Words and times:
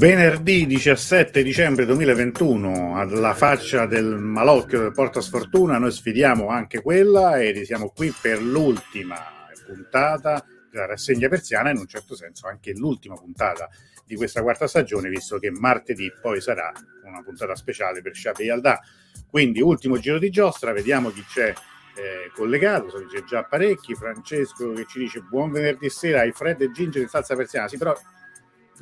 Venerdì 0.00 0.66
17 0.66 1.42
dicembre 1.42 1.84
2021, 1.84 2.98
alla 2.98 3.34
faccia 3.34 3.84
del 3.84 4.16
malocchio 4.16 4.80
del 4.80 4.92
Porta 4.92 5.20
Sfortuna, 5.20 5.76
noi 5.76 5.92
sfidiamo 5.92 6.48
anche 6.48 6.80
quella 6.80 7.38
e 7.38 7.66
siamo 7.66 7.92
qui 7.94 8.10
per 8.18 8.40
l'ultima 8.40 9.18
puntata 9.66 10.42
della 10.70 10.86
rassegna 10.86 11.28
persiana, 11.28 11.68
in 11.68 11.76
un 11.76 11.86
certo 11.86 12.16
senso 12.16 12.46
anche 12.46 12.72
l'ultima 12.72 13.14
puntata 13.14 13.68
di 14.06 14.16
questa 14.16 14.40
quarta 14.40 14.66
stagione, 14.66 15.10
visto 15.10 15.38
che 15.38 15.50
martedì 15.50 16.10
poi 16.18 16.40
sarà 16.40 16.72
una 17.04 17.22
puntata 17.22 17.54
speciale 17.54 18.00
per 18.00 18.14
Sciape 18.14 18.42
Yalda. 18.42 18.80
Quindi 19.28 19.60
ultimo 19.60 19.98
giro 19.98 20.18
di 20.18 20.30
giostra, 20.30 20.72
vediamo 20.72 21.10
chi 21.10 21.22
c'è 21.26 21.48
eh, 21.50 22.30
collegato, 22.32 22.88
so 22.88 22.96
che 23.00 23.18
c'è 23.18 23.24
già 23.24 23.42
parecchi, 23.44 23.94
Francesco 23.94 24.72
che 24.72 24.86
ci 24.88 24.98
dice 24.98 25.20
buon 25.20 25.50
venerdì 25.50 25.90
sera 25.90 26.20
ai 26.20 26.32
Fred 26.32 26.62
e 26.62 26.70
Ginger 26.70 27.02
in 27.02 27.08
salsa 27.08 27.36
persiana, 27.36 27.68
sì 27.68 27.76
però 27.76 27.94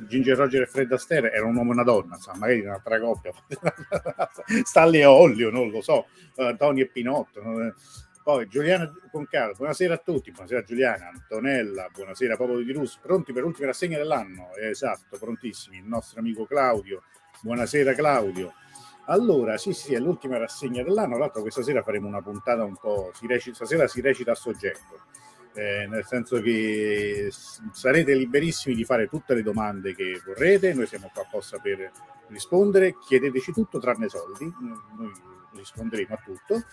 Ginger 0.07 0.37
Roger 0.37 0.61
e 0.61 0.65
Fred 0.65 0.91
Astaire 0.91 1.31
era 1.31 1.45
un 1.45 1.55
uomo 1.55 1.71
e 1.71 1.73
una 1.73 1.83
donna, 1.83 2.15
insomma, 2.15 2.37
magari 2.39 2.61
un'altra 2.61 2.99
coppia, 2.99 3.31
Stanley 4.63 5.01
e 5.01 5.05
Ollio, 5.05 5.49
non 5.49 5.69
lo 5.69 5.81
so, 5.81 6.07
Antonio 6.37 6.83
e 6.83 6.87
Pinotto. 6.87 7.41
Poi 8.23 8.47
Giuliana 8.47 8.91
Concaro, 9.11 9.53
buonasera 9.53 9.95
a 9.95 9.97
tutti, 9.97 10.31
buonasera 10.31 10.63
Giuliana, 10.63 11.09
Antonella, 11.09 11.89
buonasera 11.91 12.35
Popolo 12.35 12.61
di 12.61 12.71
Russo, 12.71 12.99
pronti 13.01 13.33
per 13.33 13.43
l'ultima 13.43 13.67
rassegna 13.67 13.97
dell'anno? 13.97 14.53
esatto, 14.55 15.17
prontissimi, 15.17 15.77
il 15.77 15.85
nostro 15.85 16.19
amico 16.19 16.45
Claudio, 16.45 17.03
buonasera 17.41 17.93
Claudio. 17.93 18.53
Allora, 19.05 19.57
sì, 19.57 19.73
sì, 19.73 19.95
è 19.95 19.99
l'ultima 19.99 20.37
rassegna 20.37 20.83
dell'anno, 20.83 21.15
tra 21.15 21.19
l'altro 21.19 21.41
questa 21.41 21.63
sera 21.63 21.81
faremo 21.81 22.07
una 22.07 22.21
puntata 22.21 22.63
un 22.63 22.77
po', 22.77 23.11
si 23.15 23.25
recita, 23.25 23.55
stasera 23.55 23.87
si 23.87 24.01
recita 24.01 24.33
a 24.33 24.35
soggetto 24.35 25.07
eh, 25.59 25.87
nel 25.87 26.05
senso 26.05 26.39
che 26.39 27.29
sarete 27.73 28.13
liberissimi 28.13 28.73
di 28.73 28.85
fare 28.85 29.09
tutte 29.09 29.33
le 29.33 29.43
domande 29.43 29.93
che 29.93 30.21
vorrete, 30.25 30.73
noi 30.73 30.87
siamo 30.87 31.11
qua 31.13 31.23
apposta 31.23 31.57
per 31.59 31.91
rispondere, 32.29 32.95
chiedeteci 32.97 33.51
tutto 33.51 33.77
tranne 33.77 34.07
soldi, 34.07 34.45
noi 34.45 35.11
risponderemo 35.53 36.13
a 36.13 36.21
tutto, 36.23 36.63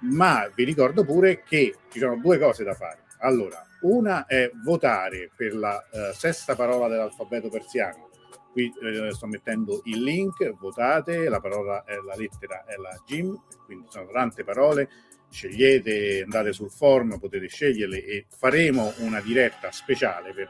ma 0.00 0.50
vi 0.54 0.64
ricordo 0.64 1.02
pure 1.02 1.42
che 1.44 1.76
ci 1.88 1.98
sono 1.98 2.16
due 2.16 2.38
cose 2.38 2.62
da 2.62 2.74
fare. 2.74 3.04
Allora, 3.20 3.64
una 3.80 4.26
è 4.26 4.50
votare 4.62 5.30
per 5.34 5.54
la 5.54 5.82
uh, 5.90 6.12
sesta 6.12 6.54
parola 6.54 6.88
dell'alfabeto 6.88 7.48
persiano. 7.48 8.10
Qui 8.52 8.70
eh, 8.82 9.12
sto 9.12 9.26
mettendo 9.26 9.80
il 9.84 10.02
link, 10.02 10.50
votate, 10.58 11.28
la 11.28 11.40
parola 11.40 11.84
è 11.84 11.96
la 11.96 12.14
lettera 12.14 12.64
è 12.64 12.76
la 12.76 12.98
Jim, 13.06 13.38
quindi 13.64 13.86
sono 13.90 14.10
tante 14.10 14.44
parole 14.44 14.88
scegliete, 15.30 16.22
andate 16.22 16.52
sul 16.52 16.70
forum, 16.70 17.18
potete 17.18 17.48
sceglierle 17.48 18.04
e 18.04 18.26
faremo 18.28 18.92
una 18.98 19.20
diretta 19.20 19.70
speciale 19.70 20.32
per 20.32 20.48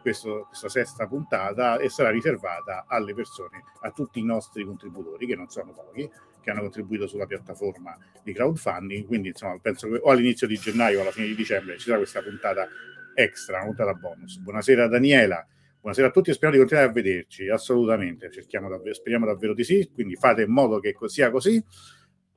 questo, 0.00 0.46
questa 0.48 0.68
sesta 0.68 1.06
puntata 1.06 1.78
e 1.78 1.88
sarà 1.88 2.10
riservata 2.10 2.84
alle 2.86 3.14
persone, 3.14 3.62
a 3.80 3.90
tutti 3.90 4.18
i 4.20 4.24
nostri 4.24 4.64
contributori, 4.64 5.26
che 5.26 5.36
non 5.36 5.48
sono 5.48 5.72
pochi, 5.72 6.08
che 6.40 6.50
hanno 6.50 6.60
contribuito 6.60 7.06
sulla 7.06 7.26
piattaforma 7.26 7.96
di 8.22 8.32
crowdfunding. 8.32 9.06
Quindi, 9.06 9.28
insomma, 9.28 9.58
penso 9.60 9.88
che 9.88 9.98
o 10.00 10.10
all'inizio 10.10 10.46
di 10.46 10.56
gennaio 10.56 10.98
o 10.98 11.02
alla 11.02 11.10
fine 11.10 11.26
di 11.26 11.34
dicembre 11.34 11.76
ci 11.78 11.84
sarà 11.84 11.98
questa 11.98 12.22
puntata 12.22 12.68
extra, 13.14 13.56
una 13.56 13.66
puntata 13.66 13.92
bonus. 13.94 14.38
Buonasera 14.38 14.86
Daniela. 14.88 15.46
Buonasera 15.80 16.08
a 16.08 16.10
tutti 16.10 16.30
e 16.30 16.32
speriamo 16.32 16.62
di 16.62 16.68
continuare 16.68 16.90
a 16.90 16.92
vederci, 16.92 17.48
assolutamente, 17.48 18.30
cerchiamo 18.32 18.68
speriamo 18.92 19.26
davvero 19.26 19.54
di 19.54 19.62
sì, 19.62 19.88
quindi 19.94 20.16
fate 20.16 20.42
in 20.42 20.50
modo 20.50 20.80
che 20.80 20.94
sia 21.06 21.30
così. 21.30 21.64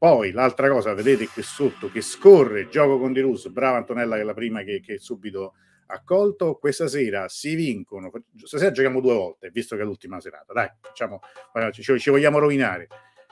Poi 0.02 0.32
l'altra 0.32 0.68
cosa, 0.68 0.96
vedete 0.96 1.28
qui 1.28 1.44
sotto 1.44 1.92
che 1.92 2.02
scorre 2.02 2.70
gioco 2.70 2.98
con 2.98 3.14
Di 3.14 3.20
Russo, 3.20 3.52
brava 3.52 3.78
Antonella 3.78 4.16
che 4.16 4.22
è 4.22 4.24
la 4.24 4.34
prima 4.34 4.64
che, 4.64 4.82
che 4.84 4.98
subito 4.98 5.54
accolto. 5.86 6.56
Questa 6.56 6.88
sera 6.88 7.28
si 7.30 7.54
vincono, 7.54 8.10
stasera 8.44 8.72
giochiamo 8.72 9.00
due 9.00 9.14
volte, 9.14 9.52
visto 9.52 9.76
che 9.76 9.84
è 9.84 9.86
l'ultima 9.86 10.20
serata, 10.20 10.54
dai, 10.54 10.72
facciamo, 10.82 11.22
ci, 11.70 12.00
ci 12.00 12.10
vogliamo 12.10 12.40
rovinare. 12.40 12.88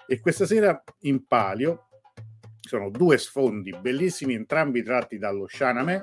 E 0.06 0.20
questa 0.20 0.46
sera 0.46 0.80
in 1.00 1.26
palio 1.26 1.88
sono 2.60 2.92
due 2.92 3.18
sfondi 3.18 3.76
bellissimi, 3.76 4.36
entrambi 4.36 4.84
tratti 4.84 5.18
dallo 5.18 5.48
Shaname. 5.48 6.00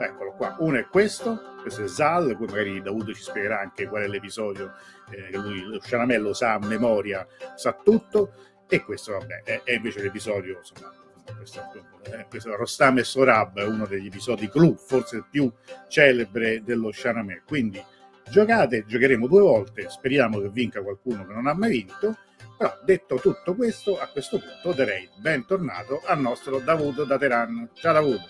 Eccolo 0.00 0.32
qua, 0.32 0.56
uno 0.58 0.78
è 0.78 0.86
questo, 0.86 1.38
questo 1.60 1.84
è 1.84 1.86
Zal, 1.86 2.36
poi 2.36 2.48
magari 2.48 2.82
Davuto 2.82 3.14
ci 3.14 3.22
spiegherà 3.22 3.60
anche 3.60 3.86
qual 3.86 4.02
è 4.02 4.08
l'episodio, 4.08 4.72
eh, 5.12 5.30
lui, 5.36 5.62
lo 5.62 5.80
Shaname 5.80 6.18
lo 6.18 6.32
sa 6.32 6.54
a 6.54 6.66
memoria, 6.66 7.24
sa 7.54 7.72
tutto 7.72 8.50
e 8.72 8.82
questo, 8.82 9.12
vabbè, 9.12 9.42
è, 9.42 9.60
è 9.64 9.72
invece 9.74 10.00
l'episodio, 10.00 10.56
insomma, 10.56 10.90
questo, 11.36 11.60
eh, 12.04 12.24
questo 12.30 12.56
Rostam 12.56 12.96
e 12.96 13.04
Sorab 13.04 13.58
è 13.58 13.66
uno 13.66 13.84
degli 13.84 14.06
episodi 14.06 14.48
clou, 14.48 14.74
forse 14.76 15.16
il 15.16 15.26
più 15.30 15.52
celebre 15.88 16.62
dello 16.64 16.90
Sharamè. 16.90 17.42
Quindi 17.46 17.84
giocate, 18.30 18.86
giocheremo 18.86 19.26
due 19.26 19.42
volte, 19.42 19.90
speriamo 19.90 20.40
che 20.40 20.48
vinca 20.48 20.82
qualcuno 20.82 21.26
che 21.26 21.34
non 21.34 21.48
ha 21.48 21.54
mai 21.54 21.70
vinto. 21.70 22.16
Però 22.56 22.74
detto 22.82 23.16
tutto 23.16 23.54
questo, 23.54 24.00
a 24.00 24.06
questo 24.06 24.38
punto 24.38 24.72
direi 24.72 25.06
bentornato 25.16 26.00
al 26.06 26.20
nostro 26.20 26.58
Davuto 26.58 27.04
da 27.04 27.18
Teheran. 27.18 27.68
Ciao 27.74 27.92
Davuto. 27.92 28.24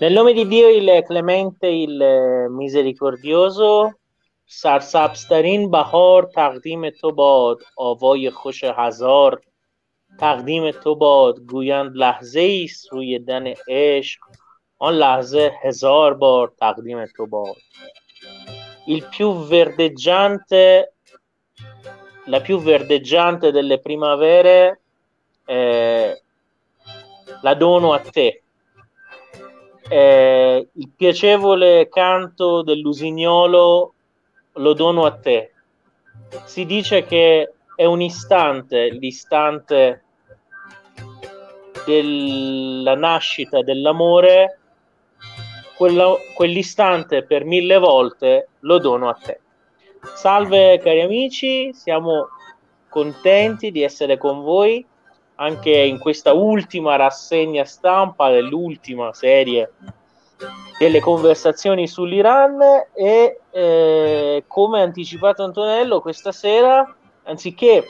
Nel 0.00 0.12
nome 0.12 0.34
di 0.34 0.46
Dio 0.46 0.68
il 0.68 1.02
clemente, 1.06 1.66
il 1.66 2.46
misericordioso, 2.50 4.00
سرسبزترین 4.46 5.70
بهار 5.70 6.22
تقدیم 6.22 6.90
تو 6.90 7.12
باد 7.12 7.58
آوای 7.76 8.30
خوش 8.30 8.64
هزار 8.64 9.40
تقدیم 10.18 10.70
تو 10.70 10.94
باد 10.94 11.40
گویند 11.40 11.96
لحظه 11.96 12.60
است 12.64 12.92
روی 12.92 13.18
دن 13.18 13.54
عشق 13.68 14.20
آن 14.78 14.94
لحظه 14.94 15.52
هزار 15.62 16.14
بار 16.14 16.52
تقدیم 16.60 17.06
تو 17.06 17.26
باد 17.26 17.56
il 18.86 19.08
più 19.08 19.46
verdeggiante 19.46 20.94
la 22.26 22.40
più 22.40 22.58
verdeggiante 22.58 23.50
delle 23.50 23.80
primavere 23.80 24.80
eh, 25.46 26.22
la 27.40 27.54
dono 27.54 27.92
a 27.92 27.98
te 27.98 28.42
eh, 29.88 30.68
il 30.72 30.90
piacevole 30.96 31.88
canto 31.88 32.62
dell'usignolo 32.62 33.93
lo 34.54 34.72
dono 34.72 35.04
a 35.04 35.12
te. 35.12 35.52
Si 36.44 36.64
dice 36.66 37.04
che 37.04 37.52
è 37.74 37.84
un 37.84 38.00
istante, 38.00 38.90
l'istante 38.90 40.02
della 41.84 42.94
nascita 42.94 43.62
dell'amore, 43.62 44.58
quello, 45.76 46.18
quell'istante 46.34 47.24
per 47.24 47.44
mille 47.44 47.78
volte 47.78 48.48
lo 48.60 48.78
dono 48.78 49.08
a 49.08 49.14
te. 49.14 49.40
Salve 50.14 50.78
cari 50.78 51.00
amici, 51.00 51.72
siamo 51.72 52.28
contenti 52.88 53.70
di 53.70 53.82
essere 53.82 54.18
con 54.18 54.42
voi 54.42 54.86
anche 55.36 55.70
in 55.70 55.98
questa 55.98 56.32
ultima 56.32 56.94
rassegna 56.96 57.64
stampa 57.64 58.30
dell'ultima 58.30 59.12
serie 59.12 59.72
delle 60.78 61.00
conversazioni 61.00 61.86
sull'Iran 61.86 62.60
e 62.94 63.40
eh, 63.50 64.44
come 64.46 64.82
anticipato 64.82 65.42
Antonello 65.42 66.00
questa 66.00 66.32
sera 66.32 66.94
anziché 67.24 67.86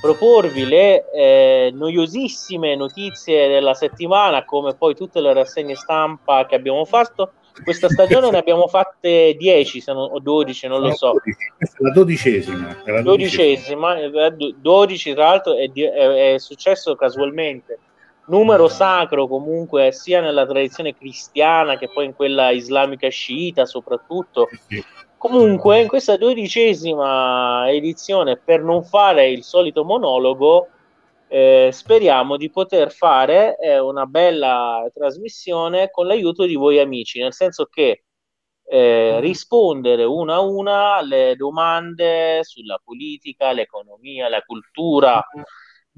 proporvi 0.00 0.66
le 0.66 1.10
eh, 1.10 1.70
noiosissime 1.74 2.76
notizie 2.76 3.48
della 3.48 3.74
settimana 3.74 4.44
come 4.44 4.74
poi 4.74 4.94
tutte 4.94 5.20
le 5.20 5.32
rassegne 5.32 5.74
stampa 5.74 6.46
che 6.46 6.54
abbiamo 6.54 6.84
fatto 6.84 7.32
questa 7.62 7.88
stagione 7.88 8.30
ne 8.30 8.38
abbiamo 8.38 8.66
fatte 8.66 9.36
10 9.38 9.80
se 9.80 9.92
non, 9.92 10.08
o 10.10 10.18
12 10.18 10.66
non 10.66 10.80
lo 10.80 10.92
so. 10.92 11.12
Questa 11.56 11.76
è 11.78 11.82
la 11.82 11.92
dodicesima 11.92 12.76
la 12.84 13.02
dodicesima. 13.02 13.94
12 14.08 15.10
eh, 15.10 15.14
tra 15.14 15.24
l'altro 15.24 15.54
è, 15.54 15.70
è, 15.70 16.34
è 16.34 16.38
successo 16.38 16.96
casualmente 16.96 17.78
numero 18.26 18.68
sacro 18.68 19.26
comunque 19.26 19.92
sia 19.92 20.20
nella 20.20 20.46
tradizione 20.46 20.96
cristiana 20.96 21.76
che 21.76 21.88
poi 21.88 22.06
in 22.06 22.14
quella 22.14 22.50
islamica 22.50 23.08
sciita 23.08 23.66
soprattutto. 23.66 24.48
Comunque 25.16 25.80
in 25.80 25.88
questa 25.88 26.18
dodicesima 26.18 27.70
edizione, 27.70 28.36
per 28.36 28.62
non 28.62 28.84
fare 28.84 29.30
il 29.30 29.42
solito 29.42 29.82
monologo, 29.82 30.68
eh, 31.28 31.70
speriamo 31.72 32.36
di 32.36 32.50
poter 32.50 32.92
fare 32.92 33.56
eh, 33.56 33.78
una 33.78 34.04
bella 34.04 34.86
trasmissione 34.92 35.90
con 35.90 36.06
l'aiuto 36.06 36.44
di 36.44 36.54
voi 36.54 36.78
amici, 36.78 37.20
nel 37.20 37.32
senso 37.32 37.64
che 37.64 38.04
eh, 38.66 39.20
rispondere 39.20 40.04
una 40.04 40.34
a 40.34 40.40
una 40.40 40.94
alle 40.96 41.34
domande 41.36 42.40
sulla 42.44 42.80
politica, 42.82 43.52
l'economia, 43.52 44.28
la 44.28 44.42
cultura, 44.42 45.24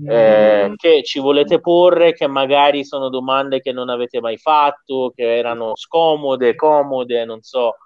eh, 0.05 0.73
che 0.77 1.03
ci 1.03 1.19
volete 1.21 1.61
porre, 1.61 2.13
che 2.13 2.27
magari 2.27 2.85
sono 2.85 3.09
domande 3.09 3.61
che 3.61 3.73
non 3.73 3.89
avete 3.89 4.21
mai 4.21 4.37
fatto, 4.37 5.13
che 5.15 5.37
erano 5.37 5.75
scomode, 5.75 6.55
comode, 6.55 7.25
non 7.25 7.41
so, 7.43 7.77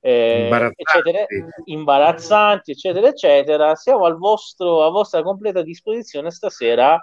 eh, 0.00 0.44
imbarazzanti. 0.44 0.82
Eccetera, 0.82 1.26
imbarazzanti, 1.64 2.70
eccetera, 2.70 3.08
eccetera. 3.08 3.74
Siamo 3.74 4.04
al 4.04 4.16
vostro, 4.16 4.84
a 4.84 4.90
vostra 4.90 5.22
completa 5.22 5.62
disposizione 5.62 6.30
stasera 6.30 7.02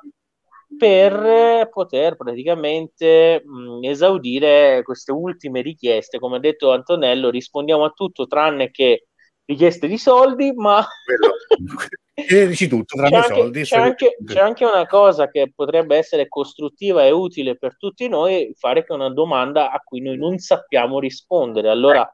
per 0.77 1.69
poter 1.69 2.15
praticamente 2.15 3.43
mh, 3.45 3.83
esaudire 3.83 4.81
queste 4.83 5.11
ultime 5.11 5.61
richieste. 5.61 6.19
Come 6.19 6.37
ha 6.37 6.39
detto 6.39 6.71
Antonello, 6.71 7.29
rispondiamo 7.29 7.83
a 7.83 7.91
tutto 7.91 8.25
tranne 8.25 8.71
che 8.71 9.07
richieste 9.45 9.87
di 9.87 9.97
soldi, 9.97 10.53
ma 10.53 10.85
dici 12.47 12.67
tutto 12.67 12.95
tranne 12.95 13.21
c'è, 13.21 13.27
soldi, 13.27 13.59
anche, 13.59 13.63
c'è, 13.63 13.77
anche, 13.77 14.17
c'è 14.25 14.39
anche 14.39 14.65
una 14.65 14.85
cosa 14.85 15.29
che 15.29 15.51
potrebbe 15.53 15.97
essere 15.97 16.27
costruttiva 16.27 17.03
e 17.03 17.11
utile 17.11 17.57
per 17.57 17.77
tutti 17.77 18.07
noi, 18.07 18.53
fare 18.57 18.85
che 18.85 18.93
una 18.93 19.09
domanda 19.09 19.71
a 19.71 19.79
cui 19.79 20.01
noi 20.01 20.17
non 20.17 20.37
sappiamo 20.37 20.99
rispondere. 20.99 21.69
Allora, 21.69 22.09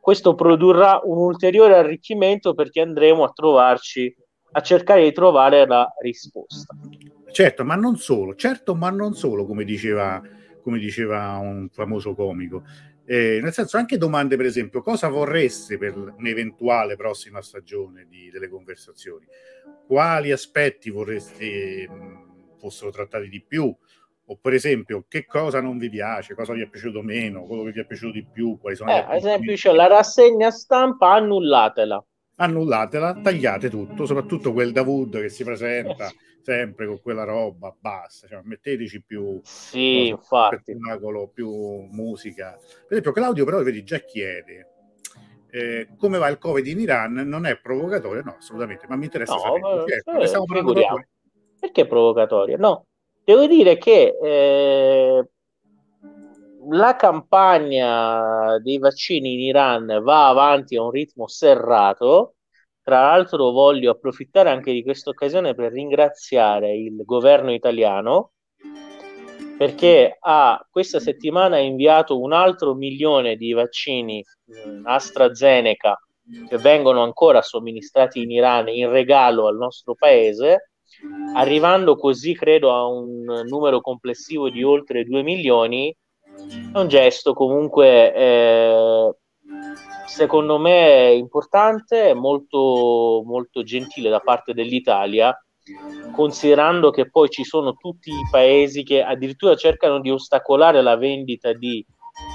questo 0.00 0.34
produrrà 0.34 1.00
un 1.02 1.18
ulteriore 1.18 1.76
arricchimento 1.76 2.54
perché 2.54 2.80
andremo 2.80 3.24
a 3.24 3.32
trovarci 3.32 4.14
a 4.52 4.60
cercare 4.62 5.02
di 5.02 5.12
trovare 5.12 5.66
la 5.66 5.86
risposta. 6.00 6.74
Certo, 7.30 7.64
ma 7.64 7.74
non 7.74 7.96
solo, 7.96 8.34
certo, 8.34 8.74
ma 8.74 8.90
non 8.90 9.14
solo, 9.14 9.44
come 9.44 9.64
diceva, 9.64 10.20
come 10.62 10.78
diceva 10.78 11.36
un 11.36 11.68
famoso 11.70 12.14
comico. 12.14 12.62
Eh, 13.10 13.40
nel 13.40 13.54
senso, 13.54 13.78
anche 13.78 13.96
domande, 13.96 14.36
per 14.36 14.44
esempio, 14.44 14.82
cosa 14.82 15.08
vorreste 15.08 15.78
per 15.78 15.96
un'eventuale 15.96 16.94
prossima 16.94 17.40
stagione 17.40 18.06
di, 18.06 18.28
delle 18.30 18.50
conversazioni? 18.50 19.24
Quali 19.86 20.30
aspetti 20.30 20.90
vorreste 20.90 21.88
mh, 21.88 22.58
fossero 22.58 22.90
trattati 22.90 23.30
di 23.30 23.42
più? 23.42 23.74
O 24.30 24.36
per 24.36 24.52
esempio, 24.52 25.06
che 25.08 25.24
cosa 25.24 25.62
non 25.62 25.78
vi 25.78 25.88
piace, 25.88 26.34
cosa 26.34 26.52
vi 26.52 26.60
è 26.60 26.68
piaciuto 26.68 27.00
meno, 27.00 27.44
quello 27.44 27.62
che 27.62 27.72
vi 27.72 27.80
è 27.80 27.86
piaciuto 27.86 28.12
di 28.12 28.26
più, 28.30 28.58
quali 28.60 28.76
sono 28.76 28.90
eh, 28.90 28.98
Ad 28.98 29.16
esempio, 29.16 29.56
cioè, 29.56 29.74
la 29.74 29.86
rassegna 29.86 30.50
stampa, 30.50 31.14
annullatela. 31.14 32.04
Annullatela, 32.36 33.20
tagliate 33.22 33.70
tutto, 33.70 34.04
soprattutto 34.04 34.52
quel 34.52 34.70
Davud 34.70 35.18
che 35.18 35.30
si 35.30 35.44
presenta 35.44 36.10
sempre 36.48 36.86
con 36.86 37.00
quella 37.02 37.24
roba, 37.24 37.74
basta, 37.78 38.26
cioè, 38.26 38.40
metteteci 38.42 39.02
più 39.02 39.38
sì, 39.42 40.16
spettacolo, 40.18 41.28
più 41.28 41.50
musica. 41.90 42.56
Per 42.56 42.86
esempio, 42.88 43.12
Claudio 43.12 43.44
però 43.44 43.62
vedi 43.62 43.84
già 43.84 43.98
chiede 43.98 44.72
eh, 45.50 45.88
come 45.96 46.18
va 46.18 46.28
il 46.28 46.38
Covid 46.38 46.66
in 46.66 46.80
Iran, 46.80 47.12
non 47.14 47.46
è 47.46 47.58
provocatorio? 47.58 48.22
No, 48.22 48.36
assolutamente, 48.38 48.86
ma 48.88 48.96
mi 48.96 49.04
interessa 49.04 49.34
no, 49.34 49.40
sapere. 49.40 49.84
Certo, 49.86 51.00
eh, 51.00 51.06
Perché 51.58 51.86
provocatorio? 51.86 52.56
No, 52.58 52.86
devo 53.24 53.46
dire 53.46 53.78
che 53.78 54.16
eh, 54.22 55.28
la 56.70 56.96
campagna 56.96 58.58
dei 58.58 58.78
vaccini 58.78 59.34
in 59.34 59.40
Iran 59.40 60.00
va 60.02 60.28
avanti 60.28 60.76
a 60.76 60.82
un 60.82 60.90
ritmo 60.90 61.26
serrato 61.26 62.34
tra 62.88 63.02
l'altro 63.02 63.50
voglio 63.50 63.90
approfittare 63.90 64.48
anche 64.48 64.72
di 64.72 64.82
questa 64.82 65.10
occasione 65.10 65.54
per 65.54 65.72
ringraziare 65.72 66.74
il 66.74 67.02
governo 67.04 67.52
italiano 67.52 68.30
perché 69.58 70.16
ha 70.18 70.66
questa 70.70 70.98
settimana 70.98 71.58
inviato 71.58 72.18
un 72.18 72.32
altro 72.32 72.72
milione 72.72 73.36
di 73.36 73.52
vaccini 73.52 74.20
eh, 74.20 74.80
AstraZeneca 74.84 76.00
che 76.48 76.56
vengono 76.56 77.02
ancora 77.02 77.42
somministrati 77.42 78.22
in 78.22 78.30
Iran 78.30 78.68
in 78.68 78.88
regalo 78.88 79.48
al 79.48 79.58
nostro 79.58 79.94
paese, 79.94 80.70
arrivando 81.34 81.94
così 81.96 82.34
credo 82.34 82.72
a 82.72 82.86
un 82.86 83.22
numero 83.46 83.82
complessivo 83.82 84.48
di 84.48 84.62
oltre 84.62 85.04
2 85.04 85.22
milioni. 85.22 85.94
È 86.72 86.78
un 86.78 86.88
gesto 86.88 87.34
comunque 87.34 88.14
eh, 88.14 89.12
secondo 90.08 90.58
me 90.58 91.08
è 91.08 91.10
importante, 91.10 92.10
è 92.10 92.14
molto, 92.14 93.22
molto 93.24 93.62
gentile 93.62 94.08
da 94.08 94.20
parte 94.20 94.54
dell'Italia, 94.54 95.36
considerando 96.12 96.90
che 96.90 97.10
poi 97.10 97.28
ci 97.28 97.44
sono 97.44 97.74
tutti 97.74 98.10
i 98.10 98.26
paesi 98.30 98.82
che 98.82 99.02
addirittura 99.02 99.54
cercano 99.54 100.00
di 100.00 100.10
ostacolare 100.10 100.82
la 100.82 100.96
vendita 100.96 101.52
di 101.52 101.84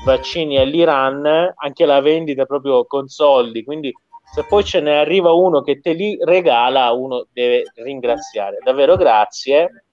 vaccini 0.05 0.57
all'Iran, 0.57 1.53
anche 1.55 1.85
la 1.85 1.99
vendita 1.99 2.45
proprio 2.45 2.85
con 2.85 3.07
soldi, 3.07 3.63
quindi 3.63 3.91
se 4.33 4.45
poi 4.47 4.63
ce 4.63 4.79
ne 4.79 4.97
arriva 4.97 5.33
uno 5.33 5.61
che 5.61 5.79
te 5.79 5.93
li 5.93 6.17
regala, 6.21 6.91
uno 6.91 7.27
deve 7.31 7.65
ringraziare. 7.75 8.57
Davvero 8.63 8.95
grazie. 8.95 9.85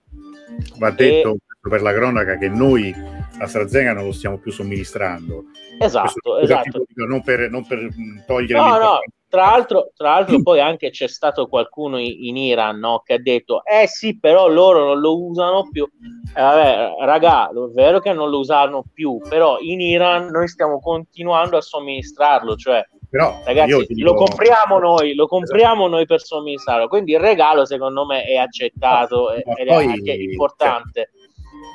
Va 0.78 0.90
detto 0.90 1.32
e... 1.32 1.68
per 1.68 1.82
la 1.82 1.92
cronaca 1.92 2.36
che 2.38 2.48
noi 2.48 2.94
AstraZeneca 3.40 3.94
non 3.94 4.04
lo 4.04 4.12
stiamo 4.12 4.38
più 4.38 4.52
somministrando. 4.52 5.44
Esatto, 5.78 6.38
esatto. 6.38 6.84
Non 6.94 7.22
per, 7.22 7.50
non 7.50 7.66
per 7.66 7.88
togliere... 8.26 8.60
No, 8.60 8.78
no, 8.78 8.98
tra 9.30 9.46
l'altro, 9.46 9.92
tra 9.96 10.10
l'altro 10.10 10.42
poi 10.42 10.60
anche 10.60 10.90
c'è 10.90 11.06
stato 11.06 11.46
qualcuno 11.46 11.98
in, 11.98 12.24
in 12.24 12.36
Iran 12.36 12.78
no, 12.78 13.00
che 13.04 13.14
ha 13.14 13.20
detto, 13.20 13.62
eh 13.64 13.86
sì, 13.86 14.18
però 14.18 14.48
loro 14.48 14.84
non 14.84 15.00
lo 15.00 15.24
usano 15.24 15.68
più. 15.70 15.84
Eh, 15.84 16.40
vabbè, 16.40 16.96
raga, 17.00 17.48
è 17.48 17.52
vero 17.72 18.00
che 18.00 18.12
non 18.12 18.28
lo 18.28 18.40
usano 18.40 18.84
più, 18.92 19.18
però 19.28 19.58
in 19.60 19.80
Iran 19.80 20.26
noi 20.30 20.48
stiamo 20.48 20.80
continuando 20.80 21.56
a 21.56 21.62
somministrarlo, 21.62 22.56
cioè... 22.56 22.84
Però, 23.08 23.40
ragazzi, 23.44 23.86
dico... 23.88 24.12
lo 24.12 24.14
compriamo 24.14 24.78
noi, 24.78 25.14
lo 25.14 25.26
compriamo 25.26 25.80
esatto. 25.80 25.88
noi 25.88 26.06
per 26.06 26.22
somministrarlo, 26.22 26.86
quindi 26.86 27.12
il 27.12 27.18
regalo 27.18 27.64
secondo 27.64 28.06
me 28.06 28.22
è 28.22 28.36
accettato 28.36 29.32
no, 29.44 29.56
ed 29.56 29.66
poi, 29.66 29.86
è 29.86 29.88
anche 29.88 30.12
importante. 30.12 31.10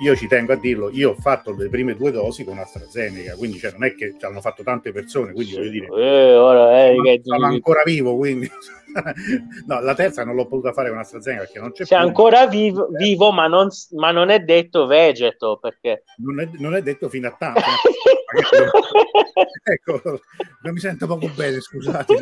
Io 0.01 0.15
ci 0.15 0.27
tengo 0.27 0.51
a 0.51 0.57
dirlo, 0.57 0.89
io 0.89 1.11
ho 1.11 1.15
fatto 1.15 1.55
le 1.55 1.69
prime 1.69 1.95
due 1.95 2.11
dosi 2.11 2.43
con 2.43 2.57
AstraZeneca, 2.57 3.35
quindi 3.35 3.59
cioè, 3.59 3.71
non 3.71 3.85
è 3.85 3.95
che 3.95 4.15
ci 4.17 4.25
hanno 4.25 4.41
fatto 4.41 4.61
tante 4.61 4.91
persone, 4.91 5.31
quindi 5.31 5.55
voglio 5.55 5.69
dire, 5.69 5.87
eh, 5.87 6.35
ora, 6.35 6.85
eh, 6.85 7.21
sono, 7.23 7.37
sono 7.37 7.45
ancora 7.45 7.81
vivo, 7.83 8.17
quindi 8.17 8.49
no, 9.67 9.81
la 9.81 9.93
terza 9.93 10.25
non 10.25 10.35
l'ho 10.35 10.47
potuta 10.47 10.73
fare 10.73 10.89
con 10.89 10.97
AstraZeneca 10.97 11.43
perché 11.43 11.59
non 11.59 11.71
c'è 11.71 11.85
Sei 11.85 11.97
più. 11.97 12.07
ancora 12.07 12.47
vivo, 12.47 12.87
vivo 12.91 13.31
ma, 13.31 13.47
non, 13.47 13.69
ma, 13.91 14.11
non, 14.11 14.29
è 14.29 14.39
detto 14.39 14.85
vegeto 14.85 15.59
perché 15.61 16.03
non 16.17 16.39
è, 16.39 16.49
non 16.59 16.75
è 16.75 16.81
detto 16.81 17.09
fino 17.09 17.27
a 17.27 17.35
tanto. 17.37 17.61
ecco, 19.63 20.01
non 20.61 20.73
mi 20.73 20.79
sento 20.79 21.07
poco 21.07 21.29
bene, 21.35 21.61
scusate. 21.61 22.15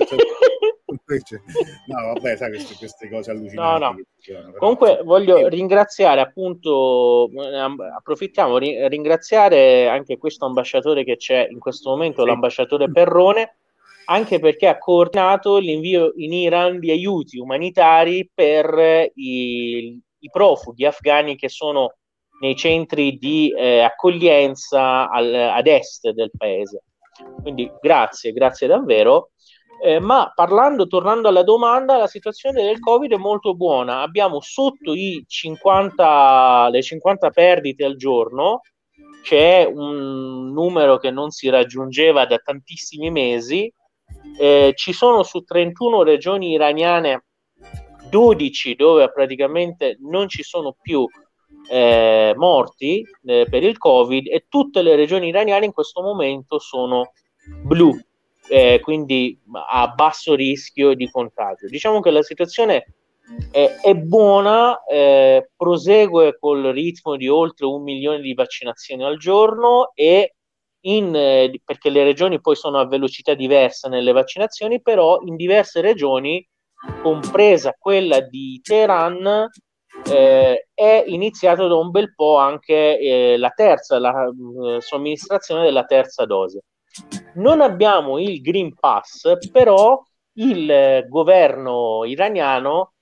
No, 1.88 2.14
vabbè, 2.14 2.36
sai 2.38 2.50
queste, 2.50 2.76
queste 2.76 3.10
cose 3.10 3.32
allucinanti. 3.32 3.82
No, 3.82 3.90
no. 3.90 4.02
Però... 4.26 4.58
Comunque 4.58 5.02
voglio 5.04 5.48
ringraziare 5.48 6.22
appunto, 6.22 7.30
approfittiamo, 7.98 8.58
ringraziare 8.58 9.88
anche 9.88 10.18
questo 10.18 10.46
ambasciatore 10.46 11.04
che 11.04 11.18
c'è 11.18 11.48
in 11.50 11.60
questo 11.60 11.90
momento, 11.90 12.22
sì. 12.22 12.28
l'ambasciatore 12.28 12.92
Perrone, 12.92 13.58
anche 14.06 14.40
perché 14.40 14.68
ha 14.68 14.78
coordinato 14.78 15.58
l'invio 15.58 16.14
in 16.16 16.34
Iran 16.34 16.80
di 16.80 16.92
aiuti 16.92 17.38
umanitari 17.38 18.30
per 18.34 19.12
i, 19.16 20.00
i 20.20 20.30
profughi 20.32 20.86
afghani 20.86 21.36
che 21.36 21.50
sono 21.50 21.96
nei 22.42 22.56
centri 22.56 23.18
di 23.18 23.54
eh, 23.56 23.80
accoglienza 23.80 25.10
al, 25.10 25.34
ad 25.34 25.68
est 25.68 26.10
del 26.10 26.32
paese. 26.36 26.84
Quindi 27.42 27.72
grazie, 27.80 28.32
grazie 28.32 28.68
davvero. 28.68 29.32
Eh, 29.82 30.00
ma 30.00 30.32
parlando, 30.34 30.88
tornando 30.88 31.28
alla 31.28 31.44
domanda, 31.44 31.98
la 31.98 32.08
situazione 32.08 32.64
del 32.64 32.80
Covid 32.80 33.12
è 33.12 33.18
molto 33.18 33.54
buona. 33.54 34.02
Abbiamo 34.02 34.40
sotto 34.40 34.94
i 34.94 35.24
50, 35.28 36.70
le 36.70 36.82
50 36.82 37.30
perdite 37.32 37.84
al 37.84 37.96
giorno, 37.96 38.62
che 39.24 39.62
è 39.62 39.66
un 39.66 40.52
numero 40.54 40.98
che 40.98 41.12
non 41.12 41.32
si 41.32 41.50
raggiungeva 41.50 42.26
da 42.26 42.38
tantissimi 42.38 43.12
mesi. 43.12 43.72
Eh, 44.40 44.72
ci 44.76 44.94
sono 44.94 45.24
su 45.24 45.42
31 45.42 46.04
regioni 46.04 46.52
iraniane 46.52 47.26
12 48.10 48.76
dove 48.76 49.12
praticamente 49.12 49.98
non 50.02 50.30
ci 50.30 50.44
sono 50.44 50.76
più 50.80 51.06
eh, 51.70 52.34
morti 52.36 53.04
eh, 53.26 53.48
per 53.50 53.64
il 53.64 53.78
Covid 53.78 54.28
e 54.28 54.46
tutte 54.48 54.82
le 54.82 54.96
regioni 54.96 55.30
iraniane 55.30 55.66
in 55.66 55.74
questo 55.74 56.02
momento 56.02 56.60
sono 56.60 57.12
blu 57.64 57.98
eh, 58.50 58.80
quindi 58.82 59.40
a 59.70 59.88
basso 59.90 60.36
rischio 60.36 60.94
di 60.94 61.10
contagio. 61.10 61.68
Diciamo 61.68 62.00
che 62.00 62.12
la 62.12 62.22
situazione 62.22 62.86
è, 63.52 63.80
è 63.82 63.94
buona, 63.96 64.84
eh, 64.84 65.50
prosegue 65.56 66.38
col 66.40 66.64
ritmo 66.66 67.16
di 67.16 67.28
oltre 67.28 67.66
un 67.66 67.84
milione 67.84 68.22
di 68.22 68.34
vaccinazioni 68.34 69.04
al 69.04 69.18
giorno 69.18 69.92
e 69.94 70.36
in, 70.86 71.16
eh, 71.16 71.62
perché 71.64 71.90
le 71.90 72.04
regioni 72.04 72.42
poi 72.42 72.56
sono 72.56 72.80
a 72.80 72.88
velocità 72.88 73.34
diversa 73.34 73.88
nelle 73.88 74.12
vaccinazioni, 74.12 74.82
però 74.82 75.20
in 75.22 75.36
diverse 75.36 75.82
regioni, 75.82 76.46
compresa 77.02 77.76
quella 77.80 78.20
di 78.20 78.60
Teheran, 78.62 79.50
eh, 80.12 80.68
è 80.74 81.04
iniziato 81.08 81.68
da 81.68 81.76
un 81.76 81.92
bel 81.92 82.14
po' 82.14 82.38
anche 82.38 83.00
eh, 83.00 83.38
la 83.38 83.50
terza, 83.50 84.00
la 84.00 84.28
uh, 84.28 84.80
somministrazione 84.80 85.64
della 85.64 85.86
terza 85.86 86.26
dose. 86.26 86.64
Non 87.36 87.62
abbiamo 87.62 88.20
il 88.20 88.42
Green 88.42 88.74
Pass, 88.76 89.38
però 89.52 90.02
il 90.34 91.06
governo 91.08 92.04
iraniano 92.06 92.94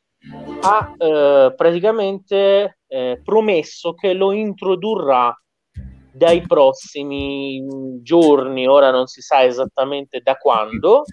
ha 0.62 0.94
eh, 0.98 1.54
praticamente 1.56 2.80
eh, 2.88 3.20
promesso 3.24 3.94
che 3.94 4.14
lo 4.14 4.32
introdurrà 4.32 5.36
dai 6.14 6.42
prossimi 6.42 7.64
giorni, 8.02 8.68
ora 8.68 8.92
non 8.92 9.08
si 9.08 9.22
sa 9.22 9.44
esattamente 9.44 10.20
da 10.22 10.36
quando, 10.36 11.04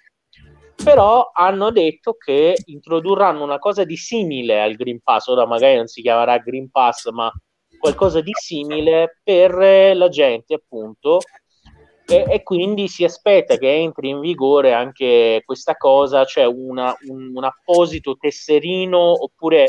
però 0.83 1.31
hanno 1.33 1.71
detto 1.71 2.15
che 2.15 2.57
introdurranno 2.67 3.43
una 3.43 3.59
cosa 3.59 3.85
di 3.85 3.97
simile 3.97 4.61
al 4.61 4.75
Green 4.75 5.01
Pass, 5.03 5.29
ora 5.29 5.47
magari 5.47 5.77
non 5.77 5.87
si 5.87 6.03
chiamerà 6.03 6.39
Green 6.39 6.71
Pass, 6.71 7.09
ma 7.11 7.33
qualcosa 7.79 8.21
di 8.21 8.33
simile 8.33 9.21
per 9.23 9.97
la 9.97 10.09
gente, 10.09 10.55
appunto, 10.55 11.21
e, 12.11 12.25
e, 12.27 12.43
quindi 12.43 12.89
si 12.89 13.05
aspetta 13.05 13.59
che 13.59 13.71
entri 13.71 14.09
in 14.09 14.21
vigore 14.21 14.73
anche 14.73 15.43
questa 15.45 15.77
cosa, 15.77 16.25
cioè 16.25 16.47
una, 16.47 16.97
un, 17.09 17.33
un, 17.35 17.45
apposito 17.45 18.17
tesserino 18.17 18.99
oppure 18.99 19.67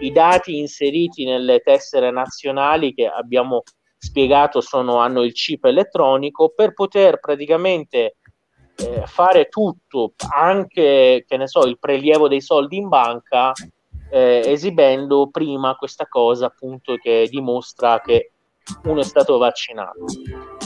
i 0.00 0.10
dati 0.10 0.58
inseriti 0.58 1.26
nelle 1.26 1.60
tessere 1.60 2.10
nazionali 2.10 2.94
che 2.94 3.06
abbiamo 3.06 3.64
spiegato 3.98 4.62
sono, 4.62 4.96
hanno 4.96 5.22
il 5.22 5.32
chip 5.32 5.64
elettronico 5.64 6.54
per 6.56 6.72
poter 6.72 7.20
praticamente 7.20 8.16
eh, 8.76 9.02
fare 9.04 9.48
tutto, 9.48 10.14
anche 10.34 11.24
che 11.26 11.36
ne 11.36 11.46
so, 11.46 11.66
il 11.66 11.78
prelievo 11.78 12.28
dei 12.28 12.40
soldi 12.40 12.78
in 12.78 12.88
banca, 12.88 13.52
eh, 14.10 14.42
esibendo 14.46 15.28
prima 15.30 15.76
questa 15.76 16.06
cosa 16.06 16.46
appunto 16.46 16.96
che 16.96 17.26
dimostra 17.30 18.00
che 18.00 18.33
uno 18.84 19.00
è 19.00 19.04
stato 19.04 19.36
vaccinato. 19.38 20.04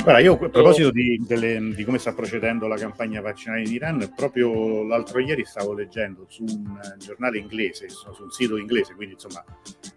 Guarda, 0.02 0.20
io 0.20 0.34
a 0.34 0.48
proposito 0.48 0.90
di, 0.90 1.20
delle, 1.26 1.74
di, 1.74 1.84
come 1.84 1.98
sta 1.98 2.12
procedendo 2.12 2.66
la 2.66 2.76
campagna 2.76 3.20
vaccinale 3.20 3.62
in 3.62 3.72
Iran, 3.72 4.12
proprio 4.14 4.84
l'altro 4.84 5.18
ieri 5.18 5.44
stavo 5.44 5.72
leggendo 5.72 6.26
su 6.28 6.44
un 6.44 6.80
giornale 6.98 7.38
inglese, 7.38 7.88
su 7.88 8.06
un 8.20 8.30
sito 8.30 8.56
inglese, 8.56 8.94
quindi 8.94 9.14
insomma, 9.14 9.44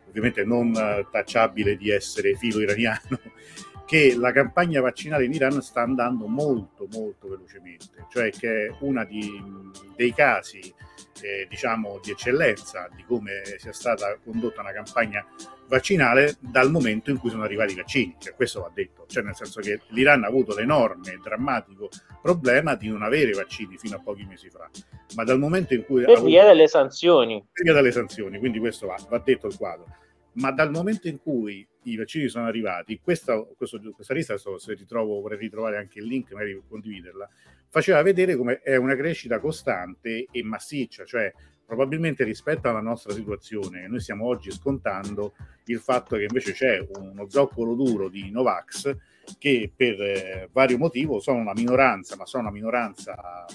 ovviamente 0.08 0.43
non 0.43 0.74
tacciabile 1.12 1.77
di 1.77 1.91
essere 1.91 2.36
filo 2.36 2.62
iraniano, 2.62 3.20
che 3.86 4.15
la 4.17 4.31
campagna 4.31 4.81
vaccinale 4.81 5.25
in 5.25 5.34
Iran 5.34 5.62
sta 5.62 5.81
andando 5.81 6.25
molto 6.27 6.88
molto 6.91 7.27
velocemente, 7.27 8.08
cioè 8.10 8.31
che 8.31 8.67
è 8.67 8.75
uno 8.79 9.05
dei 9.96 10.13
casi 10.13 10.60
eh, 11.22 11.46
diciamo 11.48 12.00
di 12.01 12.12
eccellenza 12.12 12.89
di 12.96 13.03
come 13.03 13.43
sia 13.58 13.74
stata 13.74 14.17
condotta 14.24 14.62
una 14.62 14.72
campagna 14.72 15.25
vaccinale 15.72 16.36
dal 16.42 16.70
momento 16.70 17.12
in 17.12 17.18
cui 17.18 17.30
sono 17.30 17.44
arrivati 17.44 17.72
i 17.72 17.75
vaccini, 17.78 18.18
cioè, 18.20 18.36
questo 18.36 18.60
va 18.60 18.70
detto, 18.74 19.06
cioè 19.08 19.24
nel 19.24 19.36
senso 19.36 19.62
che 19.62 19.80
l'Iran 19.92 20.25
ha 20.25 20.28
avuto 20.28 20.54
l'enorme 20.54 21.13
e 21.13 21.20
drammatico 21.24 21.88
problema 22.22 22.75
di 22.75 22.90
non 22.90 23.04
avere 23.04 23.32
vaccini 23.32 23.78
fino 23.78 23.96
a 23.96 24.00
pochi 24.00 24.25
mesi 24.25 24.50
fa, 24.50 24.70
ma 25.16 25.24
dal 25.24 25.40
momento 25.40 25.74
in 25.74 25.86
cui... 25.86 26.04
Per 26.04 26.22
via 26.24 26.42
avuto... 26.42 26.56
delle 26.56 26.68
sanzioni. 26.68 27.48
Per 27.50 27.63
via 27.63 27.74
delle 27.74 27.94
sanzioni, 27.94 28.38
quindi 28.38 28.60
questo 28.60 28.88
va, 28.88 28.98
va 29.08 29.20
detto 29.20 29.48
il 29.48 29.56
quadro. 29.56 29.86
Ma 30.34 30.51
dal 30.51 30.72
momento 30.72 31.08
in 31.08 31.20
cui 31.22 31.66
i 31.84 31.96
vaccini 31.96 32.28
sono 32.28 32.48
arrivati, 32.48 33.00
questa, 33.01 33.42
questo, 33.42 33.80
questa 33.96 34.13
lista, 34.13 34.38
se 34.38 34.74
ritrovo, 34.74 35.22
vorrei 35.22 35.38
ritrovare 35.38 35.78
anche 35.78 36.00
il 36.00 36.06
link, 36.06 36.34
magari 36.34 36.54
per 36.54 36.63
condividerla, 36.68 37.30
faceva 37.70 38.01
vedere 38.01 38.36
come 38.36 38.60
è 38.60 38.75
una 38.75 38.96
crescita 38.98 39.40
costante 39.40 40.28
e 40.30 40.44
massiccia, 40.44 41.06
cioè 41.06 41.32
probabilmente 41.72 42.25
rispetto 42.25 42.68
alla 42.68 42.82
nostra 42.82 43.13
situazione, 43.13 43.88
noi 43.88 44.01
stiamo 44.01 44.25
oggi 44.25 44.51
scontando 44.51 45.36
il 45.68 45.80
fatto 45.80 46.18
che 46.18 46.24
invece 46.24 46.51
c'è 46.51 46.86
uno 47.00 47.30
zoccolo 47.30 47.75
duro 47.75 48.10
di 48.10 48.30
Novax 48.30 48.94
che 49.38 49.72
per 49.74 50.01
eh, 50.01 50.50
vario 50.51 50.78
motivo 50.78 51.22
sono 51.22 51.38
una 51.38 51.54
minoranza, 51.56 52.18
ma 52.18 52.25
sono 52.25 52.44
una 52.44 52.51
minoranza 52.51 53.46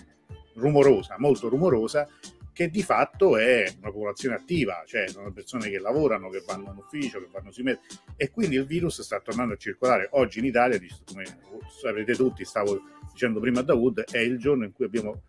rumorosa, 0.54 1.16
molto 1.18 1.50
rumorosa, 1.50 2.08
che 2.54 2.70
di 2.70 2.82
fatto 2.82 3.36
è 3.36 3.70
una 3.80 3.90
popolazione 3.90 4.36
attiva, 4.36 4.82
cioè 4.86 5.08
sono 5.08 5.30
persone 5.30 5.68
che 5.68 5.78
lavorano, 5.78 6.30
che 6.30 6.42
vanno 6.46 6.70
in 6.70 6.78
ufficio, 6.78 7.20
che 7.20 7.28
vanno 7.30 7.50
sui 7.50 7.64
mezzi 7.64 7.98
e 8.16 8.30
quindi 8.30 8.56
il 8.56 8.64
virus 8.64 9.02
sta 9.02 9.20
tornando 9.20 9.52
a 9.52 9.58
circolare. 9.58 10.08
Oggi 10.12 10.38
in 10.38 10.46
Italia, 10.46 10.80
come 11.04 11.24
sapete 11.68 12.14
tutti, 12.14 12.46
stavo 12.46 12.80
dicendo 13.12 13.40
prima 13.40 13.60
a 13.60 13.62
Dawood, 13.62 14.10
è 14.10 14.20
il 14.20 14.38
giorno 14.38 14.64
in 14.64 14.72
cui 14.72 14.86
abbiamo, 14.86 15.24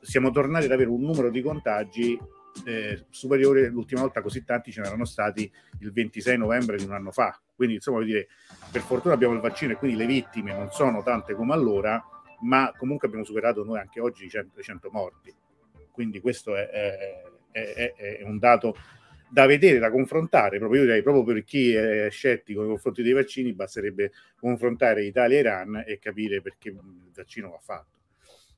siamo 0.00 0.30
tornati 0.30 0.66
ad 0.66 0.72
avere 0.72 0.88
un 0.88 1.00
numero 1.00 1.30
di 1.30 1.42
contagi 1.42 2.18
eh, 2.64 3.06
superiore, 3.10 3.68
l'ultima 3.68 4.00
volta 4.00 4.22
così 4.22 4.44
tanti 4.44 4.72
ce 4.72 4.80
n'erano 4.80 5.04
stati 5.04 5.50
il 5.80 5.92
26 5.92 6.38
novembre 6.38 6.76
di 6.76 6.84
un 6.84 6.92
anno 6.92 7.10
fa. 7.10 7.40
Quindi 7.54 7.76
insomma, 7.76 8.02
dire, 8.02 8.28
per 8.70 8.80
fortuna 8.80 9.14
abbiamo 9.14 9.34
il 9.34 9.40
vaccino 9.40 9.72
e 9.72 9.76
quindi 9.76 9.96
le 9.96 10.06
vittime 10.06 10.52
non 10.52 10.70
sono 10.70 11.02
tante 11.02 11.34
come 11.34 11.52
allora, 11.52 12.02
ma 12.42 12.72
comunque 12.76 13.06
abbiamo 13.06 13.24
superato 13.24 13.64
noi 13.64 13.78
anche 13.78 14.00
oggi 14.00 14.24
i 14.24 14.30
100, 14.30 14.62
100 14.62 14.88
morti 14.90 15.34
quindi 16.00 16.20
questo 16.20 16.56
è, 16.56 16.66
è, 16.68 17.22
è, 17.50 17.94
è, 17.94 18.22
un 18.22 18.38
dato 18.38 18.74
da 19.28 19.44
vedere, 19.44 19.78
da 19.78 19.90
confrontare, 19.90 20.58
proprio 20.58 20.80
io 20.80 20.86
direi 20.86 21.02
proprio 21.02 21.22
per 21.24 21.44
chi 21.44 21.74
è 21.74 22.08
scettico 22.10 22.60
nei 22.60 22.70
confronti 22.70 23.02
dei 23.02 23.12
vaccini, 23.12 23.52
basterebbe 23.52 24.12
confrontare 24.38 25.04
Italia 25.04 25.36
e 25.36 25.40
Iran 25.40 25.84
e 25.86 25.98
capire 25.98 26.40
perché 26.40 26.70
il 26.70 26.80
vaccino 27.14 27.50
va 27.50 27.58
fatto. 27.58 27.98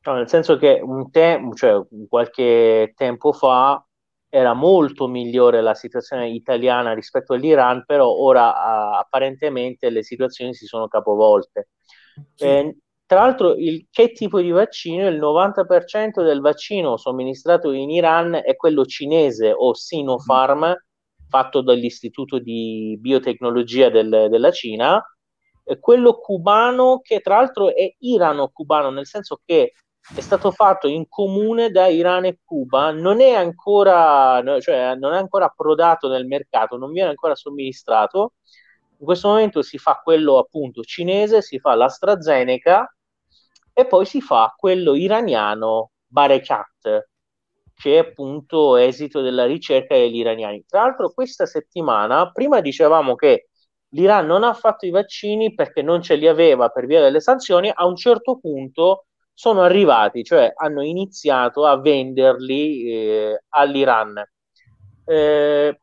No, 0.04 0.14
nel 0.14 0.28
senso 0.28 0.56
che 0.56 0.80
un 0.82 1.10
tempo, 1.10 1.54
cioè 1.54 1.80
qualche 2.08 2.92
tempo 2.96 3.32
fa 3.32 3.84
era 4.28 4.52
molto 4.52 5.06
migliore 5.06 5.60
la 5.60 5.74
situazione 5.74 6.30
italiana 6.30 6.94
rispetto 6.94 7.34
all'Iran, 7.34 7.84
però 7.86 8.08
ora 8.08 8.98
apparentemente 8.98 9.90
le 9.90 10.02
situazioni 10.02 10.54
si 10.54 10.66
sono 10.66 10.88
capovolte. 10.88 11.68
Sì. 12.34 12.44
Eh, 12.44 12.76
tra 13.06 13.20
l'altro, 13.20 13.54
il, 13.54 13.86
che 13.90 14.12
tipo 14.12 14.40
di 14.40 14.50
vaccino? 14.50 15.06
Il 15.06 15.20
90% 15.20 16.24
del 16.24 16.40
vaccino 16.40 16.96
somministrato 16.96 17.70
in 17.72 17.90
Iran 17.90 18.40
è 18.42 18.56
quello 18.56 18.86
cinese 18.86 19.52
o 19.52 19.74
Sinopharm, 19.74 20.74
fatto 21.28 21.60
dall'Istituto 21.60 22.38
di 22.38 22.96
Biotecnologia 22.98 23.90
del, 23.90 24.28
della 24.30 24.50
Cina, 24.50 25.02
quello 25.78 26.18
cubano 26.18 27.00
che 27.00 27.20
tra 27.20 27.36
l'altro 27.36 27.74
è 27.74 27.94
irano-cubano, 27.98 28.90
nel 28.90 29.06
senso 29.06 29.40
che 29.44 29.72
è 30.14 30.20
stato 30.20 30.50
fatto 30.50 30.88
in 30.88 31.08
comune 31.08 31.70
da 31.70 31.86
Iran 31.86 32.24
e 32.24 32.38
Cuba, 32.44 32.90
non 32.90 33.20
è 33.20 33.32
ancora, 33.32 34.42
cioè, 34.60 34.94
non 34.96 35.12
è 35.14 35.16
ancora 35.16 35.46
approdato 35.46 36.08
nel 36.08 36.26
mercato, 36.26 36.76
non 36.76 36.92
viene 36.92 37.10
ancora 37.10 37.34
somministrato. 37.34 38.34
In 38.98 39.06
questo 39.06 39.28
momento 39.28 39.62
si 39.62 39.78
fa 39.78 40.00
quello 40.02 40.38
appunto 40.38 40.82
cinese, 40.82 41.40
si 41.42 41.58
fa 41.58 41.74
l'AstraZeneca 41.74 42.94
e 43.72 43.86
poi 43.86 44.04
si 44.04 44.20
fa 44.20 44.54
quello 44.56 44.94
iraniano 44.94 45.92
Barekat, 46.06 47.08
che 47.74 47.94
è 47.94 47.98
appunto 47.98 48.76
esito 48.76 49.20
della 49.22 49.46
ricerca 49.46 49.94
degli 49.94 50.16
iraniani. 50.16 50.64
Tra 50.68 50.82
l'altro 50.82 51.10
questa 51.10 51.46
settimana, 51.46 52.30
prima 52.32 52.60
dicevamo 52.60 53.14
che 53.14 53.48
l'Iran 53.90 54.26
non 54.26 54.44
ha 54.44 54.52
fatto 54.54 54.86
i 54.86 54.90
vaccini 54.90 55.54
perché 55.54 55.82
non 55.82 56.02
ce 56.02 56.16
li 56.16 56.28
aveva 56.28 56.68
per 56.68 56.86
via 56.86 57.00
delle 57.00 57.20
sanzioni, 57.20 57.70
a 57.72 57.86
un 57.86 57.96
certo 57.96 58.38
punto 58.38 59.06
sono 59.32 59.62
arrivati, 59.62 60.22
cioè 60.24 60.52
hanno 60.54 60.82
iniziato 60.82 61.66
a 61.66 61.80
venderli 61.80 62.84
eh, 62.84 63.42
all'Iran. 63.48 64.22
Eh, 65.04 65.76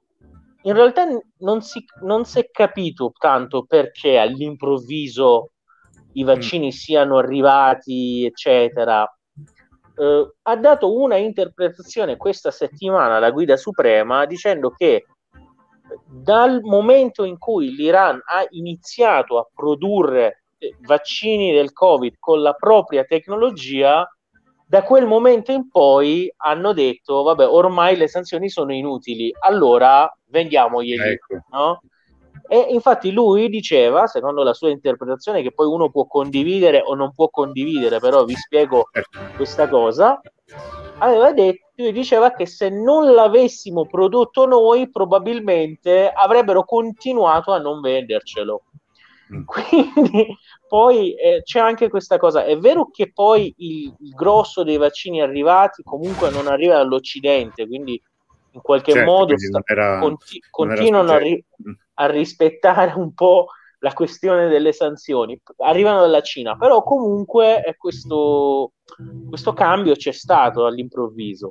in 0.63 0.73
realtà 0.73 1.05
non 1.39 1.61
si, 1.61 1.83
non 2.01 2.25
si 2.25 2.39
è 2.39 2.49
capito 2.51 3.13
tanto 3.17 3.65
perché 3.65 4.17
all'improvviso 4.17 5.51
i 6.13 6.23
vaccini 6.23 6.67
mm. 6.67 6.71
siano 6.71 7.17
arrivati, 7.17 8.25
eccetera. 8.25 9.05
Eh, 9.95 10.33
ha 10.41 10.55
dato 10.55 10.97
una 10.97 11.17
interpretazione 11.17 12.17
questa 12.17 12.51
settimana 12.51 13.19
la 13.19 13.31
guida 13.31 13.57
suprema 13.57 14.25
dicendo 14.25 14.71
che 14.71 15.05
dal 16.05 16.61
momento 16.61 17.23
in 17.23 17.37
cui 17.37 17.73
l'Iran 17.73 18.21
ha 18.23 18.45
iniziato 18.49 19.39
a 19.39 19.47
produrre 19.53 20.38
vaccini 20.81 21.51
del 21.51 21.73
Covid 21.73 22.15
con 22.19 22.41
la 22.41 22.53
propria 22.53 23.03
tecnologia, 23.03 24.07
da 24.65 24.83
quel 24.83 25.05
momento 25.05 25.51
in 25.51 25.69
poi 25.69 26.31
hanno 26.37 26.73
detto 26.73 27.23
vabbè 27.23 27.47
ormai 27.47 27.95
le 27.95 28.07
sanzioni 28.07 28.49
sono 28.49 28.71
inutili 28.71 29.33
allora 29.39 30.15
vendiamoglieli 30.27 31.09
ecco. 31.09 31.39
no? 31.51 31.81
E 32.51 32.65
infatti 32.69 33.11
lui 33.11 33.47
diceva, 33.47 34.07
secondo 34.07 34.41
la 34.41 34.55
sua 34.55 34.71
interpretazione, 34.71 35.43
che 35.43 35.51
poi 35.51 35.67
uno 35.67 35.91
può 35.91 36.07
condividere 36.07 36.81
o 36.83 36.95
non 36.95 37.13
può 37.13 37.29
condividere, 37.29 37.99
però 37.99 38.25
vi 38.25 38.33
spiego 38.33 38.89
questa 39.35 39.69
cosa, 39.69 40.19
aveva 40.97 41.31
detto, 41.31 41.91
diceva 41.91 42.31
che 42.31 42.47
se 42.47 42.69
non 42.69 43.13
l'avessimo 43.13 43.85
prodotto 43.85 44.47
noi, 44.47 44.89
probabilmente 44.89 46.11
avrebbero 46.11 46.63
continuato 46.63 47.51
a 47.51 47.59
non 47.59 47.81
vendercelo. 47.81 48.63
Mm. 49.33 49.43
Quindi 49.45 50.37
poi 50.67 51.13
eh, 51.13 51.41
c'è 51.43 51.59
anche 51.59 51.89
questa 51.89 52.17
cosa. 52.17 52.45
È 52.45 52.57
vero 52.57 52.89
che 52.89 53.11
poi 53.11 53.53
il, 53.57 53.93
il, 53.99 54.13
grosso 54.13 54.63
dei 54.63 54.77
vaccini 54.77 55.21
arrivati 55.21 55.83
comunque 55.83 56.29
non 56.31 56.47
arriva 56.47 56.77
dall'Occidente, 56.77 57.67
quindi 57.67 58.01
in 58.51 58.61
qualche 58.61 58.93
certo, 58.93 59.11
modo 59.11 59.37
sta, 59.37 59.61
era, 59.65 59.99
conti- 59.99 60.41
continuano 60.49 61.11
a, 61.11 61.17
ri- 61.17 61.43
mm 61.67 61.73
a 61.99 62.07
rispettare 62.07 62.93
un 62.95 63.13
po' 63.13 63.47
la 63.79 63.93
questione 63.93 64.47
delle 64.47 64.73
sanzioni. 64.73 65.39
Arrivano 65.57 66.01
dalla 66.01 66.21
Cina, 66.21 66.57
però 66.57 66.81
comunque 66.83 67.75
questo, 67.77 68.73
questo 69.27 69.53
cambio 69.53 69.95
c'è 69.95 70.11
stato 70.11 70.65
all'improvviso. 70.65 71.49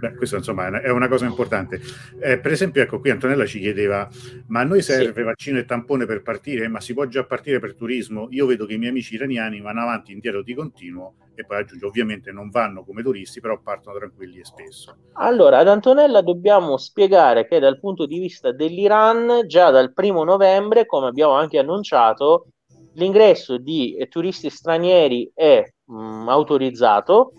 Beh, 0.00 0.14
questo 0.14 0.36
insomma 0.36 0.80
è 0.80 0.90
una 0.90 1.08
cosa 1.08 1.26
importante. 1.26 1.78
Eh, 2.20 2.38
per 2.38 2.52
esempio, 2.52 2.80
ecco 2.80 3.00
qui 3.00 3.10
Antonella 3.10 3.44
ci 3.44 3.60
chiedeva: 3.60 4.08
ma 4.46 4.60
a 4.60 4.64
noi 4.64 4.80
serve 4.80 5.12
sì. 5.12 5.22
vaccino 5.22 5.58
e 5.58 5.66
tampone 5.66 6.06
per 6.06 6.22
partire? 6.22 6.68
Ma 6.68 6.80
si 6.80 6.94
può 6.94 7.04
già 7.04 7.24
partire 7.24 7.58
per 7.58 7.74
turismo? 7.74 8.28
Io 8.30 8.46
vedo 8.46 8.64
che 8.64 8.74
i 8.74 8.78
miei 8.78 8.90
amici 8.90 9.14
iraniani 9.14 9.60
vanno 9.60 9.82
avanti 9.82 10.12
indietro 10.12 10.42
di 10.42 10.54
continuo 10.54 11.16
e 11.34 11.44
poi 11.44 11.58
aggiungo, 11.58 11.86
ovviamente 11.86 12.32
non 12.32 12.48
vanno 12.48 12.82
come 12.82 13.02
turisti, 13.02 13.40
però 13.40 13.60
partono 13.60 13.98
tranquilli 13.98 14.40
e 14.40 14.44
spesso. 14.44 14.96
Allora, 15.14 15.58
ad 15.58 15.68
Antonella 15.68 16.22
dobbiamo 16.22 16.78
spiegare 16.78 17.46
che 17.46 17.58
dal 17.58 17.78
punto 17.78 18.06
di 18.06 18.18
vista 18.18 18.52
dell'Iran, 18.52 19.42
già 19.46 19.70
dal 19.70 19.92
primo 19.92 20.24
novembre, 20.24 20.86
come 20.86 21.08
abbiamo 21.08 21.32
anche 21.32 21.58
annunciato, 21.58 22.46
l'ingresso 22.94 23.58
di 23.58 23.96
turisti 24.08 24.48
stranieri 24.48 25.30
è 25.34 25.62
mh, 25.84 25.94
mm, 25.94 26.28
autorizzato 26.28 27.34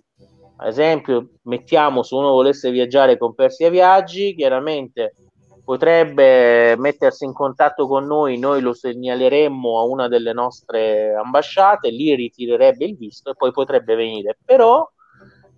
ad 0.61 0.67
esempio, 0.67 1.29
mettiamo 1.43 2.03
se 2.03 2.13
uno 2.13 2.29
volesse 2.29 2.69
viaggiare 2.69 3.17
con 3.17 3.33
Persia 3.33 3.71
Viaggi, 3.71 4.35
chiaramente 4.35 5.15
potrebbe 5.63 6.75
mettersi 6.77 7.25
in 7.25 7.33
contatto 7.33 7.87
con 7.87 8.05
noi, 8.05 8.37
noi 8.37 8.61
lo 8.61 8.71
segnaleremmo 8.71 9.79
a 9.79 9.83
una 9.83 10.07
delle 10.07 10.33
nostre 10.33 11.15
ambasciate, 11.15 11.89
lì 11.89 12.13
ritirerebbe 12.13 12.85
il 12.85 12.95
visto 12.95 13.31
e 13.31 13.35
poi 13.35 13.51
potrebbe 13.51 13.95
venire. 13.95 14.37
Però 14.45 14.87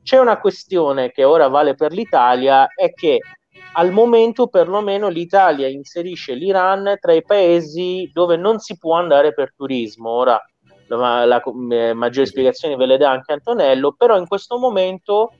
c'è 0.02 0.20
una 0.20 0.40
questione 0.40 1.12
che 1.12 1.26
ora 1.26 1.50
vale 1.50 1.76
per 1.76 1.92
l'Italia, 1.92 2.68
è 2.74 2.94
che 2.94 3.20
al 3.74 3.92
momento 3.92 4.48
perlomeno 4.48 5.10
l'Italia 5.10 5.68
inserisce 5.68 6.34
l'Iran 6.34 6.96
tra 7.02 7.12
i 7.12 7.24
paesi 7.24 8.10
dove 8.14 8.38
non 8.38 8.60
si 8.60 8.78
può 8.78 8.96
andare 8.96 9.34
per 9.34 9.54
turismo. 9.54 10.12
Ora 10.12 10.42
la, 10.88 11.26
la, 11.26 11.26
la 11.26 11.94
maggiore 11.94 12.26
spiegazione 12.26 12.76
ve 12.76 12.86
le 12.86 12.98
dà 12.98 13.12
anche 13.12 13.34
Antonello, 13.34 13.94
però 13.94 14.18
in 14.18 14.28
questo 14.28 14.58
momento 14.58 15.34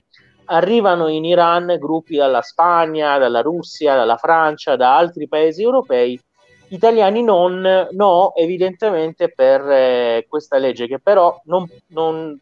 arrivano 0.46 1.08
in 1.08 1.24
Iran 1.24 1.76
gruppi 1.78 2.16
dalla 2.16 2.42
Spagna, 2.42 3.18
dalla 3.18 3.40
Russia, 3.40 3.94
dalla 3.94 4.16
Francia, 4.16 4.76
da 4.76 4.96
altri 4.96 5.28
paesi 5.28 5.62
europei, 5.62 6.20
italiani 6.68 7.22
non, 7.22 7.88
no, 7.92 8.34
evidentemente 8.34 9.32
per 9.32 9.60
eh, 9.70 10.26
questa 10.28 10.58
legge 10.58 10.86
che 10.86 10.98
però 10.98 11.40
non, 11.44 11.68
non, 11.88 12.38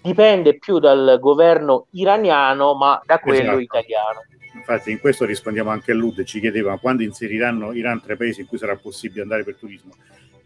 dipende 0.00 0.58
più 0.58 0.80
dal 0.80 1.16
governo 1.18 1.86
iraniano 1.92 2.74
ma 2.74 3.00
da 3.06 3.18
quello 3.18 3.40
esatto. 3.40 3.58
italiano. 3.60 4.20
Infatti 4.54 4.90
in 4.90 5.00
questo 5.00 5.24
rispondiamo 5.24 5.70
anche 5.70 5.92
a 5.92 5.94
Lud, 5.94 6.22
ci 6.24 6.40
chiedeva 6.40 6.78
quando 6.78 7.02
inseriranno 7.02 7.72
Iran 7.72 8.02
tra 8.02 8.12
i 8.12 8.16
paesi 8.16 8.42
in 8.42 8.46
cui 8.46 8.58
sarà 8.58 8.76
possibile 8.76 9.22
andare 9.22 9.44
per 9.44 9.56
turismo. 9.56 9.92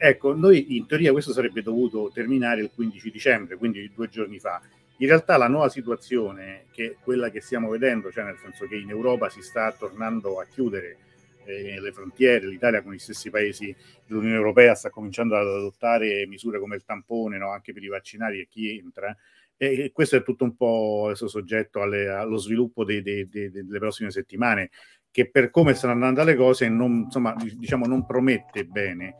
Ecco, 0.00 0.32
noi 0.32 0.76
in 0.76 0.86
teoria 0.86 1.10
questo 1.10 1.32
sarebbe 1.32 1.60
dovuto 1.60 2.12
terminare 2.14 2.62
il 2.62 2.70
15 2.72 3.10
dicembre, 3.10 3.56
quindi 3.56 3.90
due 3.92 4.08
giorni 4.08 4.38
fa. 4.38 4.62
In 4.98 5.08
realtà 5.08 5.36
la 5.36 5.48
nuova 5.48 5.68
situazione, 5.68 6.66
che 6.70 6.84
è 6.86 6.96
quella 7.02 7.30
che 7.30 7.40
stiamo 7.40 7.68
vedendo, 7.68 8.12
cioè 8.12 8.22
nel 8.22 8.38
senso 8.40 8.68
che 8.68 8.76
in 8.76 8.90
Europa 8.90 9.28
si 9.28 9.42
sta 9.42 9.72
tornando 9.72 10.38
a 10.38 10.44
chiudere 10.44 10.98
eh, 11.46 11.80
le 11.80 11.90
frontiere, 11.90 12.46
l'Italia 12.46 12.80
con 12.82 12.92
gli 12.92 12.98
stessi 12.98 13.28
paesi 13.28 13.74
dell'Unione 14.06 14.36
Europea 14.36 14.76
sta 14.76 14.88
cominciando 14.88 15.36
ad 15.36 15.48
adottare 15.48 16.26
misure 16.28 16.60
come 16.60 16.76
il 16.76 16.84
tampone 16.84 17.36
no? 17.36 17.50
anche 17.50 17.72
per 17.72 17.82
i 17.82 17.88
vaccinati 17.88 18.38
e 18.38 18.46
chi 18.48 18.78
entra, 18.78 19.16
e 19.56 19.90
questo 19.92 20.14
è 20.14 20.22
tutto 20.22 20.44
un 20.44 20.54
po' 20.54 21.10
soggetto 21.14 21.82
alle, 21.82 22.06
allo 22.06 22.36
sviluppo 22.36 22.84
dei, 22.84 23.02
dei, 23.02 23.28
dei, 23.28 23.50
delle 23.50 23.78
prossime 23.80 24.12
settimane, 24.12 24.70
che 25.10 25.28
per 25.28 25.50
come 25.50 25.74
stanno 25.74 25.94
andando 25.94 26.22
le 26.22 26.36
cose 26.36 26.68
non, 26.68 27.02
insomma, 27.06 27.34
diciamo, 27.34 27.84
non 27.86 28.06
promette 28.06 28.64
bene 28.64 29.16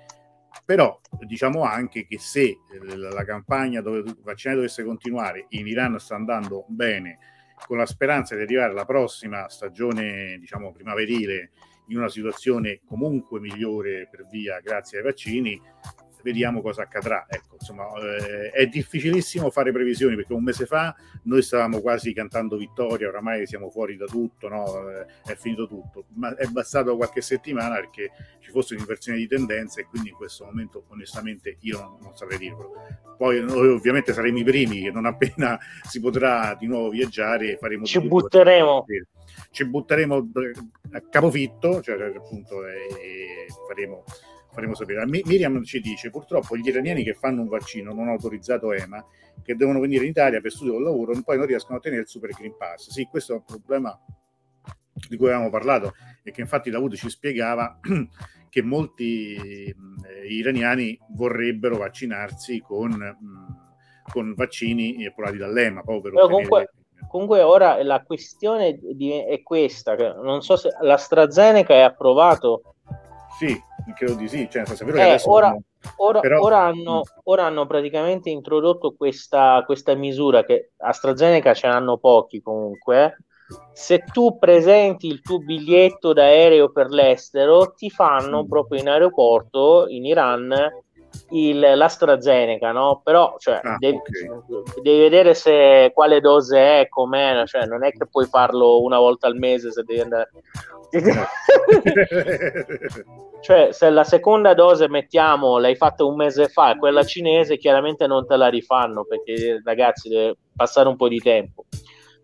però 0.68 1.00
diciamo 1.20 1.62
anche 1.62 2.06
che 2.06 2.18
se 2.18 2.42
eh, 2.42 2.58
la 2.94 3.24
campagna 3.24 3.80
vaccinale 4.22 4.60
dovesse 4.60 4.84
continuare, 4.84 5.46
in 5.50 5.66
Iran 5.66 5.98
sta 5.98 6.14
andando 6.14 6.66
bene, 6.68 7.20
con 7.66 7.78
la 7.78 7.86
speranza 7.86 8.34
di 8.34 8.42
arrivare 8.42 8.72
alla 8.72 8.84
prossima 8.84 9.48
stagione, 9.48 10.36
diciamo, 10.38 10.70
primaverile 10.70 11.52
in 11.86 11.96
una 11.96 12.10
situazione 12.10 12.80
comunque 12.86 13.40
migliore 13.40 14.08
per 14.10 14.26
via 14.26 14.60
grazie 14.60 14.98
ai 14.98 15.04
vaccini, 15.04 15.58
vediamo 16.28 16.60
cosa 16.60 16.82
accadrà. 16.82 17.24
Ecco, 17.26 17.56
insomma, 17.58 17.84
eh, 18.00 18.50
è 18.50 18.66
difficilissimo 18.66 19.50
fare 19.50 19.72
previsioni 19.72 20.14
perché 20.14 20.34
un 20.34 20.42
mese 20.42 20.66
fa 20.66 20.94
noi 21.24 21.42
stavamo 21.42 21.80
quasi 21.80 22.12
cantando 22.12 22.56
vittoria, 22.56 23.08
oramai 23.08 23.46
siamo 23.46 23.70
fuori 23.70 23.96
da 23.96 24.04
tutto, 24.04 24.48
no? 24.48 24.88
eh, 24.90 25.06
è 25.24 25.34
finito 25.36 25.66
tutto, 25.66 26.04
ma 26.14 26.34
è 26.36 26.46
bastato 26.46 26.96
qualche 26.96 27.22
settimana 27.22 27.76
perché 27.76 28.10
ci 28.40 28.50
fosse 28.50 28.74
un'inversione 28.74 29.18
di 29.18 29.26
tendenza 29.26 29.80
e 29.80 29.84
quindi 29.84 30.10
in 30.10 30.14
questo 30.14 30.44
momento 30.44 30.84
onestamente 30.88 31.56
io 31.60 31.80
non, 31.80 31.96
non 32.02 32.14
saprei 32.14 32.38
dirlo. 32.38 32.72
Poi 33.16 33.42
noi 33.42 33.68
ovviamente 33.68 34.12
saremo 34.12 34.38
i 34.38 34.44
primi 34.44 34.82
che 34.82 34.90
non 34.90 35.06
appena 35.06 35.58
si 35.88 36.00
potrà 36.00 36.54
di 36.54 36.66
nuovo 36.66 36.90
viaggiare 36.90 37.56
faremo... 37.56 37.84
Ci 37.84 38.00
butteremo. 38.00 38.84
Ci 39.50 39.64
butteremo 39.66 40.30
a 40.92 41.00
capofitto, 41.08 41.80
cioè 41.80 42.00
appunto 42.14 42.66
e 42.66 43.46
faremo 43.66 44.04
faremo 44.50 44.74
sapere. 44.74 45.06
Miriam 45.06 45.62
ci 45.62 45.80
dice: 45.80 46.10
purtroppo 46.10 46.56
gli 46.56 46.66
iraniani 46.66 47.02
che 47.04 47.14
fanno 47.14 47.42
un 47.42 47.48
vaccino 47.48 47.92
non 47.92 48.08
autorizzato 48.08 48.72
EMA, 48.72 49.04
che 49.42 49.54
devono 49.54 49.80
venire 49.80 50.04
in 50.04 50.10
Italia 50.10 50.40
per 50.40 50.50
studio 50.50 50.74
o 50.74 50.78
lavoro, 50.78 51.18
poi 51.24 51.36
non 51.36 51.46
riescono 51.46 51.74
a 51.74 51.78
ottenere 51.78 52.02
il 52.02 52.08
Super 52.08 52.30
Green 52.30 52.56
Pass. 52.56 52.90
Sì, 52.90 53.04
questo 53.04 53.32
è 53.32 53.36
un 53.36 53.44
problema 53.44 53.98
di 55.08 55.16
cui 55.16 55.26
avevamo 55.26 55.50
parlato 55.50 55.94
e 56.22 56.32
che 56.32 56.40
infatti 56.40 56.70
Davud 56.70 56.94
ci 56.94 57.08
spiegava 57.08 57.78
che 58.50 58.62
molti 58.62 59.34
eh, 59.36 59.74
iraniani 60.28 60.98
vorrebbero 61.10 61.76
vaccinarsi 61.76 62.60
con, 62.60 62.90
mh, 62.90 64.10
con 64.10 64.34
vaccini 64.34 65.06
approvati 65.06 65.36
dall'EMA 65.36 65.82
proprio 65.82 66.12
per 66.12 66.22
comunque, 66.22 66.72
comunque 67.08 67.42
ora 67.42 67.82
la 67.82 68.02
questione 68.02 68.78
di, 68.94 69.12
è 69.12 69.42
questa 69.42 69.94
non 69.94 70.42
so 70.42 70.56
se 70.56 70.70
l'AstraZeneca 70.80 71.74
è 71.74 71.80
approvato 71.80 72.74
sì, 73.38 73.62
credo 73.94 74.14
di 74.14 74.28
sì. 74.28 74.48
Cioè, 74.50 74.64
eh, 74.94 75.20
ora, 75.24 75.56
ora, 75.96 76.20
però... 76.20 76.40
ora, 76.40 76.58
hanno, 76.64 77.02
ora, 77.24 77.44
hanno, 77.44 77.66
praticamente 77.66 78.30
introdotto 78.30 78.94
questa, 78.96 79.62
questa 79.64 79.94
misura 79.94 80.44
che 80.44 80.72
AstraZeneca 80.76 81.54
ce 81.54 81.68
n'hanno 81.68 81.98
pochi 81.98 82.42
comunque. 82.42 83.16
Se 83.72 84.04
tu 84.12 84.38
presenti 84.38 85.06
il 85.06 85.22
tuo 85.22 85.38
biglietto 85.38 86.12
d'aereo 86.12 86.70
per 86.70 86.88
l'estero, 86.88 87.72
ti 87.72 87.88
fanno 87.88 88.44
proprio 88.44 88.80
in 88.80 88.88
aeroporto 88.88 89.86
in 89.88 90.04
Iran 90.04 90.52
il, 91.30 91.58
l'AstraZeneca, 91.58 92.72
no? 92.72 93.00
Però 93.02 93.36
cioè, 93.38 93.60
ah, 93.62 93.76
devi, 93.78 93.96
okay. 93.96 94.82
devi, 94.82 94.98
vedere 94.98 95.34
se, 95.34 95.90
quale 95.94 96.20
dose 96.20 96.80
è, 96.80 96.88
com'è, 96.88 97.44
cioè, 97.46 97.66
non 97.66 97.84
è 97.84 97.90
che 97.92 98.06
puoi 98.06 98.26
farlo 98.26 98.82
una 98.82 98.98
volta 98.98 99.26
al 99.26 99.36
mese 99.36 99.70
se 99.72 99.82
devi 99.82 100.00
andare. 100.00 100.30
cioè, 103.40 103.68
se 103.72 103.90
la 103.90 104.04
seconda 104.04 104.54
dose 104.54 104.88
mettiamo 104.88 105.58
l'hai 105.58 105.76
fatta 105.76 106.04
un 106.04 106.16
mese 106.16 106.48
fa 106.48 106.76
quella 106.78 107.04
cinese, 107.04 107.58
chiaramente 107.58 108.06
non 108.06 108.26
te 108.26 108.36
la 108.36 108.48
rifanno 108.48 109.04
perché 109.04 109.60
ragazzi 109.64 110.08
deve 110.08 110.36
passare 110.54 110.88
un 110.88 110.96
po' 110.96 111.08
di 111.08 111.18
tempo. 111.18 111.64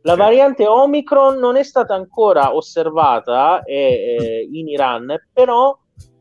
La 0.07 0.17
variante 0.17 0.67
Omicron 0.67 1.39
non 1.39 1.57
è 1.57 1.63
stata 1.63 1.95
ancora 1.95 2.55
osservata 2.55 3.63
eh, 3.63 4.17
eh, 4.19 4.49
in 4.53 4.69
Iran, 4.69 5.15
però 5.33 5.75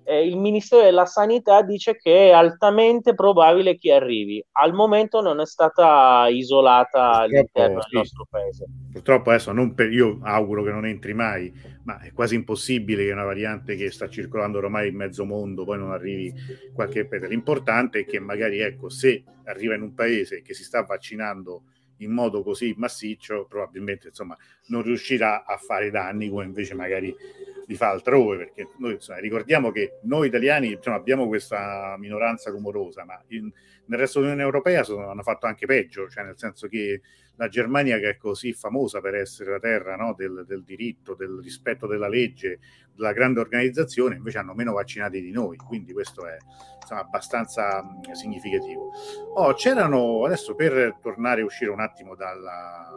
eh, 0.05 0.25
il 0.25 0.37
Ministero 0.37 0.83
della 0.83 1.05
Sanità 1.05 1.61
dice 1.61 1.95
che 1.95 2.29
è 2.29 2.31
altamente 2.31 3.13
probabile 3.13 3.77
che 3.77 3.93
arrivi. 3.93 4.43
Al 4.53 4.73
momento 4.73 5.21
non 5.21 5.39
è 5.39 5.45
stata 5.45 6.27
isolata 6.29 7.11
all'interno 7.19 7.81
sì. 7.81 7.89
del 7.89 7.99
nostro 7.99 8.27
paese. 8.29 8.65
Purtroppo 8.91 9.29
adesso 9.29 9.53
per, 9.73 9.91
io 9.91 10.19
auguro 10.21 10.63
che 10.63 10.71
non 10.71 10.85
entri 10.85 11.13
mai, 11.13 11.51
ma 11.83 11.99
è 11.99 12.11
quasi 12.13 12.35
impossibile 12.35 13.05
che 13.05 13.11
una 13.11 13.23
variante 13.23 13.75
che 13.75 13.91
sta 13.91 14.07
circolando 14.07 14.57
ormai 14.59 14.89
in 14.89 14.95
mezzo 14.95 15.25
mondo 15.25 15.63
poi 15.63 15.77
non 15.77 15.91
arrivi 15.91 16.33
qualche 16.73 17.05
paese. 17.05 17.27
L'importante 17.27 17.99
è 17.99 18.05
che 18.05 18.19
magari 18.19 18.59
ecco, 18.59 18.89
se 18.89 19.23
arriva 19.45 19.75
in 19.75 19.81
un 19.81 19.93
paese 19.93 20.41
che 20.41 20.53
si 20.53 20.63
sta 20.63 20.83
vaccinando 20.83 21.63
in 21.97 22.11
modo 22.11 22.43
così 22.43 22.73
massiccio, 22.77 23.45
probabilmente 23.47 24.07
insomma, 24.07 24.37
non 24.67 24.81
riuscirà 24.83 25.45
a 25.45 25.57
fare 25.57 25.89
danni 25.89 26.29
come 26.29 26.43
invece 26.43 26.73
magari 26.73 27.15
li 27.65 27.75
fa 27.75 27.89
altrove, 27.89 28.37
perché 28.37 28.67
noi 28.77 28.93
insomma, 28.93 29.19
ricordiamo 29.19 29.71
che 29.71 29.99
noi 30.03 30.27
italiani 30.27 30.73
insomma, 30.73 30.97
abbiamo 30.97 31.27
questa 31.27 31.95
minoranza 31.97 32.49
rumorosa, 32.49 33.05
ma 33.05 33.21
in, 33.27 33.51
nel 33.85 33.99
resto 33.99 34.19
dell'Unione 34.19 34.45
Europea 34.45 34.83
sono, 34.83 35.09
hanno 35.09 35.23
fatto 35.23 35.45
anche 35.45 35.65
peggio, 35.65 36.09
cioè 36.09 36.23
nel 36.23 36.37
senso 36.37 36.67
che 36.67 37.01
la 37.35 37.47
Germania 37.47 37.97
che 37.97 38.09
è 38.09 38.17
così 38.17 38.53
famosa 38.53 39.01
per 39.01 39.15
essere 39.15 39.51
la 39.51 39.59
terra 39.59 39.95
no, 39.95 40.13
del, 40.15 40.43
del, 40.47 40.63
diritto, 40.63 41.15
del 41.15 41.39
rispetto 41.41 41.87
della 41.87 42.07
legge, 42.07 42.59
della 42.93 43.11
grande 43.11 43.39
organizzazione, 43.39 44.15
invece 44.15 44.37
hanno 44.37 44.53
meno 44.53 44.73
vaccinati 44.73 45.19
di 45.19 45.31
noi, 45.31 45.57
quindi 45.57 45.93
questo 45.93 46.27
è 46.27 46.37
insomma, 46.79 47.01
abbastanza 47.01 47.83
significativo. 48.11 48.91
Oh, 49.33 49.53
c'erano, 49.53 50.25
adesso 50.25 50.53
per 50.53 50.97
tornare 51.01 51.41
a 51.41 51.45
uscire 51.45 51.71
un 51.71 51.79
attimo 51.79 52.15
dalla, 52.15 52.95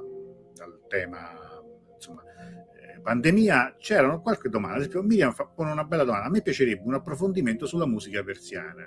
dal 0.53 0.81
tema 0.89 1.47
insomma, 1.95 2.23
pandemia 3.07 3.77
c'erano 3.79 4.21
qualche 4.21 4.49
domanda, 4.49 4.75
ad 4.75 4.81
esempio 4.81 5.03
Miriam 5.05 5.33
fa, 5.33 5.47
pone 5.47 5.71
una 5.71 5.85
bella 5.85 6.03
domanda, 6.03 6.27
a 6.27 6.29
me 6.29 6.43
piacerebbe 6.43 6.83
un 6.85 6.95
approfondimento 6.95 7.65
sulla 7.65 7.87
musica 7.87 8.25
persiana 8.25 8.85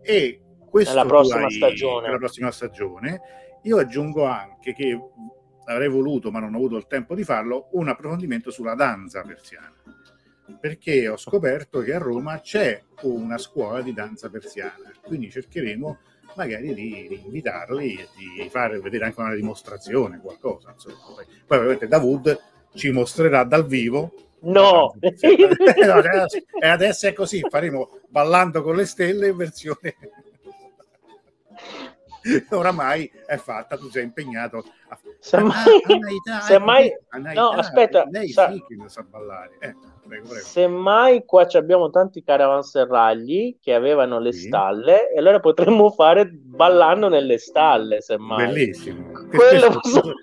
e 0.00 0.40
questo 0.70 0.94
nella 0.94 1.06
prossima, 1.06 1.46
hai, 1.46 1.74
nella 2.02 2.18
prossima 2.18 2.52
stagione 2.52 3.20
io 3.62 3.78
aggiungo 3.78 4.26
anche 4.26 4.72
che 4.74 4.96
avrei 5.64 5.88
voluto, 5.88 6.30
ma 6.30 6.38
non 6.38 6.54
ho 6.54 6.56
avuto 6.58 6.76
il 6.76 6.86
tempo 6.86 7.16
di 7.16 7.24
farlo, 7.24 7.70
un 7.72 7.88
approfondimento 7.88 8.52
sulla 8.52 8.76
danza 8.76 9.22
persiana. 9.22 9.74
Perché 10.60 11.08
ho 11.08 11.16
scoperto 11.16 11.80
che 11.80 11.92
a 11.92 11.98
Roma 11.98 12.40
c'è 12.40 12.80
una 13.02 13.38
scuola 13.38 13.82
di 13.82 13.92
danza 13.92 14.30
persiana, 14.30 14.92
quindi 15.02 15.30
cercheremo 15.30 15.98
magari 16.36 16.72
di, 16.72 17.06
di 17.08 17.22
invitarli 17.24 17.96
e 17.96 18.08
di 18.16 18.48
fare 18.48 18.78
vedere 18.78 19.06
anche 19.06 19.20
una 19.20 19.34
dimostrazione, 19.34 20.20
qualcosa. 20.20 20.70
Insomma. 20.70 20.96
Poi, 21.16 21.26
poi 21.44 21.58
ovviamente 21.58 21.88
Davud 21.88 22.38
ci 22.74 22.90
mostrerà 22.90 23.44
dal 23.44 23.66
vivo 23.66 24.12
No! 24.40 24.94
e 25.00 26.68
adesso 26.68 27.08
è 27.08 27.12
così, 27.12 27.44
faremo 27.48 27.98
Ballando 28.08 28.62
con 28.62 28.76
le 28.76 28.86
stelle 28.86 29.28
in 29.28 29.36
versione... 29.36 29.96
Oramai 32.50 33.10
è 33.26 33.36
fatta, 33.36 33.76
tu 33.76 33.88
sei 33.88 34.04
impegnato 34.04 34.64
a... 34.88 34.98
Semmai, 35.18 35.82
Anaita, 35.84 36.40
semmai... 36.40 36.96
Anaita, 37.08 37.40
no, 37.40 37.48
aspetta, 37.50 38.06
lei 38.10 38.28
sa... 38.28 38.50
sì 38.50 38.62
che 38.66 38.76
non 38.76 38.88
sa 38.88 39.02
ballare. 39.02 39.56
Eh, 39.60 39.74
prego, 40.06 40.28
prego. 40.28 40.44
Semmai 40.44 41.24
qua 41.24 41.46
abbiamo 41.52 41.90
tanti 41.90 42.22
caravanserragli 42.22 43.58
che 43.60 43.74
avevano 43.74 44.18
le 44.18 44.32
sì. 44.32 44.46
stalle 44.46 45.10
e 45.10 45.18
allora 45.18 45.40
potremmo 45.40 45.90
fare 45.90 46.28
ballando 46.30 47.08
nelle 47.08 47.38
stalle, 47.38 48.00
semmai. 48.00 48.46
Bellissimo. 48.46 49.10
Posso... 49.30 50.14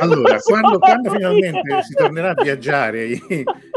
allora, 0.00 0.38
quando, 0.42 0.78
quando, 0.78 1.10
finalmente 1.10 1.82
si 1.82 1.94
tornerà 1.94 2.30
a 2.30 2.42
viaggiare... 2.42 3.08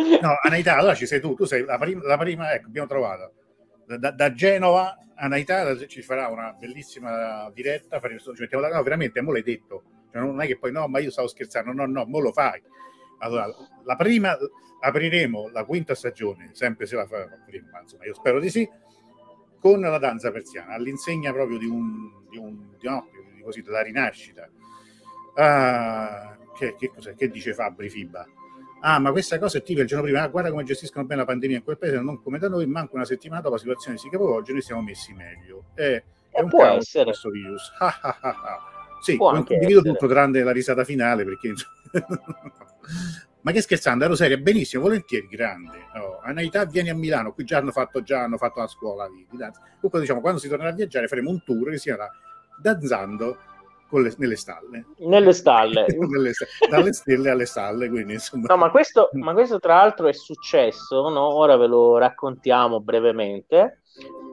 Eh, 0.00 0.18
no, 0.22 0.30
Anaita, 0.40 0.76
allora 0.76 0.94
ci 0.94 1.04
sei 1.04 1.20
tu, 1.20 1.34
tu 1.34 1.44
sei 1.44 1.64
la 1.64 1.76
prima, 1.76 2.00
la 2.04 2.16
prima 2.16 2.54
ecco, 2.54 2.68
abbiamo 2.68 2.86
trovato. 2.86 3.32
Da, 3.98 4.10
da 4.10 4.32
Genova 4.32 4.98
Anaità 5.16 5.76
ci 5.86 6.02
farà 6.02 6.28
una 6.28 6.52
bellissima 6.52 7.50
diretta, 7.52 8.00
ci 8.00 8.40
mettiamo 8.40 8.66
la 8.66 8.74
no, 8.74 8.82
veramente, 8.82 9.20
mo 9.20 9.32
l'hai 9.32 9.42
detto, 9.42 9.82
cioè, 10.12 10.20
non 10.20 10.40
è 10.40 10.46
che 10.46 10.58
poi 10.58 10.72
no, 10.72 10.86
ma 10.88 10.98
io 10.98 11.10
stavo 11.10 11.28
scherzando, 11.28 11.72
no, 11.72 11.86
no, 11.86 12.04
mo 12.06 12.20
lo 12.20 12.32
fai. 12.32 12.62
Allora, 13.18 13.46
la 13.84 13.96
prima 13.96 14.36
apriremo 14.80 15.50
la 15.52 15.64
quinta 15.64 15.94
stagione, 15.94 16.50
sempre 16.52 16.86
se 16.86 16.96
la 16.96 17.06
fa 17.06 17.26
prima, 17.44 17.68
ma 17.72 17.80
insomma, 17.80 18.04
io 18.06 18.14
spero 18.14 18.40
di 18.40 18.48
sì, 18.48 18.68
con 19.58 19.80
la 19.80 19.98
danza 19.98 20.30
persiana, 20.30 20.72
all'insegna 20.74 21.32
proprio 21.32 21.58
di 21.58 21.66
un, 21.66 22.28
di 22.30 22.38
un 22.38 22.76
di, 22.78 22.86
no, 22.88 23.08
di 23.34 23.42
così, 23.42 23.60
della 23.60 23.82
rinascita. 23.82 24.48
Ah, 25.34 26.38
che, 26.56 26.76
che, 26.76 26.90
che 27.16 27.28
dice 27.28 27.52
Fabri 27.54 27.90
Fiba? 27.90 28.26
Ah 28.80 28.98
ma 28.98 29.10
questa 29.10 29.38
cosa 29.38 29.58
è 29.58 29.62
tipo 29.62 29.80
il 29.80 29.86
giorno 29.86 30.04
prima, 30.04 30.22
ah, 30.22 30.28
guarda 30.28 30.50
come 30.50 30.64
gestiscono 30.64 31.04
bene 31.04 31.20
la 31.20 31.26
pandemia 31.26 31.58
in 31.58 31.62
quel 31.62 31.78
paese, 31.78 32.00
non 32.00 32.22
come 32.22 32.38
da 32.38 32.48
noi, 32.48 32.66
manca 32.66 32.94
una 32.94 33.04
settimana 33.04 33.40
dopo 33.40 33.54
la 33.54 33.60
situazione 33.60 33.98
si 33.98 34.08
capovolge, 34.08 34.52
noi 34.52 34.62
siamo 34.62 34.82
messi 34.82 35.12
meglio. 35.12 35.66
È, 35.74 36.02
è 36.30 36.40
un 36.40 36.48
può 36.48 36.64
essere. 36.64 37.04
questo 37.04 37.30
virus. 37.30 37.72
sì, 39.02 39.16
condivido 39.16 39.82
tutto 39.82 40.06
tranne 40.06 40.42
la 40.42 40.52
risata 40.52 40.84
finale 40.84 41.24
perché... 41.24 41.52
ma 43.42 43.52
che 43.52 43.62
scherzando, 43.62 44.04
ero 44.04 44.14
seria, 44.14 44.36
benissimo, 44.36 44.82
volentieri, 44.82 45.26
grande. 45.26 45.86
Oh, 45.94 46.20
Anaità 46.22 46.64
vieni 46.66 46.90
a 46.90 46.94
Milano, 46.94 47.32
qui 47.32 47.44
già 47.44 47.58
hanno 47.58 47.70
fatto, 47.70 48.02
già 48.02 48.22
hanno 48.22 48.36
fatto 48.36 48.60
la 48.60 48.66
scuola 48.66 49.08
di, 49.08 49.26
di 49.30 49.36
danza. 49.36 49.60
Comunque 49.74 50.00
diciamo, 50.00 50.20
quando 50.20 50.38
si 50.38 50.48
tornerà 50.48 50.70
a 50.70 50.74
viaggiare 50.74 51.08
faremo 51.08 51.30
un 51.30 51.42
tour 51.42 51.70
che 51.70 51.78
si 51.78 51.84
chiamerà 51.84 52.10
Danzando 52.60 53.38
le, 53.98 54.14
nelle 54.18 54.36
stalle. 54.36 54.84
Nelle 54.98 55.32
stalle. 55.32 55.86
nelle, 55.98 56.32
dalle 56.68 56.92
stelle 56.92 57.30
alle 57.30 57.46
stalle, 57.46 57.88
quindi 57.88 58.14
insomma. 58.14 58.46
No, 58.48 58.56
ma 58.56 58.70
questo, 58.70 59.08
ma 59.12 59.32
questo 59.32 59.58
tra 59.58 59.76
l'altro 59.76 60.06
è 60.06 60.12
successo, 60.12 61.08
no? 61.08 61.34
ora 61.34 61.56
ve 61.56 61.66
lo 61.66 61.98
raccontiamo 61.98 62.80
brevemente. 62.80 63.82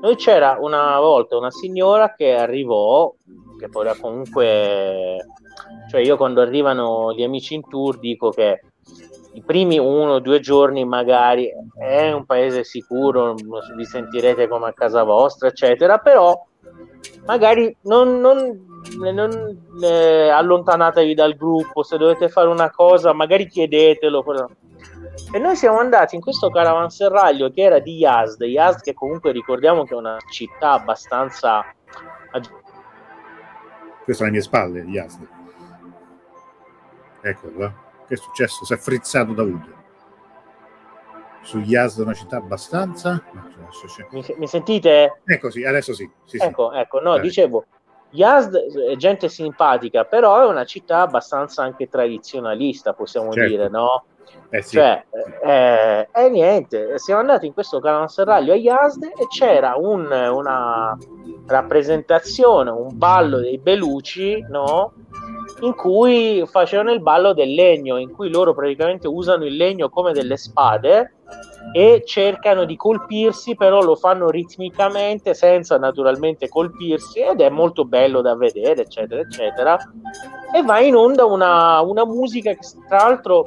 Noi 0.02 0.15
c'era 0.15 0.58
una 0.60 1.00
volta 1.00 1.38
una 1.38 1.52
signora 1.52 2.13
che 2.13 2.36
arrivò, 2.36 3.13
che 3.58 3.67
poi 3.67 3.98
comunque, 4.00 5.17
cioè 5.89 6.02
io 6.02 6.17
quando 6.17 6.41
arrivano 6.41 7.13
gli 7.13 7.24
amici 7.24 7.56
in 7.56 7.67
tour 7.67 7.98
dico 7.98 8.30
che 8.30 8.62
i 9.34 9.43
primi 9.43 9.78
uno 9.78 10.13
o 10.13 10.20
due 10.20 10.39
giorni 10.39 10.84
magari 10.84 11.52
è 11.78 12.12
un 12.12 12.26
paese 12.26 12.63
sicuro, 12.63 13.36
vi 13.76 13.86
sentirete 13.86 14.48
come 14.48 14.67
a 14.67 14.74
casa 14.74 15.04
vostra, 15.04 15.48
eccetera, 15.50 16.00
però 16.00 16.43
magari 17.26 17.76
non, 17.82 18.20
non, 18.20 18.66
non 19.12 19.60
eh, 19.82 20.30
allontanatevi 20.30 21.13
dal 21.13 21.36
gruppo, 21.36 21.84
se 21.84 21.98
dovete 21.98 22.30
fare 22.30 22.48
una 22.48 22.70
cosa 22.72 23.13
magari 23.13 23.48
chiedetelo. 23.48 24.24
E 25.32 25.40
noi 25.40 25.56
siamo 25.56 25.80
andati 25.80 26.16
in 26.16 26.22
questo 26.22 26.50
caravanserraglio 26.50 27.52
che 27.52 27.62
era 27.62 27.80
di 27.80 27.98
Yazd, 27.98 28.42
Yazd 28.42 28.82
che 28.82 28.94
comunque 28.94 29.32
ricordiamo 29.32 29.84
che 29.84 29.94
è 29.94 29.98
una 29.98 30.18
città 30.32 30.72
abbastanza... 30.72 31.66
Questo 34.04 34.24
alle 34.24 34.32
mie 34.32 34.42
spalle, 34.42 34.80
Yazd. 34.82 35.28
Eccolo, 37.22 37.66
eh. 37.66 37.72
che 38.08 38.13
è 38.13 38.18
successo? 38.18 38.63
Si 38.63 38.74
è 38.74 38.78
frizzato 38.78 39.34
da 39.34 39.44
Udo 39.44 39.76
su 41.48 41.60
Yazd 41.60 42.00
una 42.00 42.13
città 42.13 42.38
abbastanza 42.38 43.24
mi, 44.12 44.22
mi, 44.38 44.48
sentite? 44.48 45.22
ecco 45.24 45.50
sì, 45.50 45.63
adesso 45.63 45.94
sì, 45.94 46.10
sì 46.26 46.36
ecco, 46.38 46.72
sì. 46.74 46.78
ecco, 46.78 47.00
no, 47.00 47.16
eh. 47.16 47.22
dicevo 47.22 47.66
Yazd 48.17 48.56
è 48.89 48.95
gente 48.95 49.30
simpatica 49.30 50.03
però 50.03 50.41
è 50.41 50.45
una 50.45 50.65
città 50.65 51.01
abbastanza 51.01 51.62
anche 51.62 51.88
tradizionalista 51.88 52.93
possiamo 52.93 53.32
certo. 53.32 53.49
dire, 53.49 53.69
no? 53.69 54.03
Eh 54.49 54.62
sì. 54.62 54.75
Cioè, 54.75 55.03
eh, 55.43 56.08
eh, 56.13 56.30
niente, 56.30 56.97
siamo 56.97 57.19
andati 57.19 57.45
in 57.45 57.53
questo 57.53 57.80
caravanserraglio 57.80 58.53
a 58.53 58.56
Yazd 58.56 59.03
e 59.03 59.27
c'era 59.27 59.75
un, 59.75 60.10
una 60.10 60.97
rappresentazione, 61.45 62.69
un 62.69 62.97
ballo 62.97 63.39
dei 63.39 63.58
Beluci, 63.58 64.45
no? 64.49 64.93
In 65.62 65.75
cui 65.75 66.43
facevano 66.45 66.91
il 66.91 67.01
ballo 67.01 67.34
del 67.34 67.53
legno, 67.53 67.97
in 67.97 68.12
cui 68.12 68.30
loro 68.30 68.53
praticamente 68.53 69.08
usano 69.08 69.45
il 69.45 69.56
legno 69.56 69.89
come 69.89 70.13
delle 70.13 70.38
spade 70.38 71.13
e 71.72 72.04
cercano 72.06 72.63
di 72.66 72.76
colpirsi, 72.76 73.56
però 73.56 73.82
lo 73.82 73.96
fanno 73.96 74.30
ritmicamente 74.30 75.34
senza 75.34 75.78
naturalmente 75.78 76.48
colpirsi 76.48 77.20
ed 77.20 77.42
è 77.42 77.50
molto 77.50 77.86
bello 77.86 78.22
da 78.22 78.36
vedere, 78.36 78.84
eccetera, 78.84 79.22
eccetera. 79.22 79.78
E 80.54 80.62
va 80.63 80.80
in 80.80 80.96
onda 80.96 81.26
una, 81.26 81.82
una 81.82 82.06
musica 82.06 82.54
che 82.54 82.66
tra 82.88 82.98
l'altro 82.98 83.46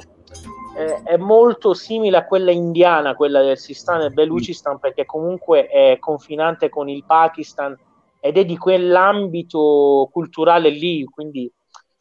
eh, 0.77 1.01
è 1.03 1.17
molto 1.17 1.73
simile 1.73 2.17
a 2.17 2.25
quella 2.25 2.51
indiana, 2.51 3.15
quella 3.15 3.41
del 3.41 3.57
Sistan 3.57 4.01
e 4.01 4.09
Belucistan, 4.09 4.79
perché 4.79 5.05
comunque 5.05 5.67
è 5.67 5.97
confinante 5.99 6.69
con 6.69 6.87
il 6.89 7.03
Pakistan 7.05 7.77
ed 8.19 8.37
è 8.37 8.45
di 8.45 8.57
quell'ambito 8.57 10.07
culturale 10.11 10.69
lì, 10.69 11.03
quindi 11.05 11.51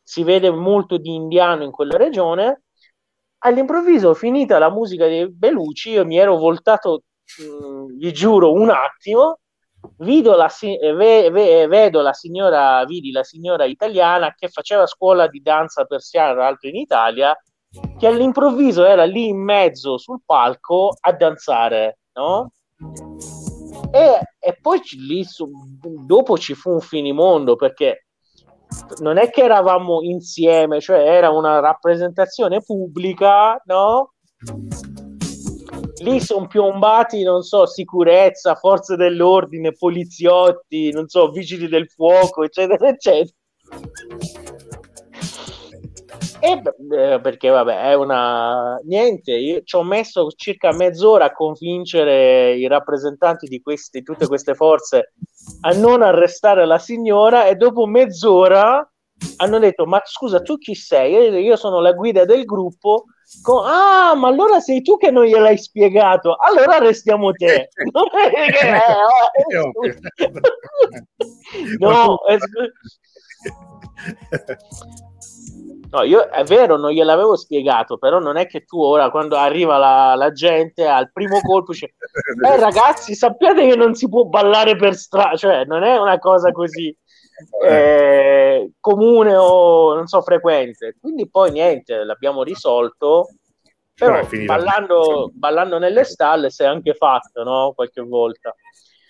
si 0.03 0.23
vede 0.23 0.51
molto 0.51 0.99
di 0.99 1.15
indiano 1.15 1.65
in 1.65 1.71
quella 1.71 1.97
regione 1.97 2.63
all'improvviso, 3.41 4.15
finita 4.15 4.59
la 4.59 4.71
musica 4.71 5.07
dei 5.07 5.31
Beluci, 5.31 5.91
io 5.91 6.05
mi 6.05 6.19
ero 6.19 6.37
voltato, 6.37 7.03
mh, 7.39 7.67
mm, 7.67 7.99
vi 7.99 8.13
giuro, 8.13 8.53
un 8.53 8.71
attimo, 8.71 9.39
la, 9.99 10.51
ve, 10.95 11.31
ve, 11.31 11.67
vedo 11.67 12.01
la 12.01 12.13
signora, 12.13 12.85
vidi 12.85 13.11
la 13.11 13.23
signora 13.23 13.65
italiana 13.65 14.35
che 14.37 14.49
faceva 14.49 14.87
scuola 14.87 15.27
di 15.27 15.41
danza 15.41 15.85
persiana, 15.85 16.33
tra 16.33 16.43
l'altro 16.43 16.69
in 16.69 16.77
Italia, 16.77 17.35
che 17.99 18.07
all'improvviso 18.07 18.85
era 18.85 19.05
lì 19.05 19.29
in 19.29 19.43
mezzo 19.43 19.97
sul 19.97 20.21
palco 20.25 20.97
a 21.01 21.13
danzare, 21.13 21.99
no? 22.15 22.51
E, 23.93 24.21
e 24.39 24.59
poi 24.61 24.81
lì 24.99 25.25
su, 25.25 25.49
dopo 26.05 26.37
ci 26.39 26.55
fu 26.55 26.71
un 26.71 26.81
finimondo 26.81 27.57
perché 27.57 28.07
non 29.01 29.19
è 29.19 29.31
che 29.31 29.43
eravamo 29.43 30.03
insieme, 30.03 30.81
cioè 30.81 30.99
era 30.99 31.31
una 31.31 31.61
rappresentazione 31.61 32.63
pubblica, 32.63 33.61
no? 33.67 34.15
Lì 36.03 36.21
sono 36.21 36.47
piombati, 36.47 37.23
non 37.23 37.43
so, 37.43 37.67
sicurezza, 37.67 38.55
forze 38.55 38.97
dell'ordine, 38.97 39.73
poliziotti, 39.73 40.91
non 40.93 41.09
so, 41.09 41.31
vigili 41.31 41.69
del 41.69 41.91
fuoco, 41.91 42.43
eccetera, 42.43 42.89
eccetera. 42.89 43.35
E 46.41 46.63
eh, 46.91 47.21
perché 47.21 47.49
vabbè, 47.51 47.91
è 47.91 47.95
una 47.95 48.81
niente. 48.85 49.33
Io 49.33 49.63
ci 49.63 49.77
ho 49.77 49.83
messo 49.83 50.31
circa 50.31 50.73
mezz'ora 50.73 51.27
a 51.27 51.33
convincere 51.33 52.55
i 52.55 52.67
rappresentanti 52.67 53.47
di 53.47 53.61
questi, 53.61 54.03
tutte 54.03 54.27
queste 54.27 54.55
forze 54.55 55.13
a 55.61 55.73
non 55.73 56.03
arrestare 56.03 56.65
la 56.67 56.79
signora. 56.79 57.47
E 57.47 57.57
dopo 57.57 57.87
mezz'ora 57.87 58.89
hanno 59.37 59.59
detto: 59.59 59.87
Ma 59.87 60.01
scusa, 60.05 60.41
tu 60.41 60.57
chi 60.57 60.75
sei? 60.75 61.43
Io, 61.43 61.57
sono 61.57 61.81
la 61.81 61.93
guida 61.93 62.25
del 62.25 62.45
gruppo. 62.45 63.05
Con, 63.43 63.65
ah, 63.65 64.15
ma 64.17 64.27
allora 64.29 64.59
sei 64.59 64.83
tu 64.83 64.97
che 64.97 65.11
non 65.13 65.25
gliel'hai 65.25 65.57
spiegato? 65.57 66.37
Allora 66.37 66.77
arrestiamo 66.77 67.31
te. 67.33 67.69
no, 71.79 72.19
è... 72.27 72.37
No, 75.91 76.03
io 76.03 76.29
è 76.29 76.45
vero, 76.45 76.77
non 76.77 76.93
gliel'avevo 76.93 77.37
spiegato, 77.37 77.99
però 77.99 78.21
non 78.21 78.37
è 78.37 78.47
che 78.47 78.65
tu 78.65 78.81
ora, 78.81 79.11
quando 79.11 79.37
arriva 79.37 79.77
la, 79.77 80.15
la 80.15 80.31
gente 80.31 80.87
al 80.87 81.11
primo 81.13 81.41
colpo, 81.41 81.73
dice, 81.73 81.95
eh 82.47 82.57
ragazzi, 82.57 83.15
sappiate 83.15 83.69
che 83.69 83.75
non 83.75 83.95
si 83.95 84.09
può 84.09 84.25
ballare 84.25 84.77
per 84.77 84.95
strada, 84.95 85.37
cioè 85.37 85.65
non 85.65 85.83
è 85.83 85.97
una 85.97 86.19
cosa 86.19 86.53
così. 86.53 86.97
eh, 87.67 88.73
comune 88.79 89.35
o 89.35 89.95
non 89.95 90.07
so 90.07 90.21
frequente. 90.23 90.97
Quindi 91.01 91.29
poi 91.29 91.51
niente, 91.51 92.05
l'abbiamo 92.05 92.43
risolto. 92.43 93.29
Però 93.95 94.27
ballando, 94.47 95.31
ballando, 95.35 95.79
nelle 95.79 96.05
stalle 96.05 96.51
si 96.51 96.63
è 96.63 96.67
anche 96.67 96.95
fatto, 96.95 97.43
no? 97.43 97.73
Qualche 97.75 98.01
volta. 98.01 98.55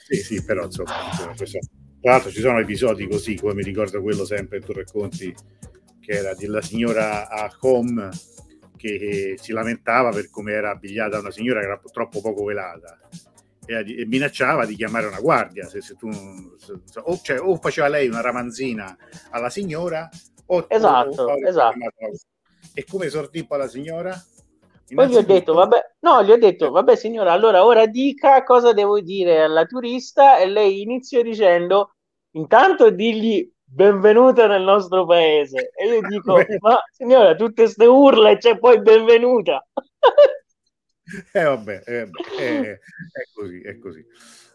Sì, 0.04 0.16
sì, 0.16 0.44
però 0.44 0.64
insomma, 0.64 0.92
questo... 1.36 1.58
tra 2.00 2.12
l'altro 2.12 2.30
ci 2.30 2.40
sono 2.40 2.58
episodi 2.58 3.06
così, 3.06 3.36
come 3.36 3.54
mi 3.54 3.62
ricordo 3.62 4.02
quello 4.02 4.24
sempre 4.24 4.58
tu 4.60 4.72
racconti, 4.72 5.32
che 6.00 6.12
era 6.12 6.34
della 6.34 6.62
signora 6.62 7.28
a 7.28 7.50
home 7.60 8.10
che 8.76 9.36
si 9.38 9.52
lamentava 9.52 10.10
per 10.10 10.30
come 10.30 10.52
era 10.52 10.70
abbigliata 10.70 11.18
una 11.18 11.30
signora 11.30 11.60
che 11.60 11.66
era 11.66 11.80
troppo 11.92 12.20
poco 12.20 12.44
velata. 12.44 12.98
E, 13.66 14.06
minacciava 14.06 14.64
di 14.66 14.74
chiamare 14.74 15.06
una 15.06 15.20
guardia 15.20 15.68
se, 15.68 15.80
se 15.80 15.94
tu 15.94 16.10
se, 16.56 16.72
o, 17.04 17.20
cioè, 17.22 17.38
o, 17.38 17.54
faceva 17.56 17.86
lei 17.86 18.08
una 18.08 18.20
ramanzina 18.22 18.96
alla 19.30 19.50
signora 19.50 20.08
o 20.46 20.64
esatto, 20.66 21.22
o, 21.22 21.46
esatto. 21.46 21.78
e 22.74 22.84
come 22.90 23.08
sortì 23.10 23.46
poi 23.46 23.58
la 23.58 23.68
signora? 23.68 24.24
Poi 24.92 25.08
gli 25.08 25.14
ho 25.14 25.22
detto, 25.22 25.52
vabbè, 25.52 25.94
no, 26.00 26.24
gli 26.24 26.32
ho 26.32 26.36
detto, 26.36 26.70
vabbè 26.72 26.96
signora, 26.96 27.32
allora 27.32 27.64
ora 27.64 27.86
dica 27.86 28.42
cosa 28.42 28.72
devo 28.72 29.00
dire 29.00 29.42
alla 29.42 29.64
turista 29.64 30.38
e 30.38 30.46
lei 30.46 30.80
iniziò 30.80 31.22
dicendo, 31.22 31.94
intanto 32.32 32.90
digli 32.90 33.48
benvenuta 33.72 34.46
nel 34.46 34.62
nostro 34.62 35.06
paese. 35.06 35.70
E 35.74 35.86
io 35.86 36.00
dico, 36.02 36.34
ma 36.60 36.78
signora, 36.90 37.34
tutte 37.34 37.62
queste 37.62 37.86
urla 37.86 38.30
e 38.30 38.38
c'è 38.38 38.58
poi 38.58 38.80
benvenuta. 38.80 39.64
eh 41.32 41.44
vabbè, 41.44 41.82
eh, 41.86 42.10
eh, 42.38 42.72
è 42.72 42.80
così, 43.32 43.60
è 43.60 43.78
così. 43.78 44.04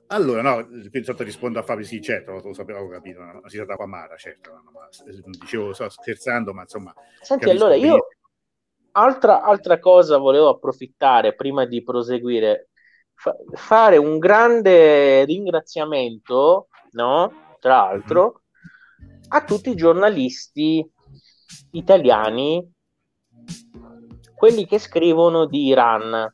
Allora, 0.08 0.42
no, 0.42 0.68
pensato 0.92 1.24
rispondo 1.24 1.58
a 1.58 1.64
Fabio, 1.64 1.84
sì, 1.84 2.00
certo, 2.00 2.32
lo, 2.32 2.42
lo 2.44 2.54
sapevo, 2.54 2.78
avevo 2.78 2.94
capito, 2.94 3.24
no, 3.24 3.42
si 3.46 3.58
tratta 3.58 3.76
qua 3.76 3.88
Mara, 3.88 4.16
certo, 4.18 4.52
no, 4.52 4.72
ma, 4.72 4.88
dicevo, 5.40 5.74
sto 5.74 5.90
scherzando, 5.90 6.54
ma 6.54 6.62
insomma... 6.62 6.94
Senti, 7.22 7.50
allora 7.50 7.74
io, 7.74 8.10
altra, 8.92 9.42
altra 9.42 9.80
cosa 9.80 10.18
volevo 10.18 10.50
approfittare 10.50 11.34
prima 11.34 11.66
di 11.66 11.82
proseguire, 11.82 12.70
fa, 13.16 13.36
fare 13.54 13.98
un 13.98 14.20
grande 14.20 15.26
ringraziamento, 15.26 16.68
no, 16.92 17.58
tra 17.60 17.78
l'altro, 17.78 18.44
a 19.30 19.44
tutti 19.44 19.70
i 19.70 19.76
giornalisti 19.76 20.88
italiani, 21.72 22.72
quelli 24.36 24.66
che 24.66 24.80
scrivono 24.80 25.46
di 25.46 25.66
Iran. 25.66 26.34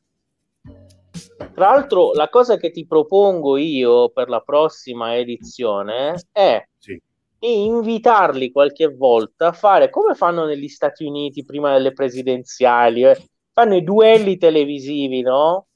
Tra 1.53 1.69
l'altro, 1.69 2.13
la 2.13 2.29
cosa 2.29 2.57
che 2.57 2.71
ti 2.71 2.85
propongo 2.85 3.57
io 3.57 4.09
per 4.09 4.29
la 4.29 4.41
prossima 4.41 5.15
edizione 5.17 6.15
è 6.31 6.63
sì. 6.77 6.99
di 7.37 7.65
invitarli 7.65 8.51
qualche 8.51 8.87
volta 8.87 9.47
a 9.47 9.53
fare 9.53 9.89
come 9.89 10.15
fanno 10.15 10.45
negli 10.45 10.67
Stati 10.67 11.03
Uniti 11.03 11.43
prima 11.43 11.73
delle 11.73 11.93
presidenziali, 11.93 13.03
eh? 13.03 13.29
fanno 13.51 13.75
i 13.75 13.83
duelli 13.83 14.37
televisivi, 14.37 15.21
no? 15.21 15.67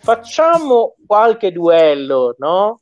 Facciamo 0.00 0.96
qualche 1.06 1.52
duello, 1.52 2.34
no? 2.38 2.80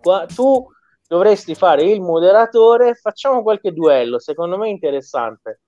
Qua, 0.00 0.26
tu 0.26 0.66
dovresti 1.08 1.54
fare 1.54 1.84
il 1.84 2.00
moderatore, 2.00 2.94
facciamo 2.94 3.42
qualche 3.42 3.72
duello, 3.72 4.18
secondo 4.18 4.56
me 4.56 4.68
interessante. 4.68 5.62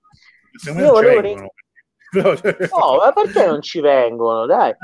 Secondo 0.51 0.85
Io 0.85 0.91
volevo 0.91 1.51
no, 2.11 2.97
ma 2.97 3.11
perché 3.13 3.45
non 3.45 3.61
ci 3.61 3.81
vengono? 3.81 4.45
Dai, 4.45 4.71
ah, 4.71 4.75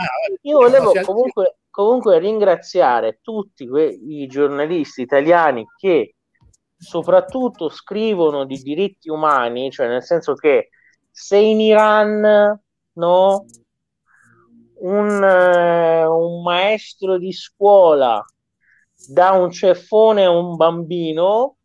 io 0.41 0.59
volevo 0.59 0.93
comunque, 1.03 1.57
comunque 1.69 2.19
ringraziare 2.19 3.19
tutti 3.21 3.67
i 3.67 4.27
giornalisti 4.27 5.01
italiani 5.01 5.65
che 5.77 6.15
soprattutto 6.77 7.69
scrivono 7.69 8.45
di 8.45 8.57
diritti 8.57 9.09
umani, 9.09 9.71
cioè 9.71 9.87
nel 9.87 10.03
senso 10.03 10.35
che 10.35 10.69
se 11.09 11.37
in 11.37 11.59
Iran 11.61 12.59
no, 12.93 13.45
un, 14.77 15.23
uh, 15.23 16.11
un 16.11 16.41
maestro 16.43 17.17
di 17.17 17.31
scuola 17.31 18.23
da 19.07 19.31
un 19.31 19.51
ceffone 19.51 20.25
a 20.25 20.31
un 20.31 20.55
bambino 20.55 21.57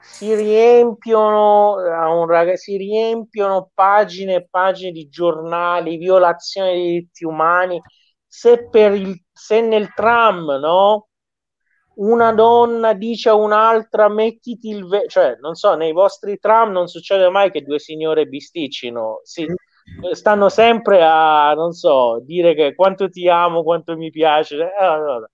si 0.00 0.34
riempiono, 0.34 2.26
rag- 2.26 2.54
si 2.54 2.76
riempiono 2.76 3.70
pagine 3.72 4.34
e 4.34 4.48
pagine 4.48 4.92
di 4.92 5.08
giornali, 5.08 5.96
violazioni 5.96 6.72
dei 6.72 6.82
diritti 6.90 7.24
umani. 7.24 7.80
Se, 8.26 8.68
il, 8.72 9.24
se 9.32 9.60
nel 9.60 9.92
tram, 9.94 10.58
no? 10.60 11.08
Una 11.94 12.32
donna 12.32 12.94
dice 12.94 13.28
a 13.28 13.34
un'altra 13.34 14.08
mettiti 14.08 14.68
il 14.70 14.86
ve- 14.86 15.06
cioè 15.08 15.36
non 15.40 15.54
so, 15.54 15.74
nei 15.74 15.92
vostri 15.92 16.38
tram 16.38 16.70
non 16.70 16.86
succede 16.86 17.28
mai 17.28 17.50
che 17.50 17.62
due 17.62 17.78
signore 17.78 18.26
bisticcino, 18.26 19.20
si, 19.22 19.46
stanno 20.12 20.48
sempre 20.48 21.02
a 21.02 21.52
non 21.54 21.72
so, 21.72 22.20
dire 22.24 22.54
che 22.54 22.74
quanto 22.74 23.08
ti 23.10 23.28
amo, 23.28 23.62
quanto 23.62 23.96
mi 23.96 24.10
piace. 24.10 24.56
Eh, 24.56 24.84
allora, 24.84 25.28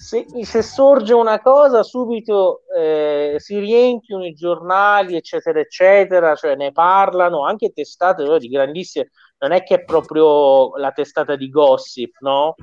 se, 0.00 0.24
se, 0.44 0.62
sorge 0.62 1.12
una 1.12 1.42
cosa, 1.42 1.82
subito 1.82 2.62
eh, 2.74 3.34
si 3.36 3.58
riempiono 3.58 4.24
i 4.24 4.32
giornali, 4.32 5.14
eccetera, 5.14 5.60
eccetera, 5.60 6.34
cioè 6.36 6.56
ne 6.56 6.72
parlano 6.72 7.44
anche 7.44 7.68
testate 7.68 8.24
no, 8.24 8.38
di 8.38 8.48
grandissime. 8.48 9.10
Non 9.40 9.52
è 9.52 9.62
che 9.62 9.74
è 9.74 9.84
proprio 9.84 10.74
la 10.78 10.90
testata 10.92 11.36
di 11.36 11.50
gossip, 11.50 12.16
no? 12.20 12.54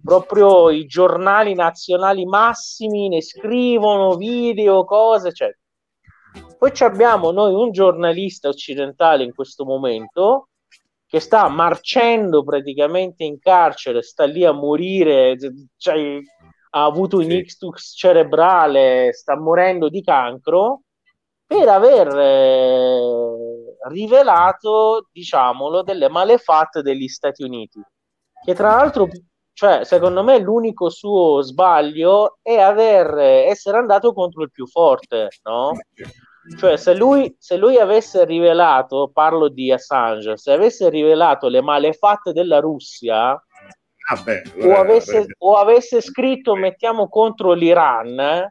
Proprio 0.00 0.70
i 0.70 0.86
giornali 0.86 1.54
nazionali 1.54 2.24
massimi 2.24 3.08
ne 3.08 3.20
scrivono 3.20 4.14
video, 4.14 4.84
cose, 4.84 5.28
eccetera. 5.28 5.58
Poi 6.56 6.70
abbiamo 6.82 7.32
noi 7.32 7.52
un 7.52 7.72
giornalista 7.72 8.48
occidentale 8.48 9.24
in 9.24 9.34
questo 9.34 9.64
momento 9.64 10.50
che 11.04 11.18
sta 11.18 11.48
marcendo 11.48 12.44
praticamente 12.44 13.24
in 13.24 13.40
carcere, 13.40 14.02
sta 14.02 14.24
lì 14.24 14.44
a 14.44 14.52
morire, 14.52 15.36
cioè, 15.76 16.20
ha 16.76 16.84
avuto 16.84 17.16
un 17.16 17.30
ictus 17.30 17.94
cerebrale, 17.96 19.10
sta 19.14 19.34
morendo 19.38 19.88
di 19.88 20.02
cancro, 20.02 20.82
per 21.46 21.68
aver 21.68 22.08
eh, 22.08 23.78
rivelato, 23.88 25.08
diciamolo, 25.10 25.82
delle 25.82 26.10
malefatte 26.10 26.82
degli 26.82 27.08
Stati 27.08 27.42
Uniti. 27.42 27.80
Che 28.44 28.54
tra 28.54 28.76
l'altro, 28.76 29.08
cioè, 29.54 29.84
secondo 29.84 30.22
me, 30.22 30.38
l'unico 30.38 30.90
suo 30.90 31.40
sbaglio 31.40 32.38
è 32.42 32.58
aver, 32.58 33.16
essere 33.16 33.78
andato 33.78 34.12
contro 34.12 34.42
il 34.42 34.50
più 34.50 34.66
forte, 34.66 35.28
no? 35.44 35.72
Cioè, 36.58 36.76
se 36.76 36.94
lui, 36.94 37.34
se 37.38 37.56
lui 37.56 37.78
avesse 37.78 38.26
rivelato, 38.26 39.10
parlo 39.12 39.48
di 39.48 39.72
Assange, 39.72 40.36
se 40.36 40.52
avesse 40.52 40.90
rivelato 40.90 41.48
le 41.48 41.62
malefatte 41.62 42.32
della 42.32 42.60
Russia, 42.60 43.40
Ah, 44.08 44.22
beh, 44.22 44.42
o, 44.62 44.74
avesse, 44.76 45.26
o, 45.38 45.54
avesse, 45.56 46.00
scritto 46.00 46.54
mettiamo 46.54 47.08
contro 47.08 47.52
l'Iran, 47.52 48.48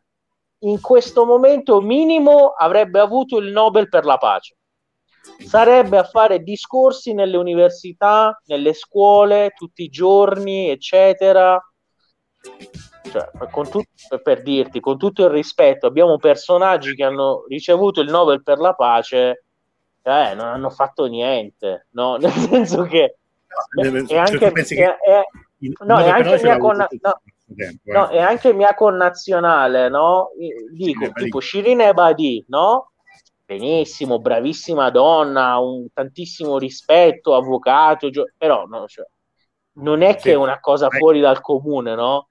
in 0.60 0.82
questo 0.82 1.26
momento 1.26 1.80
minimo 1.80 2.50
avrebbe 2.50 3.00
avuto 3.00 3.38
il 3.38 3.52
Nobel 3.52 3.88
per 3.88 4.04
la 4.04 4.18
pace. 4.18 4.58
Sarebbe 5.46 5.98
a 5.98 6.04
fare 6.04 6.44
discorsi 6.44 7.14
nelle 7.14 7.38
università, 7.38 8.40
nelle 8.46 8.74
scuole, 8.74 9.54
tutti 9.56 9.84
i 9.84 9.90
giorni, 9.90 10.70
eccetera. 10.70 11.58
Cioè, 13.12 13.30
tut- 13.70 14.22
per 14.22 14.44
dirti, 14.44 14.82
con 14.82 14.98
tutto 14.98 15.24
il 15.24 15.32
rispetto, 15.32 15.88
abbiamo 15.88 16.18
personaggi 16.18 16.96
che 16.96 17.04
hanno 17.04 17.46
ricevuto 17.48 18.02
il 18.02 18.10
Nobel 18.10 18.44
per 18.44 18.58
la 18.58 18.74
pace, 18.74 19.46
eh, 20.02 20.34
non 20.36 20.48
hanno 20.48 20.70
fatto 20.70 21.06
niente, 21.06 21.88
no? 21.92 22.18
Nel 22.18 22.32
senso 22.32 22.84
che 22.84 23.18
è, 24.08 24.18
anche, 24.18 24.52
è, 24.52 24.98
è, 24.98 25.22
no, 25.86 25.98
è 26.00 26.10
anche, 26.10 26.42
mia 26.42 26.58
conna- 26.58 26.88
no, 27.02 27.22
tempo, 27.56 28.10
eh. 28.10 28.16
è 28.16 28.20
anche 28.20 28.54
mia 28.54 28.74
connazionale, 28.74 29.90
no? 29.90 30.30
Dico, 30.72 31.12
tipo 31.12 31.40
Shirin 31.40 31.82
Ebadi, 31.82 32.44
no? 32.48 32.92
Benissimo, 33.46 34.20
bravissima 34.20 34.90
donna, 34.90 35.60
un 35.60 35.88
tantissimo 35.94 36.58
rispetto, 36.58 37.36
avvocato, 37.36 38.10
gio- 38.10 38.30
però 38.36 38.66
no, 38.66 38.88
cioè, 38.88 39.06
non 39.74 40.02
è 40.02 40.16
che 40.16 40.32
è 40.32 40.36
una 40.36 40.60
cosa 40.60 40.90
fuori 40.90 41.20
dal 41.20 41.42
comune, 41.42 41.96
no? 41.96 42.28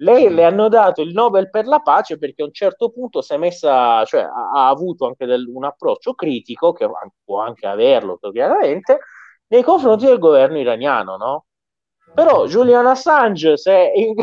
Lei 0.00 0.28
le 0.28 0.44
hanno 0.44 0.68
dato 0.68 1.00
il 1.00 1.12
Nobel 1.12 1.48
per 1.48 1.66
la 1.66 1.80
pace 1.80 2.18
perché 2.18 2.42
a 2.42 2.46
un 2.46 2.52
certo 2.52 2.90
punto 2.90 3.22
si 3.22 3.32
è 3.32 3.38
messa, 3.38 4.04
cioè 4.04 4.22
ha, 4.22 4.50
ha 4.52 4.68
avuto 4.68 5.06
anche 5.06 5.24
del, 5.24 5.46
un 5.46 5.64
approccio 5.64 6.12
critico, 6.14 6.72
che 6.72 6.86
può 7.24 7.40
anche 7.40 7.66
averlo 7.66 8.18
chiaramente, 8.30 8.98
nei 9.48 9.62
confronti 9.62 10.04
del 10.04 10.18
governo 10.18 10.58
iraniano, 10.58 11.16
no? 11.16 11.44
Però 12.14 12.46
Julian 12.46 12.86
Assange, 12.86 13.56
se 13.56 13.92
in, 13.94 14.14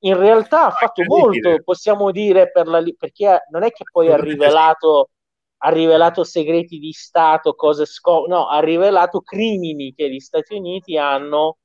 in 0.00 0.16
realtà 0.16 0.66
ha 0.66 0.70
fatto 0.70 1.02
molto, 1.04 1.62
possiamo 1.62 2.10
dire, 2.10 2.50
per 2.50 2.66
la, 2.66 2.82
perché 2.96 3.44
non 3.50 3.62
è 3.62 3.70
che 3.70 3.84
poi 3.90 4.10
ha 4.10 4.16
rivelato, 4.16 5.10
ha 5.58 5.70
rivelato 5.70 6.24
segreti 6.24 6.78
di 6.78 6.92
Stato, 6.92 7.54
cose 7.54 7.84
sco- 7.84 8.24
no, 8.26 8.48
ha 8.48 8.60
rivelato 8.60 9.20
crimini 9.20 9.92
che 9.94 10.10
gli 10.10 10.20
Stati 10.20 10.54
Uniti 10.54 10.96
hanno 10.96 11.58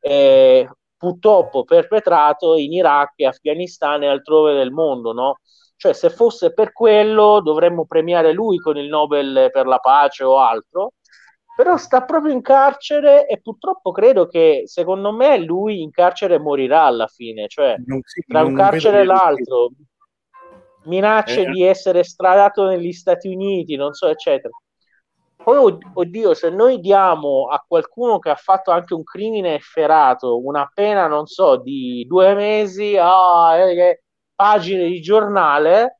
eh, 0.00 0.68
purtroppo 0.96 1.64
perpetrato 1.64 2.56
in 2.56 2.72
Iraq, 2.72 3.20
Afghanistan 3.22 4.02
e 4.02 4.06
altrove 4.08 4.54
del 4.54 4.70
mondo, 4.70 5.12
no? 5.12 5.40
Cioè, 5.76 5.94
se 5.94 6.10
fosse 6.10 6.52
per 6.52 6.72
quello, 6.72 7.40
dovremmo 7.40 7.86
premiare 7.86 8.32
lui 8.32 8.58
con 8.58 8.76
il 8.76 8.88
Nobel 8.88 9.48
per 9.50 9.66
la 9.66 9.78
pace 9.78 10.24
o 10.24 10.38
altro. 10.38 10.92
Però 11.60 11.76
sta 11.76 12.04
proprio 12.04 12.32
in 12.32 12.40
carcere 12.40 13.26
e 13.26 13.38
purtroppo 13.38 13.90
credo 13.90 14.26
che, 14.26 14.62
secondo 14.64 15.12
me, 15.12 15.36
lui 15.36 15.82
in 15.82 15.90
carcere 15.90 16.38
morirà 16.38 16.84
alla 16.84 17.06
fine. 17.06 17.48
Cioè, 17.48 17.76
si, 18.02 18.24
tra 18.26 18.42
un 18.42 18.54
carcere 18.54 19.00
e 19.00 19.04
l'altro, 19.04 19.68
minacce 20.84 21.42
eh. 21.42 21.50
di 21.50 21.62
essere 21.62 22.02
stradato 22.02 22.66
negli 22.66 22.92
Stati 22.92 23.28
Uniti, 23.28 23.76
non 23.76 23.92
so, 23.92 24.08
eccetera. 24.08 24.54
Poi, 25.36 25.76
oddio, 25.92 26.32
se 26.32 26.48
noi 26.48 26.80
diamo 26.80 27.48
a 27.48 27.62
qualcuno 27.68 28.18
che 28.18 28.30
ha 28.30 28.36
fatto 28.36 28.70
anche 28.70 28.94
un 28.94 29.02
crimine 29.02 29.54
efferato 29.54 30.42
una 30.42 30.66
pena, 30.72 31.08
non 31.08 31.26
so, 31.26 31.56
di 31.58 32.06
due 32.08 32.32
mesi, 32.32 32.96
ah, 32.98 33.58
eh, 33.58 34.00
pagine 34.34 34.86
di 34.86 35.02
giornale, 35.02 35.99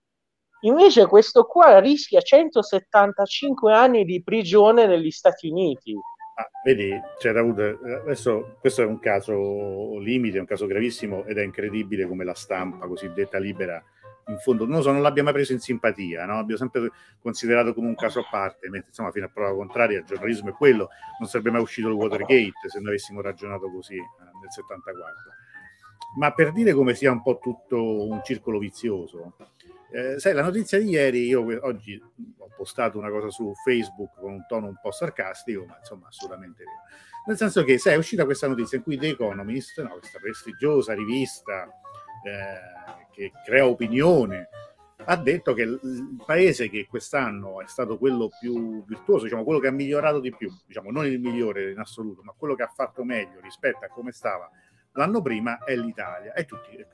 invece 0.60 1.06
questo 1.06 1.44
qua 1.44 1.78
rischia 1.78 2.20
175 2.20 3.72
anni 3.72 4.04
di 4.04 4.22
prigione 4.22 4.86
negli 4.86 5.10
Stati 5.10 5.48
Uniti. 5.48 5.94
Ah, 6.34 6.48
vedi, 6.64 6.90
cioè, 7.18 7.32
Raud, 7.32 7.58
adesso 8.02 8.56
questo 8.60 8.82
è 8.82 8.86
un 8.86 8.98
caso 8.98 9.98
limite, 9.98 10.38
un 10.38 10.46
caso 10.46 10.66
gravissimo 10.66 11.24
ed 11.24 11.38
è 11.38 11.42
incredibile 11.42 12.06
come 12.06 12.24
la 12.24 12.34
stampa 12.34 12.86
cosiddetta 12.86 13.38
libera 13.38 13.82
in 14.30 14.38
fondo 14.38 14.64
non, 14.64 14.82
so, 14.82 14.92
non 14.92 15.02
l'abbia 15.02 15.22
mai 15.22 15.32
preso 15.32 15.52
in 15.52 15.60
simpatia, 15.60 16.24
no? 16.24 16.38
abbiamo 16.38 16.56
sempre 16.56 16.90
considerato 17.20 17.74
come 17.74 17.88
un 17.88 17.94
caso 17.94 18.20
a 18.20 18.26
parte, 18.30 18.68
mentre 18.68 18.88
insomma 18.88 19.10
fino 19.10 19.26
a 19.26 19.30
prova 19.32 19.54
contraria 19.54 19.98
il 19.98 20.04
giornalismo 20.04 20.50
è 20.50 20.52
quello, 20.52 20.88
non 21.18 21.28
sarebbe 21.28 21.50
mai 21.50 21.60
uscito 21.60 21.88
il 21.88 21.94
Watergate 21.94 22.68
se 22.68 22.78
noi 22.78 22.88
avessimo 22.88 23.20
ragionato 23.20 23.70
così 23.70 23.96
eh, 23.96 24.00
nel 24.40 24.50
74. 24.50 25.14
Ma 26.18 26.32
per 26.32 26.52
dire 26.52 26.72
come 26.72 26.94
sia 26.94 27.12
un 27.12 27.22
po' 27.22 27.38
tutto 27.38 28.08
un 28.08 28.20
circolo 28.24 28.58
vizioso, 28.58 29.34
eh, 29.92 30.18
sai, 30.18 30.34
la 30.34 30.42
notizia 30.42 30.78
di 30.78 30.88
ieri, 30.90 31.26
io 31.26 31.40
oggi 31.66 32.00
ho 32.38 32.48
postato 32.56 32.98
una 32.98 33.10
cosa 33.10 33.30
su 33.30 33.52
Facebook 33.64 34.18
con 34.18 34.32
un 34.32 34.44
tono 34.46 34.66
un 34.66 34.78
po' 34.80 34.92
sarcastico, 34.92 35.64
ma 35.64 35.76
insomma 35.78 36.08
assolutamente 36.08 36.64
vero. 36.64 36.76
Nel 37.26 37.36
senso 37.36 37.64
che, 37.64 37.78
sai, 37.78 37.94
è 37.94 37.96
uscita 37.96 38.24
questa 38.24 38.48
notizia 38.48 38.78
in 38.78 38.84
cui 38.84 38.96
The 38.96 39.08
Economist, 39.08 39.82
no, 39.82 39.98
questa 39.98 40.18
prestigiosa 40.18 40.94
rivista 40.94 41.68
eh, 42.24 43.06
che 43.12 43.32
crea 43.44 43.66
opinione, 43.66 44.48
ha 45.04 45.16
detto 45.16 45.54
che 45.54 45.62
il 45.62 46.22
paese 46.24 46.68
che 46.68 46.86
quest'anno 46.86 47.60
è 47.60 47.66
stato 47.66 47.98
quello 47.98 48.28
più 48.38 48.84
virtuoso, 48.84 49.24
diciamo 49.24 49.44
quello 49.44 49.58
che 49.58 49.68
ha 49.68 49.72
migliorato 49.72 50.20
di 50.20 50.34
più, 50.34 50.50
diciamo 50.66 50.90
non 50.90 51.06
il 51.06 51.18
migliore 51.18 51.70
in 51.70 51.78
assoluto, 51.78 52.22
ma 52.22 52.34
quello 52.36 52.54
che 52.54 52.62
ha 52.62 52.72
fatto 52.74 53.02
meglio 53.02 53.40
rispetto 53.40 53.84
a 53.84 53.88
come 53.88 54.12
stava 54.12 54.50
l'anno 54.92 55.22
prima 55.22 55.62
è 55.64 55.74
l'Italia. 55.76 56.32
E 56.32 56.44
tutti, 56.44 56.84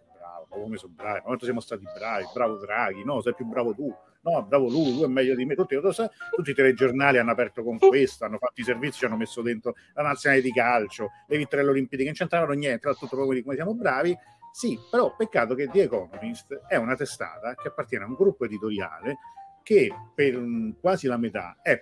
come 0.48 0.76
sono 0.76 0.92
bravi, 0.94 1.20
quanto 1.20 1.44
siamo 1.44 1.60
stati 1.60 1.84
bravi, 1.84 2.24
bravo 2.32 2.56
Draghi, 2.56 3.04
no, 3.04 3.20
sei 3.20 3.34
più 3.34 3.44
bravo 3.46 3.74
tu, 3.74 3.94
no, 4.22 4.42
bravo 4.44 4.68
lui, 4.68 4.92
lui 4.92 5.04
è 5.04 5.08
meglio 5.08 5.34
di 5.34 5.44
me. 5.44 5.54
Tutti, 5.54 5.76
tutti 5.76 6.50
i 6.50 6.54
telegiornali 6.54 7.18
hanno 7.18 7.30
aperto 7.30 7.62
con 7.62 7.78
questo, 7.78 8.24
hanno 8.24 8.38
fatto 8.38 8.60
i 8.60 8.64
servizi, 8.64 8.98
ci 8.98 9.04
hanno 9.04 9.16
messo 9.16 9.42
dentro 9.42 9.74
la 9.94 10.02
nazionale 10.02 10.42
di 10.42 10.52
calcio, 10.52 11.10
le 11.26 11.36
vittorie 11.36 11.66
olimpiche, 11.66 12.04
non 12.04 12.12
c'entravano 12.12 12.52
niente, 12.52 12.86
era 12.86 12.96
tutto 12.96 13.16
proprio 13.16 13.34
di 13.34 13.42
come 13.42 13.54
siamo 13.54 13.74
bravi 13.74 14.16
sì, 14.56 14.78
però 14.90 15.14
peccato 15.14 15.54
che 15.54 15.68
The 15.68 15.82
Economist 15.82 16.62
è 16.66 16.76
una 16.76 16.96
testata 16.96 17.54
che 17.54 17.68
appartiene 17.68 18.04
a 18.04 18.06
un 18.06 18.14
gruppo 18.14 18.46
editoriale 18.46 19.18
che 19.62 19.92
per 20.14 20.42
quasi 20.80 21.06
la 21.06 21.18
metà 21.18 21.58
è, 21.60 21.78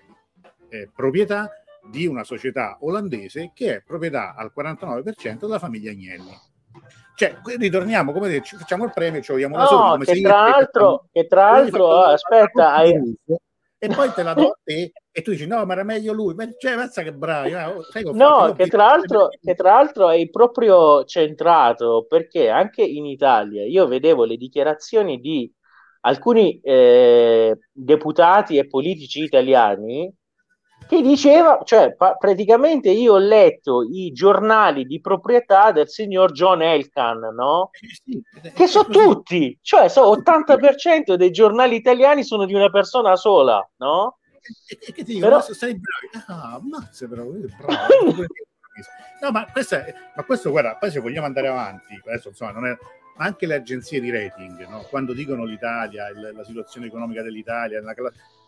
è 0.68 0.88
proprietà 0.92 1.48
di 1.88 2.06
una 2.08 2.24
società 2.24 2.78
olandese 2.80 3.52
che 3.54 3.76
è 3.76 3.80
proprietà 3.80 4.34
al 4.34 4.50
49% 4.52 5.38
della 5.38 5.60
famiglia 5.60 5.92
Agnelli. 5.92 6.36
Cioè, 7.16 7.36
ritorniamo, 7.58 8.12
come 8.12 8.28
dire, 8.28 8.42
facciamo 8.42 8.84
il 8.84 8.92
premio, 8.92 9.20
ci 9.22 9.32
vogliamo 9.32 9.56
da 9.56 9.66
soli. 9.66 9.90
Come 9.90 10.04
che, 10.04 10.20
tra 10.20 10.48
l'altro, 10.48 11.04
che 11.12 11.26
tra 11.26 11.50
l'altro, 11.50 12.02
aspetta, 12.02 12.74
hai, 12.74 13.16
e 13.84 13.94
poi 13.94 14.12
te 14.12 14.22
la 14.22 14.34
do 14.34 14.48
a 14.48 14.58
te 14.62 14.92
e 15.10 15.22
tu 15.22 15.30
dici 15.32 15.46
no 15.46 15.64
ma 15.66 15.74
era 15.74 15.84
meglio 15.84 16.12
lui 16.12 16.34
ma 16.34 16.48
cioè 16.56 16.74
pensa 16.74 17.02
che 17.02 17.12
bravi 17.12 17.50
eh, 17.50 18.02
no 18.12 18.52
che 18.54 18.66
tra, 18.66 18.86
l'altro, 18.86 19.28
che 19.28 19.54
tra 19.54 19.74
l'altro 19.74 20.10
è 20.10 20.28
proprio 20.30 21.04
centrato 21.04 22.06
perché 22.08 22.48
anche 22.48 22.82
in 22.82 23.04
Italia 23.04 23.64
io 23.66 23.86
vedevo 23.86 24.24
le 24.24 24.36
dichiarazioni 24.36 25.20
di 25.20 25.52
alcuni 26.00 26.60
eh, 26.60 27.58
deputati 27.70 28.56
e 28.56 28.66
politici 28.66 29.22
italiani 29.22 30.12
che 30.88 31.02
diceva, 31.02 31.60
cioè 31.64 31.94
pa- 31.94 32.14
praticamente 32.16 32.90
io 32.90 33.14
ho 33.14 33.18
letto 33.18 33.82
i 33.82 34.12
giornali 34.12 34.84
di 34.84 35.00
proprietà 35.00 35.72
del 35.72 35.88
signor 35.88 36.32
John 36.32 36.62
Elkan, 36.62 37.34
no? 37.34 37.70
Eh 38.42 38.52
che 38.52 38.66
sono 38.66 38.88
tutti, 38.88 39.58
cioè 39.62 39.88
so, 39.88 40.14
80% 40.16 41.14
dei 41.14 41.30
giornali 41.30 41.76
italiani 41.76 42.24
sono 42.24 42.44
di 42.44 42.54
una 42.54 42.70
persona 42.70 43.16
sola, 43.16 43.66
no? 43.76 44.18
E, 44.68 44.78
e 44.80 44.92
che 44.92 45.04
ti 45.04 45.14
dico, 45.14 45.26
Però... 45.26 45.40
sei 45.40 45.78
bravo, 45.78 46.24
ah, 46.26 46.60
ma 46.62 46.88
sei 46.90 47.08
bravo, 47.08 47.30
bravo. 47.30 48.24
no, 49.20 49.30
ma, 49.30 49.46
è, 49.52 49.94
ma 50.14 50.24
questo, 50.24 50.50
guarda, 50.50 50.76
poi 50.76 50.90
se 50.90 51.00
vogliamo 51.00 51.26
andare 51.26 51.48
avanti, 51.48 52.00
adesso 52.04 52.28
insomma 52.28 52.52
non 52.52 52.66
è 52.66 52.76
anche 53.16 53.46
le 53.46 53.54
agenzie 53.54 54.00
di 54.00 54.10
rating, 54.10 54.66
no? 54.68 54.86
quando 54.90 55.12
dicono 55.12 55.44
l'Italia, 55.44 56.08
il, 56.08 56.32
la 56.34 56.44
situazione 56.44 56.86
economica 56.86 57.22
dell'Italia, 57.22 57.80
la, 57.80 57.94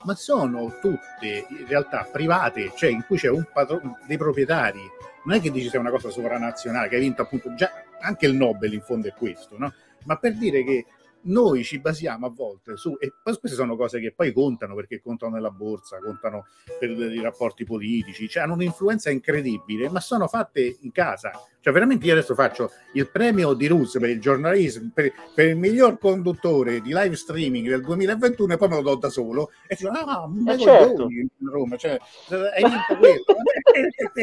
ma 0.04 0.14
sono 0.14 0.78
tutte 0.80 1.46
in 1.48 1.66
realtà 1.66 2.08
private, 2.10 2.72
cioè 2.76 2.90
in 2.90 3.04
cui 3.06 3.16
c'è 3.16 3.28
un 3.28 3.46
patron, 3.52 3.96
dei 4.06 4.16
proprietari. 4.16 4.80
Non 5.24 5.36
è 5.36 5.40
che 5.40 5.50
dici 5.50 5.68
sia 5.68 5.80
una 5.80 5.90
cosa 5.90 6.10
sovranazionale, 6.10 6.88
che 6.88 6.96
hai 6.96 7.00
vinto 7.00 7.22
appunto 7.22 7.54
già 7.54 7.70
anche 8.00 8.26
il 8.26 8.34
Nobel 8.34 8.72
in 8.72 8.82
fondo 8.82 9.08
è 9.08 9.12
questo, 9.12 9.56
no? 9.58 9.72
Ma 10.04 10.16
per 10.16 10.36
dire 10.36 10.62
che 10.62 10.86
noi 11.26 11.64
ci 11.64 11.80
basiamo 11.80 12.26
a 12.26 12.30
volte 12.30 12.76
su, 12.76 12.96
e 13.00 13.12
queste 13.22 13.48
sono 13.48 13.76
cose 13.76 14.00
che 14.00 14.12
poi 14.12 14.32
contano 14.32 14.74
perché 14.74 15.00
contano 15.00 15.34
nella 15.34 15.50
borsa, 15.50 15.98
contano 15.98 16.46
per 16.78 16.90
i 16.90 17.20
rapporti 17.20 17.64
politici, 17.64 18.28
cioè 18.28 18.44
hanno 18.44 18.54
un'influenza 18.54 19.10
incredibile, 19.10 19.88
ma 19.88 20.00
sono 20.00 20.28
fatte 20.28 20.76
in 20.80 20.92
casa. 20.92 21.32
Cioè, 21.66 21.74
veramente 21.74 22.06
io 22.06 22.12
adesso 22.12 22.36
faccio 22.36 22.70
il 22.92 23.10
premio 23.10 23.52
di 23.52 23.66
Rus 23.66 23.98
per 23.98 24.08
il 24.08 24.20
giornalismo, 24.20 24.88
per, 24.94 25.12
per, 25.34 25.48
il 25.48 25.56
miglior 25.56 25.98
conduttore 25.98 26.80
di 26.80 26.92
live 26.94 27.16
streaming 27.16 27.66
del 27.66 27.80
2021 27.80 28.52
e 28.52 28.56
poi 28.56 28.68
me 28.68 28.76
lo 28.76 28.82
do 28.82 28.94
da 28.94 29.08
solo 29.08 29.50
e 29.66 29.74
dico, 29.74 29.90
ah, 29.90 30.26
un 30.26 30.48
eh 30.48 30.58
certo. 30.58 31.08
in 31.10 31.26
Roma, 31.50 31.76
cioè, 31.76 31.98
hai 32.28 32.62
vinto 32.62 32.96
quello, 32.96 33.24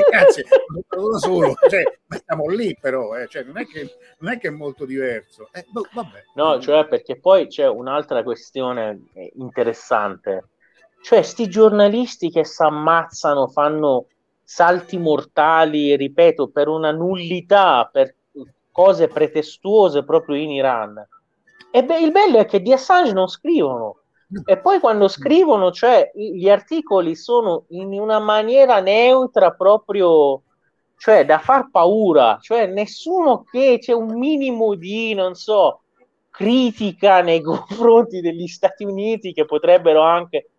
cazzo, 0.10 0.42
lo 0.68 0.84
do 0.88 1.12
da 1.12 1.18
solo, 1.18 1.54
cioè, 1.68 1.84
ma 2.08 2.22
siamo 2.26 2.48
lì 2.48 2.78
però, 2.80 3.14
eh, 3.18 3.28
cioè, 3.28 3.44
non, 3.44 3.58
è 3.58 3.66
che, 3.66 3.94
non 4.20 4.32
è 4.32 4.38
che 4.38 4.48
è 4.48 4.52
molto 4.52 4.86
diverso. 4.86 5.50
Eh, 5.52 5.66
boh, 5.68 5.86
vabbè. 5.92 6.24
No, 6.36 6.62
cioè, 6.62 6.88
perché 6.88 7.20
poi 7.20 7.48
c'è 7.48 7.68
un'altra 7.68 8.24
questione 8.24 9.08
interessante, 9.36 10.48
cioè, 11.02 11.22
sti 11.22 11.50
giornalisti 11.50 12.32
che 12.32 12.46
si 12.46 12.64
ammazzano, 12.64 13.50
fanno 13.50 14.06
salti 14.54 14.98
mortali, 14.98 15.96
ripeto, 15.96 16.50
per 16.50 16.68
una 16.68 16.92
nullità, 16.92 17.90
per 17.92 18.16
cose 18.72 19.08
pretestuose 19.08 20.04
proprio 20.04 20.36
in 20.36 20.52
Iran. 20.52 21.08
E 21.72 21.84
beh, 21.84 22.00
il 22.00 22.12
bello 22.12 22.38
è 22.38 22.46
che 22.46 22.62
di 22.62 22.72
Assange 22.72 23.14
non 23.14 23.28
scrivono. 23.28 24.02
E 24.46 24.60
poi 24.60 24.80
quando 24.80 25.08
scrivono, 25.08 25.72
cioè 25.72 26.12
gli 26.14 26.50
articoli 26.50 27.16
sono 27.16 27.66
in 27.70 28.00
una 28.00 28.20
maniera 28.20 28.80
neutra 28.80 29.52
proprio, 29.54 30.44
cioè 30.98 31.26
da 31.26 31.40
far 31.40 31.70
paura, 31.72 32.38
cioè 32.40 32.68
nessuno 32.68 33.46
che 33.50 33.80
c'è 33.80 33.94
un 33.94 34.18
minimo 34.18 34.76
di, 34.76 35.16
non 35.16 35.34
so, 35.34 35.82
critica 36.30 37.22
nei 37.22 37.42
confronti 37.44 38.22
degli 38.22 38.48
Stati 38.48 38.84
Uniti 38.84 39.34
che 39.34 39.46
potrebbero 39.46 40.02
anche 40.02 40.50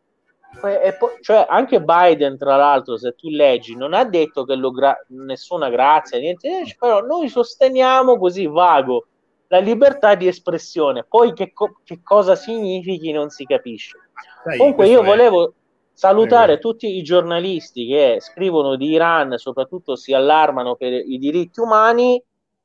e 0.62 0.96
poi, 0.96 1.10
cioè, 1.20 1.46
anche 1.48 1.82
Biden, 1.82 2.38
tra 2.38 2.56
l'altro, 2.56 2.96
se 2.96 3.14
tu 3.14 3.28
leggi, 3.28 3.76
non 3.76 3.92
ha 3.92 4.04
detto 4.04 4.44
che 4.44 4.54
lo 4.54 4.70
gra- 4.70 4.98
nessuna 5.08 5.68
grazia, 5.68 6.18
niente, 6.18 6.48
eh, 6.48 6.76
però 6.78 7.00
noi 7.00 7.28
sosteniamo 7.28 8.18
così 8.18 8.46
vago 8.46 9.06
la 9.48 9.58
libertà 9.58 10.14
di 10.14 10.26
espressione. 10.26 11.04
Poi 11.04 11.32
che, 11.32 11.52
co- 11.52 11.80
che 11.84 12.00
cosa 12.02 12.34
significhi 12.34 13.12
non 13.12 13.30
si 13.30 13.44
capisce. 13.44 13.98
Sai, 14.42 14.58
Comunque 14.58 14.88
io 14.88 15.02
volevo 15.02 15.54
salutare 15.92 16.58
tutti 16.58 16.96
i 16.96 17.02
giornalisti 17.02 17.86
che 17.86 18.16
scrivono 18.20 18.76
di 18.76 18.90
Iran, 18.90 19.36
soprattutto 19.36 19.96
si 19.96 20.12
allarmano 20.12 20.76
per 20.76 20.92
i 20.92 21.18
diritti 21.18 21.60
umani, 21.60 22.22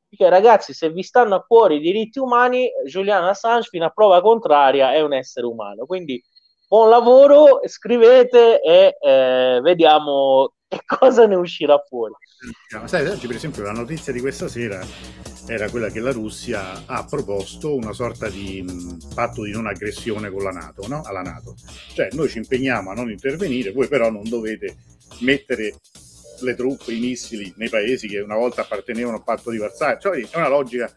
perché 0.10 0.30
ragazzi 0.30 0.74
se 0.74 0.90
vi 0.90 1.04
stanno 1.04 1.36
a 1.36 1.44
cuore 1.44 1.76
i 1.76 1.80
diritti 1.80 2.18
umani, 2.18 2.70
Julian 2.86 3.24
Assange 3.26 3.68
fino 3.70 3.86
a 3.86 3.90
prova 3.90 4.22
contraria 4.22 4.94
è 4.94 5.02
un 5.02 5.14
essere 5.14 5.46
umano. 5.46 5.86
Quindi 5.86 6.22
buon 6.70 6.90
lavoro, 6.90 7.62
scrivete 7.66 8.62
e 8.62 8.96
eh, 9.02 9.60
vediamo 9.62 10.54
che 10.68 10.80
cosa 10.86 11.26
ne 11.26 11.36
uscirà 11.36 11.84
fuori. 11.88 12.14
Sai, 12.86 13.08
oggi 13.08 13.26
per 13.26 13.36
esempio 13.36 13.64
la 13.64 13.72
notizia 13.72 14.14
di 14.14 14.22
questa 14.22 14.48
sera 14.48 14.80
era 15.48 15.70
quella 15.70 15.90
che 15.90 16.00
la 16.00 16.12
Russia 16.12 16.84
ha 16.86 17.04
proposto 17.06 17.76
una 17.76 17.92
sorta 17.92 18.30
di 18.30 18.62
mh, 18.62 19.14
patto 19.16 19.44
di 19.44 19.52
non 19.52 19.66
aggressione 19.66 20.30
con 20.30 20.44
la 20.44 20.52
Nato, 20.52 20.88
no? 20.88 21.02
alla 21.04 21.22
Nato. 21.22 21.56
Cioè 21.94 22.10
noi 22.12 22.30
ci 22.30 22.38
impegniamo 22.38 22.92
a 22.92 22.94
non 22.94 23.10
intervenire, 23.10 23.72
voi 23.72 23.88
però 23.88 24.12
non 24.12 24.30
dovete 24.30 24.78
mettere 25.22 25.74
le 26.42 26.56
truppe, 26.56 26.94
i 26.94 27.00
missili 27.00 27.52
nei 27.58 27.70
paesi 27.70 28.08
che 28.08 28.20
una 28.20 28.38
volta 28.38 28.62
appartenevano 28.62 29.18
al 29.18 29.24
patto 29.24 29.50
di 29.50 29.58
Varsavia. 29.58 29.98
Cioè, 29.98 30.30
è 30.30 30.38
una 30.38 30.48
logica. 30.48 30.90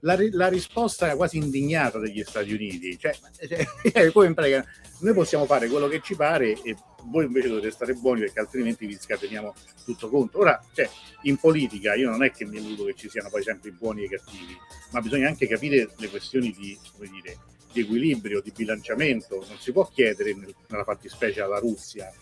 La, 0.00 0.16
la 0.32 0.48
risposta 0.48 1.14
quasi 1.16 1.38
indignata 1.38 1.98
degli 1.98 2.22
Stati 2.22 2.52
Uniti, 2.52 2.96
cioè, 2.98 3.16
cioè 3.48 4.10
come 4.12 4.26
in 4.26 4.34
pratica, 4.34 4.64
noi 5.00 5.14
possiamo 5.14 5.44
fare 5.44 5.68
quello 5.68 5.88
che 5.88 6.00
ci 6.02 6.14
pare 6.14 6.60
e 6.62 6.76
voi 7.04 7.24
invece 7.24 7.48
dovete 7.48 7.70
stare 7.70 7.94
buoni 7.94 8.20
perché 8.20 8.40
altrimenti 8.40 8.86
vi 8.86 8.96
scateniamo 8.98 9.54
tutto 9.84 10.08
conto. 10.08 10.38
Ora, 10.38 10.62
cioè, 10.72 10.88
in 11.22 11.36
politica 11.36 11.94
io 11.94 12.10
non 12.10 12.22
è 12.22 12.30
che 12.30 12.44
mi 12.44 12.58
illudo 12.58 12.84
che 12.84 12.94
ci 12.94 13.08
siano 13.08 13.28
poi 13.28 13.42
sempre 13.42 13.70
i 13.70 13.72
buoni 13.72 14.02
e 14.02 14.04
i 14.04 14.08
cattivi, 14.08 14.56
ma 14.92 15.00
bisogna 15.00 15.28
anche 15.28 15.46
capire 15.46 15.88
le 15.96 16.08
questioni 16.08 16.50
di, 16.50 16.78
come 16.94 17.08
dire, 17.08 17.38
di 17.72 17.80
equilibrio, 17.80 18.40
di 18.40 18.52
bilanciamento. 18.54 19.44
Non 19.48 19.58
si 19.58 19.72
può 19.72 19.86
chiedere 19.86 20.34
nella 20.68 20.84
fattispecie 20.84 21.40
alla 21.40 21.58
Russia 21.58 22.12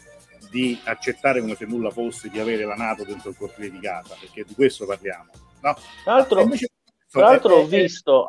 di 0.51 0.79
accettare 0.85 1.41
come 1.41 1.57
se 1.57 1.67
nulla 1.67 1.91
fosse 1.91 2.29
di 2.29 2.39
avere 2.39 2.65
la 2.65 2.75
Nato 2.75 3.05
dentro 3.05 3.31
il 3.31 3.37
cortile 3.37 3.71
di 3.71 3.81
casa, 3.81 4.17
perché 4.19 4.45
di 4.47 4.55
questo 4.55 4.87
parliamo. 4.87 5.31
No? 5.63 5.77
Tra 6.05 6.15
l'altro, 6.15 6.41
invece, 6.43 6.71
tra 7.17 7.31
l'altro 7.31 7.55
ho 7.57 7.65
visto... 7.65 8.27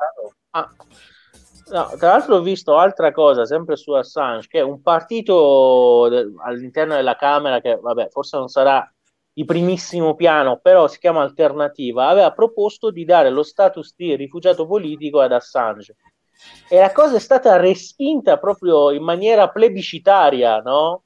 Ah, 0.52 0.70
no, 1.70 1.92
tra 1.98 2.10
l'altro 2.10 2.36
ho 2.38 2.42
visto 2.42 2.78
altra 2.78 3.12
cosa, 3.12 3.46
sempre 3.46 3.76
su 3.76 3.92
Assange, 3.92 4.48
che 4.48 4.62
un 4.62 4.82
partito 4.82 6.06
all'interno 6.44 6.96
della 6.96 7.16
Camera, 7.16 7.62
che 7.62 7.78
vabbè, 7.82 8.10
forse 8.10 8.38
non 8.38 8.48
sarà 8.48 8.90
di 9.34 9.46
primissimo 9.46 10.16
piano, 10.16 10.60
però 10.60 10.88
si 10.88 10.98
chiama 10.98 11.22
Alternativa, 11.22 12.08
aveva 12.08 12.32
proposto 12.32 12.90
di 12.90 13.06
dare 13.06 13.30
lo 13.30 13.44
status 13.44 13.94
di 13.96 14.16
rifugiato 14.16 14.66
politico 14.66 15.20
ad 15.20 15.32
Assange. 15.32 15.96
E 16.68 16.78
la 16.80 16.92
cosa 16.92 17.18
è 17.18 17.20
stata 17.20 17.56
respinta 17.58 18.38
proprio 18.38 18.92
in 18.92 19.04
maniera 19.04 19.50
plebiscitaria, 19.50 20.60
no? 20.60 21.04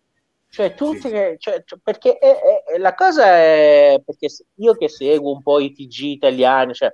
Cioè, 0.49 0.73
tutti 0.73 1.09
che, 1.09 1.37
cioè, 1.39 1.63
cioè, 1.63 1.79
perché 1.81 2.17
è, 2.17 2.63
è, 2.73 2.77
la 2.77 2.93
cosa 2.93 3.25
è 3.25 4.01
perché 4.05 4.27
io 4.55 4.73
che 4.75 4.89
seguo 4.89 5.31
un 5.31 5.41
po' 5.41 5.59
i 5.59 5.71
TG 5.71 5.99
italiani, 6.03 6.73
cioè, 6.73 6.93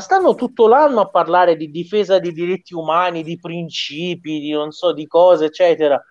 ma 0.00 0.06
stanno 0.06 0.34
tutto 0.34 0.66
l'anno 0.66 1.00
a 1.00 1.10
parlare 1.10 1.56
di 1.56 1.70
difesa 1.70 2.18
dei 2.18 2.32
diritti 2.32 2.74
umani, 2.74 3.22
di 3.22 3.38
principi, 3.38 4.40
di 4.40 4.50
non 4.50 4.72
so, 4.72 4.92
di 4.94 5.06
cose, 5.06 5.46
eccetera. 5.46 6.02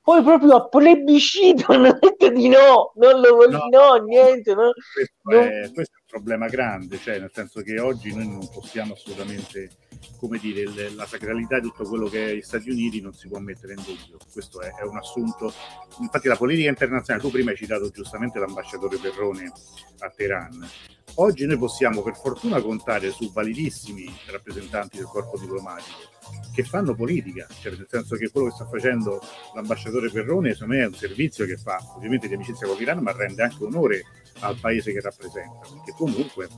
Poi 0.00 0.22
proprio 0.22 0.56
a 0.56 0.68
plebiscito 0.68 1.76
non 1.76 1.98
detto 2.00 2.28
di 2.30 2.48
no, 2.48 2.92
non 2.96 3.20
lo 3.20 3.36
voglio, 3.36 3.58
no, 3.70 3.96
no, 3.96 4.04
niente. 4.04 4.54
No, 4.54 4.72
questo, 4.92 5.14
no. 5.22 5.40
È, 5.40 5.70
questo, 5.72 5.96
È, 5.96 6.00
un 6.00 6.06
problema 6.06 6.46
grande, 6.48 6.98
cioè 6.98 7.18
nel 7.18 7.30
senso 7.32 7.60
che 7.60 7.78
oggi 7.80 8.14
noi 8.14 8.28
non 8.28 8.48
possiamo 8.50 8.94
assolutamente 8.94 9.70
come 10.18 10.38
dire, 10.38 10.64
la 10.94 11.06
sacralità 11.06 11.60
di 11.60 11.68
tutto 11.68 11.84
quello 11.84 12.08
che 12.08 12.30
è 12.30 12.34
gli 12.34 12.42
Stati 12.42 12.70
Uniti 12.70 13.00
non 13.00 13.12
si 13.12 13.28
può 13.28 13.38
mettere 13.38 13.74
in 13.74 13.82
dubbio. 13.84 14.18
Questo 14.32 14.60
è, 14.60 14.72
è, 14.74 14.82
un 14.82 14.96
assunto. 14.96 15.52
Infatti, 16.00 16.28
la 16.28 16.36
politica 16.36 16.68
internazionale, 16.68 17.24
tu 17.24 17.32
prima 17.32 17.50
hai 17.50 17.56
citato 17.56 17.90
giustamente 17.90 18.38
l'ambasciatore 18.38 18.98
Perrone 18.98 19.52
a 19.98 20.08
Teheran. 20.10 20.68
Oggi 21.16 21.46
noi 21.46 21.58
possiamo 21.58 22.02
per 22.02 22.16
fortuna 22.16 22.60
contare 22.60 23.10
su 23.10 23.30
validissimi 23.32 24.12
rappresentanti 24.30 24.96
del 24.96 25.06
corpo 25.06 25.38
diplomatico 25.38 26.12
che 26.52 26.64
fanno 26.64 26.94
politica, 26.94 27.46
cioè 27.60 27.72
nel 27.76 27.86
senso 27.88 28.16
che 28.16 28.30
quello 28.30 28.48
che 28.48 28.54
sta 28.54 28.66
facendo 28.66 29.20
l'ambasciatore 29.54 30.10
Perrone 30.10 30.54
secondo 30.54 30.74
me 30.74 30.82
è 30.82 30.86
un 30.86 30.94
servizio 30.94 31.44
che 31.46 31.56
fa 31.56 31.78
ovviamente 31.94 32.26
di 32.26 32.34
amicizia 32.34 32.66
con 32.66 32.76
l'Iran 32.76 32.98
ma 32.98 33.12
rende 33.12 33.42
anche 33.42 33.62
onore 33.62 34.04
al 34.40 34.58
paese 34.58 34.92
che 34.92 35.00
rappresenta, 35.00 35.60
perché 35.60 35.92
comunque 35.96 36.48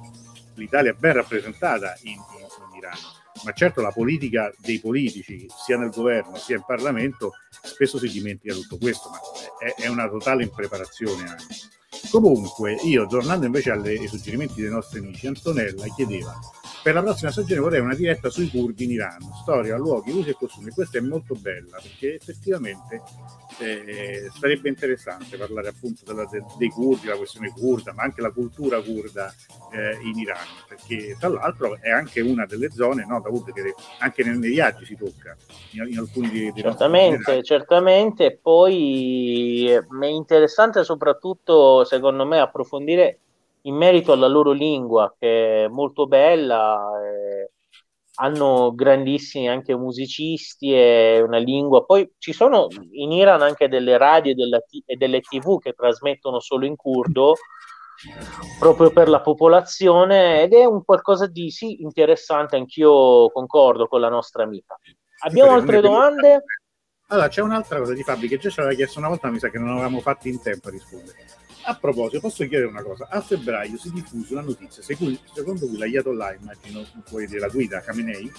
l'Italia 0.55 0.92
è 0.92 0.94
ben 0.94 1.14
rappresentata 1.14 1.97
in, 2.03 2.12
in, 2.12 2.47
in 2.70 2.76
Iran 2.76 3.24
ma 3.45 3.53
certo 3.53 3.80
la 3.80 3.91
politica 3.91 4.53
dei 4.59 4.80
politici, 4.80 5.47
sia 5.64 5.76
nel 5.76 5.91
governo 5.91 6.37
sia 6.37 6.57
in 6.57 6.64
Parlamento, 6.66 7.32
spesso 7.62 7.99
si 7.99 8.09
dimentica 8.09 8.55
tutto 8.55 8.78
questo, 8.78 9.11
ma 9.11 9.18
è, 9.59 9.82
è 9.82 9.87
una 9.89 10.09
totale 10.09 10.43
impreparazione 10.43 11.28
anche. 11.28 11.55
Comunque, 12.11 12.74
io 12.84 13.07
tornando 13.07 13.47
invece 13.47 13.70
ai 13.70 14.07
suggerimenti 14.07 14.61
dei 14.61 14.70
nostri 14.70 14.99
amici, 14.99 15.26
Antonella 15.26 15.87
chiedeva 15.95 16.39
per 16.87 16.95
la 16.95 17.03
prossima 17.03 17.32
stagione 17.32 17.61
vorrei 17.61 17.80
una 17.80 17.97
diretta 17.97 18.30
sui 18.30 18.49
curdi 18.49 18.84
in 18.84 18.93
Iran, 18.93 19.18
storia, 19.43 19.76
luoghi, 19.76 20.12
usi 20.12 20.30
e 20.30 20.34
costumi. 20.34 20.70
Questa 20.70 20.99
è 20.99 21.01
molto 21.01 21.34
bella 21.34 21.80
perché 21.82 22.14
effettivamente 22.14 23.03
eh, 23.59 24.30
sarebbe 24.39 24.68
interessante 24.68 25.37
parlare 25.37 25.66
appunto 25.66 26.05
della, 26.05 26.24
de, 26.30 26.45
dei 26.57 26.68
curdi, 26.68 27.09
la 27.09 27.16
questione 27.16 27.51
curda, 27.51 27.93
ma 27.93 28.05
anche 28.05 28.20
la 28.20 28.30
cultura 28.30 28.80
curda 28.80 29.34
eh, 29.72 29.99
in 30.05 30.16
Iran, 30.16 30.47
perché 30.68 31.16
tra 31.18 31.28
l'altro 31.28 31.76
è 31.80 31.91
anche 31.91 32.20
una 32.20 32.47
delle 32.47 32.70
zone, 32.70 33.05
no, 33.05 33.20
Davud, 33.20 33.53
che 33.53 33.74
anche 33.99 34.22
nei, 34.22 34.39
nei 34.39 34.51
viaggi 34.51 34.84
si 34.84 34.95
tocca, 34.95 35.37
in, 35.72 35.89
in 35.89 35.99
alcuni 35.99 36.30
dei, 36.30 36.53
dei 36.53 36.62
Certamente, 36.62 37.43
certamente. 37.43 38.39
Poi 38.41 39.70
è 39.70 40.07
interessante 40.07 40.84
soprattutto, 40.84 41.82
secondo 41.82 42.24
me, 42.24 42.39
approfondire 42.39 43.22
in 43.67 43.75
merito 43.75 44.12
alla 44.12 44.29
loro 44.29 44.53
lingua, 44.53 45.14
che 45.19 45.64
è 45.64 45.69
molto 45.69 46.07
bella, 46.07 46.91
eh, 47.03 47.51
hanno 48.19 48.75
grandissimi 48.75 49.49
anche 49.49 49.77
musicisti 49.77 50.73
e 50.73 51.21
una 51.21 51.39
lingua. 51.39 51.85
Poi 51.85 52.11
ci 52.19 52.33
sono 52.33 52.69
in 52.93 53.12
Iran 53.12 53.43
anche 53.43 53.69
delle 53.69 53.99
radio 53.99 54.33
e, 54.33 54.59
t- 54.61 54.83
e 54.87 54.97
delle 54.97 55.21
tv 55.21 55.59
che 55.59 55.73
trasmettono 55.73 56.41
solo 56.41 56.64
in 56.64 56.77
curdo 56.77 57.35
proprio 58.59 58.91
per 58.91 59.09
la 59.09 59.21
popolazione 59.21 60.43
ed 60.43 60.53
è 60.53 60.64
un 60.64 60.85
qualcosa 60.85 61.27
di 61.27 61.51
sì 61.51 61.83
interessante, 61.83 62.57
anch'io 62.57 63.31
concordo 63.31 63.89
con 63.89 64.01
la 64.01 64.09
nostra 64.09 64.43
amica. 64.45 64.79
Abbiamo 65.25 65.53
altre 65.53 65.81
domande? 65.81 66.45
Allora, 67.09 67.29
c'è 67.29 67.41
un'altra 67.41 67.79
cosa 67.79 67.95
di 67.95 68.03
Fabri 68.03 68.29
che 68.29 68.39
già 68.39 68.51
ci 68.51 68.61
aveva 68.61 68.75
chiesto 68.75 68.99
una 68.99 69.09
volta, 69.09 69.31
mi 69.31 69.39
sa 69.39 69.49
che 69.49 69.59
non 69.59 69.71
avevamo 69.71 70.01
fatto 70.01 70.29
in 70.29 70.43
tempo 70.43 70.69
a 70.69 70.71
rispondere. 70.73 71.45
A 71.69 71.75
proposito, 71.75 72.21
posso 72.21 72.47
chiedere 72.47 72.69
una 72.69 72.83
cosa? 72.83 73.09
A 73.11 73.21
febbraio 73.21 73.77
si 73.77 73.91
diffuse 73.91 74.35
una 74.35 74.43
notizia 74.43 74.83
secondo 74.83 75.67
cui 75.67 75.79
l'Ayatollah, 75.79 76.35
immagino 76.35 76.85
poi 77.11 77.27
della 77.27 77.49
guida 77.49 77.81
Khamenei, 77.81 78.31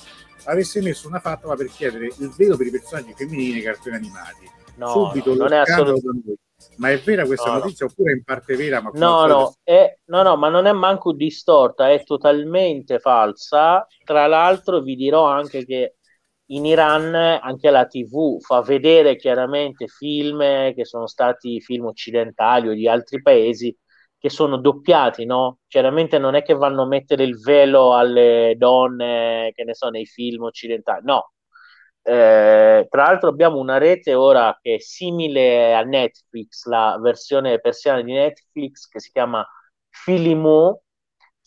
avesse 0.45 0.81
messo 0.81 1.09
una 1.09 1.19
fatwa 1.19 1.53
per 1.55 1.67
chiedere 1.67 2.05
il 2.05 2.33
velo 2.37 2.55
per 2.55 2.67
i 2.67 2.71
personaggi 2.71 3.13
femminili 3.13 3.53
nei 3.53 3.61
cartoni 3.61 3.97
animati. 3.97 4.49
No, 4.77 4.87
Subito 4.87 5.31
no, 5.31 5.43
non 5.43 5.53
è 5.53 5.57
assolutamente. 5.57 6.35
Ma 6.77 6.89
è 6.89 6.99
vera 6.99 7.25
questa 7.25 7.51
no, 7.51 7.59
notizia 7.59 7.85
no. 7.85 7.91
oppure 7.91 8.13
è 8.13 8.15
in 8.15 8.23
parte 8.23 8.55
vera? 8.55 8.81
Ma 8.81 8.91
no, 8.93 9.25
no, 9.25 9.53
è, 9.61 9.97
no, 10.05 10.23
no, 10.23 10.37
ma 10.37 10.47
non 10.49 10.65
è 10.65 10.71
manco 10.71 11.11
distorta, 11.11 11.91
è 11.91 12.03
totalmente 12.03 12.99
falsa. 12.99 13.85
Tra 14.05 14.25
l'altro 14.25 14.81
vi 14.81 14.95
dirò 14.95 15.25
anche 15.25 15.65
che 15.65 15.96
in 16.47 16.65
Iran 16.65 17.13
anche 17.15 17.69
la 17.69 17.85
TV 17.85 18.39
fa 18.39 18.61
vedere 18.61 19.15
chiaramente 19.15 19.87
film 19.87 20.39
che 20.73 20.85
sono 20.85 21.07
stati 21.07 21.59
film 21.61 21.85
occidentali 21.85 22.69
o 22.69 22.73
di 22.73 22.87
altri 22.87 23.21
paesi 23.21 23.75
che 24.19 24.29
sono 24.29 24.57
doppiati, 24.57 25.25
no? 25.25 25.59
Chiaramente 25.67 26.17
non 26.17 26.35
è 26.35 26.43
che 26.43 26.53
vanno 26.55 26.83
a 26.83 26.87
mettere 26.87 27.23
il 27.23 27.39
velo 27.39 27.95
alle 27.95 28.55
donne, 28.57 29.51
che 29.53 29.63
ne 29.63 29.75
so, 29.75 29.89
nei 29.89 30.05
film 30.05 30.43
occidentali, 30.43 31.03
no. 31.05 31.33
Eh, 32.01 32.87
tra 32.89 33.03
l'altro 33.03 33.29
abbiamo 33.29 33.57
una 33.59 33.77
rete 33.77 34.13
ora 34.15 34.57
che 34.61 34.75
è 34.75 34.79
simile 34.79 35.75
a 35.75 35.81
Netflix, 35.81 36.65
la 36.65 36.97
versione 37.01 37.59
persiana 37.59 38.01
di 38.01 38.13
Netflix 38.13 38.87
che 38.87 38.99
si 38.99 39.11
chiama 39.11 39.45
Filimo, 39.89 40.83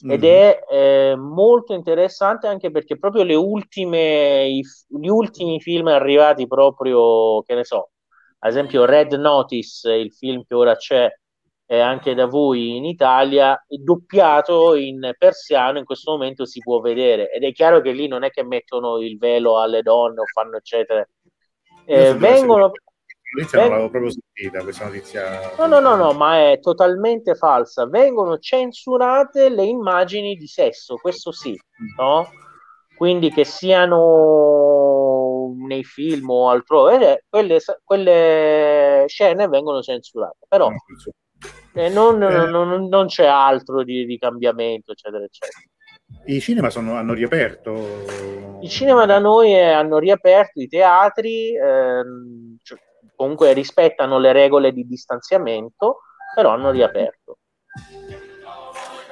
ed 0.03 0.23
mm-hmm. 0.23 0.33
è 0.33 0.61
eh, 0.71 1.15
molto 1.17 1.75
interessante 1.75 2.47
anche 2.47 2.71
perché 2.71 2.99
proprio 2.99 3.23
le 3.23 3.35
ultime, 3.35 4.47
i, 4.47 4.63
gli 4.89 5.09
ultimi 5.09 5.61
film 5.61 5.89
arrivati 5.89 6.47
proprio, 6.47 7.43
che 7.43 7.55
ne 7.55 7.65
so, 7.65 7.91
ad 8.39 8.51
esempio 8.51 8.85
Red 8.87 9.13
Notice, 9.13 9.93
il 9.93 10.13
film 10.13 10.45
che 10.47 10.55
ora 10.55 10.75
c'è 10.75 11.09
eh, 11.67 11.79
anche 11.79 12.15
da 12.15 12.27
voi 12.27 12.77
in 12.77 12.85
Italia, 12.85 13.63
doppiato 13.69 14.75
in 14.75 15.13
persiano, 15.19 15.79
in 15.79 15.85
questo 15.85 16.13
momento 16.13 16.45
si 16.45 16.61
può 16.61 16.81
vedere 16.81 17.31
ed 17.31 17.45
è 17.45 17.53
chiaro 17.53 17.81
che 17.81 17.93
lì 17.93 18.09
non 18.09 18.25
è 18.25 18.31
che 18.31 18.43
mettono 18.43 18.99
il 18.99 19.19
velo 19.19 19.61
alle 19.61 19.83
donne 19.83 20.21
o 20.21 20.25
fanno 20.25 20.57
eccetera. 20.57 21.07
Eh, 21.85 22.15
vengono, 22.15 22.73
notizia 23.37 23.61
non 23.61 23.71
l'avevo 23.71 23.91
proprio 23.91 24.11
sentita, 24.11 24.63
questa 24.63 24.85
notizia. 24.87 25.53
No, 25.59 25.67
no, 25.67 25.81
no, 25.81 25.97
no, 25.97 26.13
ma 26.13 26.51
è 26.51 26.61
totalmente 26.61 27.35
falsa. 27.35 27.87
Vengono 27.87 28.39
censurate 28.39 29.49
le 29.49 29.65
immagini 29.65 30.37
di 30.37 30.47
sesso, 30.47 30.97
questo 30.97 31.33
sì, 31.33 31.59
no? 31.97 32.29
Quindi 32.97 33.31
che 33.31 33.45
siano 33.45 35.55
nei 35.67 35.85
film 35.85 36.31
o 36.31 36.51
altrove, 36.51 37.25
quelle, 37.29 37.61
quelle 37.83 39.05
scene 39.07 39.49
vengono 39.49 39.81
censurate, 39.81 40.47
però 40.49 40.71
eh, 41.75 41.89
non, 41.89 42.23
eh. 42.23 42.47
non, 42.47 42.89
non, 42.89 43.07
c'è 43.07 43.27
altro 43.27 43.85
di, 43.85 44.05
di 44.05 44.19
cambiamento, 44.19 44.93
eccetera, 44.93 45.25
eccetera. 45.25 45.59
I 46.27 46.41
cinema 46.41 46.71
sono, 46.71 46.95
hanno 46.95 47.15
riaperto? 47.15 48.59
I 48.61 48.69
cinema 48.69 49.07
da 49.07 49.19
noi 49.19 49.55
eh, 49.55 49.71
hanno 49.71 49.99
riaperto, 49.99 50.61
i 50.61 50.69
teatri, 50.69 51.57
ehm, 51.57 52.59
cioè, 52.63 52.79
comunque 53.15 53.53
rispettano 53.53 54.19
le 54.19 54.33
regole 54.33 54.73
di 54.73 54.87
distanziamento, 54.87 56.01
però 56.35 56.51
hanno 56.51 56.71
riaperto. 56.71 57.39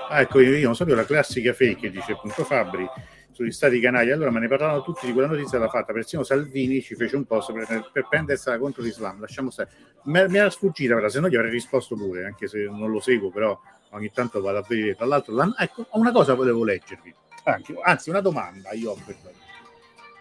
Ah, 0.08 0.20
ecco, 0.20 0.40
io 0.40 0.64
non 0.64 0.74
sapevo 0.74 0.96
la 0.96 1.04
classica 1.04 1.52
fake, 1.52 1.90
dice 1.90 2.12
appunto 2.12 2.42
Fabri, 2.42 2.88
sugli 3.30 3.52
stati 3.52 3.78
canali, 3.78 4.10
allora 4.10 4.30
me 4.30 4.40
ne 4.40 4.48
parlarono 4.48 4.82
tutti 4.82 5.06
di 5.06 5.12
quella 5.12 5.28
notizia 5.28 5.58
l'ha 5.58 5.68
fatta, 5.68 5.92
persino 5.92 6.24
Salvini 6.24 6.80
ci 6.80 6.94
fece 6.94 7.14
un 7.14 7.24
post 7.24 7.52
per, 7.52 7.90
per 7.92 8.08
prendersela 8.08 8.58
contro 8.58 8.82
l'Islam, 8.82 9.20
lasciamo 9.20 9.50
stare. 9.50 9.70
Mi, 10.04 10.26
mi 10.28 10.38
era 10.38 10.50
sfuggita, 10.50 10.94
però, 10.94 11.08
se 11.08 11.20
no 11.20 11.28
gli 11.28 11.36
avrei 11.36 11.50
risposto 11.50 11.94
pure, 11.94 12.24
anche 12.24 12.48
se 12.48 12.64
non 12.64 12.90
lo 12.90 13.00
seguo, 13.00 13.30
però 13.30 13.56
ogni 13.90 14.10
tanto 14.10 14.40
vado 14.40 14.58
a 14.58 14.64
vedere. 14.66 14.96
Tra 14.96 15.06
l'altro, 15.06 15.34
la, 15.34 15.54
ecco, 15.58 15.86
una 15.92 16.10
cosa 16.10 16.34
volevo 16.34 16.64
leggervi, 16.64 17.14
anzi, 17.44 17.74
anzi 17.82 18.10
una 18.10 18.20
domanda, 18.20 18.72
io 18.72 18.92
ho 18.92 18.98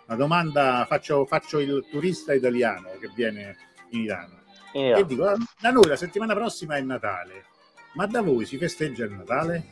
una 0.08 0.16
domanda, 0.16 0.86
faccio, 0.88 1.26
faccio 1.26 1.60
il 1.60 1.86
turista 1.90 2.34
italiano 2.34 2.90
che 3.00 3.10
viene 3.14 3.56
in 3.92 4.02
Iran. 4.02 4.36
E 4.72 5.06
dico, 5.06 5.24
da 5.60 5.72
noi 5.72 5.88
la 5.88 5.96
settimana 5.96 6.34
prossima 6.34 6.76
è 6.76 6.82
Natale, 6.82 7.46
ma 7.94 8.06
da 8.06 8.22
voi 8.22 8.46
si 8.46 8.58
festeggia 8.58 9.06
il 9.06 9.12
Natale? 9.12 9.64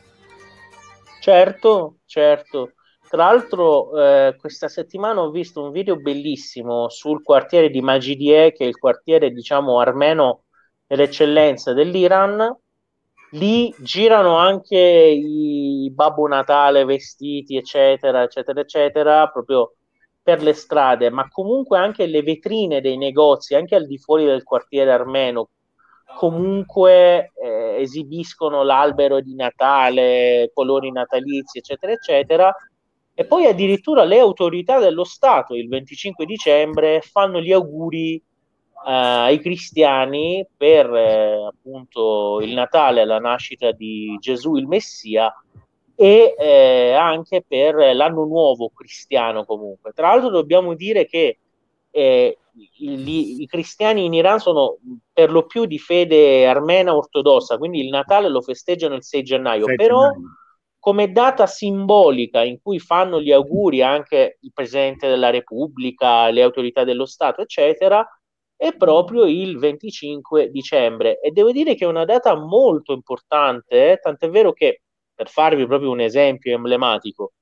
Certo, 1.20 1.98
certo. 2.04 2.72
Tra 3.08 3.24
l'altro, 3.24 3.96
eh, 3.98 4.36
questa 4.38 4.68
settimana 4.68 5.20
ho 5.20 5.30
visto 5.30 5.62
un 5.62 5.70
video 5.70 5.96
bellissimo 5.96 6.88
sul 6.88 7.22
quartiere 7.22 7.70
di 7.70 7.80
Majidie, 7.80 8.52
che 8.52 8.64
è 8.64 8.68
il 8.68 8.76
quartiere, 8.76 9.30
diciamo, 9.30 9.78
armeno 9.78 10.42
dell'eccellenza 10.86 11.72
dell'Iran. 11.72 12.54
Lì 13.30 13.72
girano 13.78 14.36
anche 14.36 14.76
i 14.76 15.90
Babbo 15.94 16.26
Natale 16.26 16.84
vestiti, 16.84 17.56
eccetera, 17.56 18.22
eccetera, 18.22 18.60
eccetera, 18.60 19.28
proprio 19.28 19.74
per 20.26 20.42
le 20.42 20.54
strade, 20.54 21.08
ma 21.08 21.28
comunque 21.28 21.78
anche 21.78 22.04
le 22.06 22.20
vetrine 22.20 22.80
dei 22.80 22.96
negozi, 22.96 23.54
anche 23.54 23.76
al 23.76 23.86
di 23.86 23.96
fuori 23.96 24.24
del 24.24 24.42
quartiere 24.42 24.90
armeno, 24.90 25.50
comunque 26.16 27.30
eh, 27.40 27.76
esibiscono 27.78 28.64
l'albero 28.64 29.20
di 29.20 29.36
Natale, 29.36 30.50
colori 30.52 30.90
natalizi, 30.90 31.58
eccetera, 31.58 31.92
eccetera. 31.92 32.52
E 33.14 33.24
poi 33.24 33.46
addirittura 33.46 34.02
le 34.02 34.18
autorità 34.18 34.80
dello 34.80 35.04
Stato 35.04 35.54
il 35.54 35.68
25 35.68 36.26
dicembre 36.26 37.02
fanno 37.02 37.40
gli 37.40 37.52
auguri 37.52 38.16
eh, 38.16 38.22
ai 38.84 39.38
cristiani 39.38 40.44
per 40.56 40.92
eh, 40.92 41.46
appunto 41.46 42.40
il 42.40 42.52
Natale, 42.52 43.04
la 43.04 43.20
nascita 43.20 43.70
di 43.70 44.16
Gesù 44.18 44.56
il 44.56 44.66
Messia 44.66 45.32
e 45.96 46.34
eh, 46.38 46.92
anche 46.92 47.42
per 47.46 47.74
l'anno 47.94 48.24
nuovo 48.24 48.70
cristiano 48.70 49.44
comunque. 49.44 49.92
Tra 49.92 50.08
l'altro 50.08 50.28
dobbiamo 50.28 50.74
dire 50.74 51.06
che 51.06 51.38
eh, 51.90 52.38
i, 52.78 53.42
i, 53.42 53.46
cristiani 53.46 54.04
in 54.04 54.12
Iran 54.12 54.38
sono 54.38 54.76
per 55.12 55.30
lo 55.30 55.46
più 55.46 55.64
di 55.64 55.78
fede 55.78 56.46
armena 56.46 56.94
ortodossa, 56.94 57.56
quindi 57.56 57.80
il 57.80 57.88
Natale 57.88 58.28
lo 58.28 58.42
festeggiano 58.42 58.94
il 58.94 59.02
6 59.02 59.22
gennaio, 59.22 59.64
6 59.64 59.76
però 59.76 60.02
gennaio. 60.02 60.36
come 60.78 61.10
data 61.12 61.46
simbolica 61.46 62.42
in 62.42 62.60
cui 62.60 62.78
fanno 62.78 63.20
gli 63.20 63.32
auguri 63.32 63.82
anche 63.82 64.36
il 64.40 64.52
Presidente 64.52 65.08
della 65.08 65.30
Repubblica, 65.30 66.28
le 66.28 66.42
autorità 66.42 66.84
dello 66.84 67.06
Stato, 67.06 67.40
eccetera, 67.40 68.06
è 68.54 68.74
proprio 68.74 69.24
il 69.24 69.58
25 69.58 70.50
dicembre 70.50 71.20
e 71.20 71.30
devo 71.30 71.52
dire 71.52 71.74
che 71.74 71.84
è 71.84 71.88
una 71.88 72.04
data 72.06 72.34
molto 72.34 72.92
importante, 72.92 73.92
eh, 73.92 73.96
tant'è 73.98 74.28
vero 74.28 74.52
che 74.52 74.82
per 75.16 75.28
farvi 75.28 75.66
proprio 75.66 75.90
un 75.90 76.00
esempio 76.00 76.54
emblematico, 76.54 77.32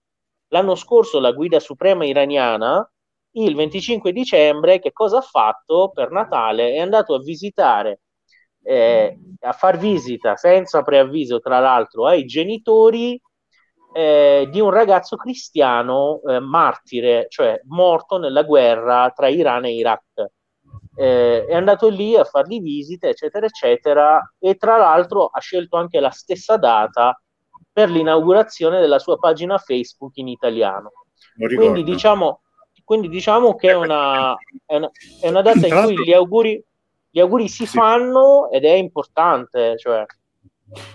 l'anno 0.49 0.77
scorso 0.77 1.19
la 1.21 1.33
guida 1.33 1.59
suprema 1.61 2.07
iraniana, 2.07 2.89
il 3.33 3.55
25 3.57 4.13
dicembre, 4.13 4.79
che 4.79 4.93
cosa 4.93 5.19
ha 5.19 5.21
fatto 5.21 5.91
per 5.93 6.11
Natale? 6.13 6.73
È 6.73 6.79
andato 6.79 7.15
a 7.15 7.19
visitare, 7.19 8.03
eh, 8.63 9.19
a 9.41 9.53
far 9.53 9.77
visita 9.77 10.37
senza 10.37 10.83
preavviso, 10.83 11.41
tra 11.41 11.59
l'altro, 11.59 12.07
ai 12.07 12.25
genitori 12.27 13.21
eh, 13.93 14.49
di 14.51 14.61
un 14.61 14.71
ragazzo 14.71 15.17
cristiano 15.17 16.21
eh, 16.29 16.39
martire, 16.41 17.27
cioè 17.29 17.61
morto 17.67 18.19
nella 18.19 18.43
guerra 18.45 19.11
tra 19.15 19.29
Iran 19.29 19.65
e 19.65 19.75
Iraq. 19.75 20.27
Eh, 20.97 21.47
è 21.47 21.55
andato 21.55 21.89
lì 21.89 22.17
a 22.17 22.25
fargli 22.25 22.61
visite, 22.61 23.09
eccetera, 23.09 23.47
eccetera, 23.47 24.35
e 24.39 24.55
tra 24.55 24.77
l'altro 24.77 25.27
ha 25.27 25.41
scelto 25.41 25.77
anche 25.77 25.99
la 26.01 26.11
stessa 26.11 26.57
data 26.57 27.19
per 27.75 27.91
l'inaugurazione 27.91 28.81
della 28.81 29.01
sua 29.01 29.19
pagina 29.19 29.59
Facebook 29.59 30.17
in 30.19 30.29
italiano. 30.29 30.93
Quindi 31.37 31.83
diciamo, 31.83 32.43
quindi 32.85 33.09
diciamo 33.09 33.57
che 33.57 33.71
è 33.71 33.75
una, 33.75 34.37
è 34.65 34.77
una, 34.77 34.91
è 35.21 35.29
una 35.29 35.43
data 35.43 35.67
in 35.67 35.83
cui 35.83 36.05
gli 36.05 36.13
auguri, 36.13 36.65
gli 37.11 37.19
auguri 37.19 37.49
si 37.49 37.67
sì. 37.67 37.77
fanno 37.77 38.49
ed 38.53 38.65
è 38.65 38.75
importante. 38.75 39.77
Cioè. 39.77 40.07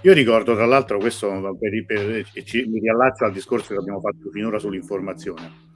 Io 0.04 0.14
ricordo 0.14 0.56
tra 0.56 0.66
l'altro 0.66 1.00
questo 1.00 1.30
per, 1.60 1.86
per, 1.86 2.46
ci, 2.46 2.64
mi 2.66 2.80
riallaccio 2.80 3.26
al 3.26 3.34
discorso 3.34 3.74
che 3.74 3.80
abbiamo 3.80 4.00
fatto 4.00 4.30
finora 4.32 4.58
sull'informazione. 4.58 5.68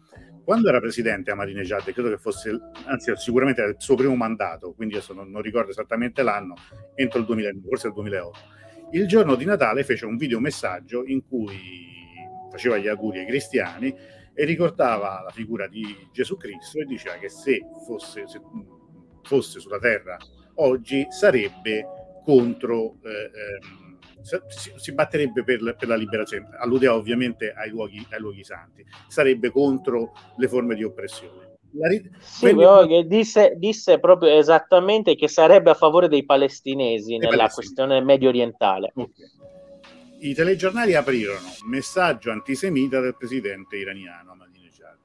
Quando 0.46 0.70
era 0.70 0.80
presidente 0.80 1.32
Ahmadinejad, 1.32 1.92
credo 1.92 2.10
che 2.10 2.18
fosse, 2.18 2.58
anzi 2.86 3.14
sicuramente 3.18 3.62
era 3.62 3.72
il 3.72 3.76
suo 3.78 3.96
primo 3.96 4.16
mandato, 4.16 4.74
quindi 4.74 4.96
adesso 4.96 5.14
non, 5.14 5.30
non 5.30 5.42
ricordo 5.42 5.72
esattamente 5.72 6.22
l'anno, 6.22 6.56
entro 6.96 7.20
il 7.20 7.26
2000, 7.26 7.52
forse 7.66 7.88
il 7.88 7.94
2008 7.94 8.62
il 8.94 9.08
giorno 9.08 9.36
di 9.36 9.46
Natale 9.46 9.84
fece 9.84 10.06
un 10.06 10.18
videomessaggio 10.18 11.04
in 11.06 11.26
cui 11.26 11.58
faceva 12.52 12.78
gli 12.78 12.88
auguri 12.88 13.20
ai 13.20 13.26
cristiani 13.26 13.94
e 14.34 14.46
ricordava 14.46 15.22
la 15.24 15.32
figura 15.32 15.68
di 15.68 16.08
Gesù 16.12 16.38
Cristo 16.38 16.80
e 16.80 16.86
diceva 16.86 17.16
che 17.18 17.30
se 17.30 17.62
fosse, 17.86 18.28
se 18.28 18.40
fosse 19.24 19.60
sulla 19.60 19.80
terra 19.80 20.18
oggi 20.56 21.08
sarebbe 21.10 21.88
contro, 22.24 22.98
eh, 23.04 23.10
eh, 23.10 24.50
si, 24.50 24.72
si, 24.76 24.94
batterebbe 24.94 25.44
per, 25.44 25.76
per, 25.76 25.88
la 25.88 25.96
liberazione, 25.96 26.50
alludeva 26.60 26.96
ovviamente 26.96 27.52
ai 27.52 27.70
luoghi, 27.70 28.06
ai 28.12 28.20
luoghi 28.20 28.44
santi, 28.44 28.86
sarebbe 29.08 29.50
contro 29.50 30.14
le 30.38 30.48
forme 30.48 30.76
di 30.76 30.84
oppressione. 30.84 31.53
Ri- 31.82 32.10
sì, 32.20 32.54
però 32.54 32.86
che 32.86 33.06
disse, 33.08 33.54
disse, 33.58 34.00
proprio 34.00 34.38
esattamente 34.38 35.16
che 35.16 35.28
sarebbe 35.28 35.72
a 35.72 35.74
favore 35.74 36.08
dei 36.08 36.24
palestinesi 36.24 37.18
nella 37.18 37.36
palestinesi. 37.36 37.54
questione 37.56 38.02
medio 38.02 38.30
orientale. 38.30 38.92
Okay. 38.94 39.26
I 40.20 40.34
telegiornali 40.34 40.94
aprirono 40.94 41.48
messaggio 41.66 42.32
antisemita 42.32 43.00
del 43.00 43.16
presidente 43.18 43.76
iraniano 43.76 44.32
Ahmadinejad. 44.32 44.98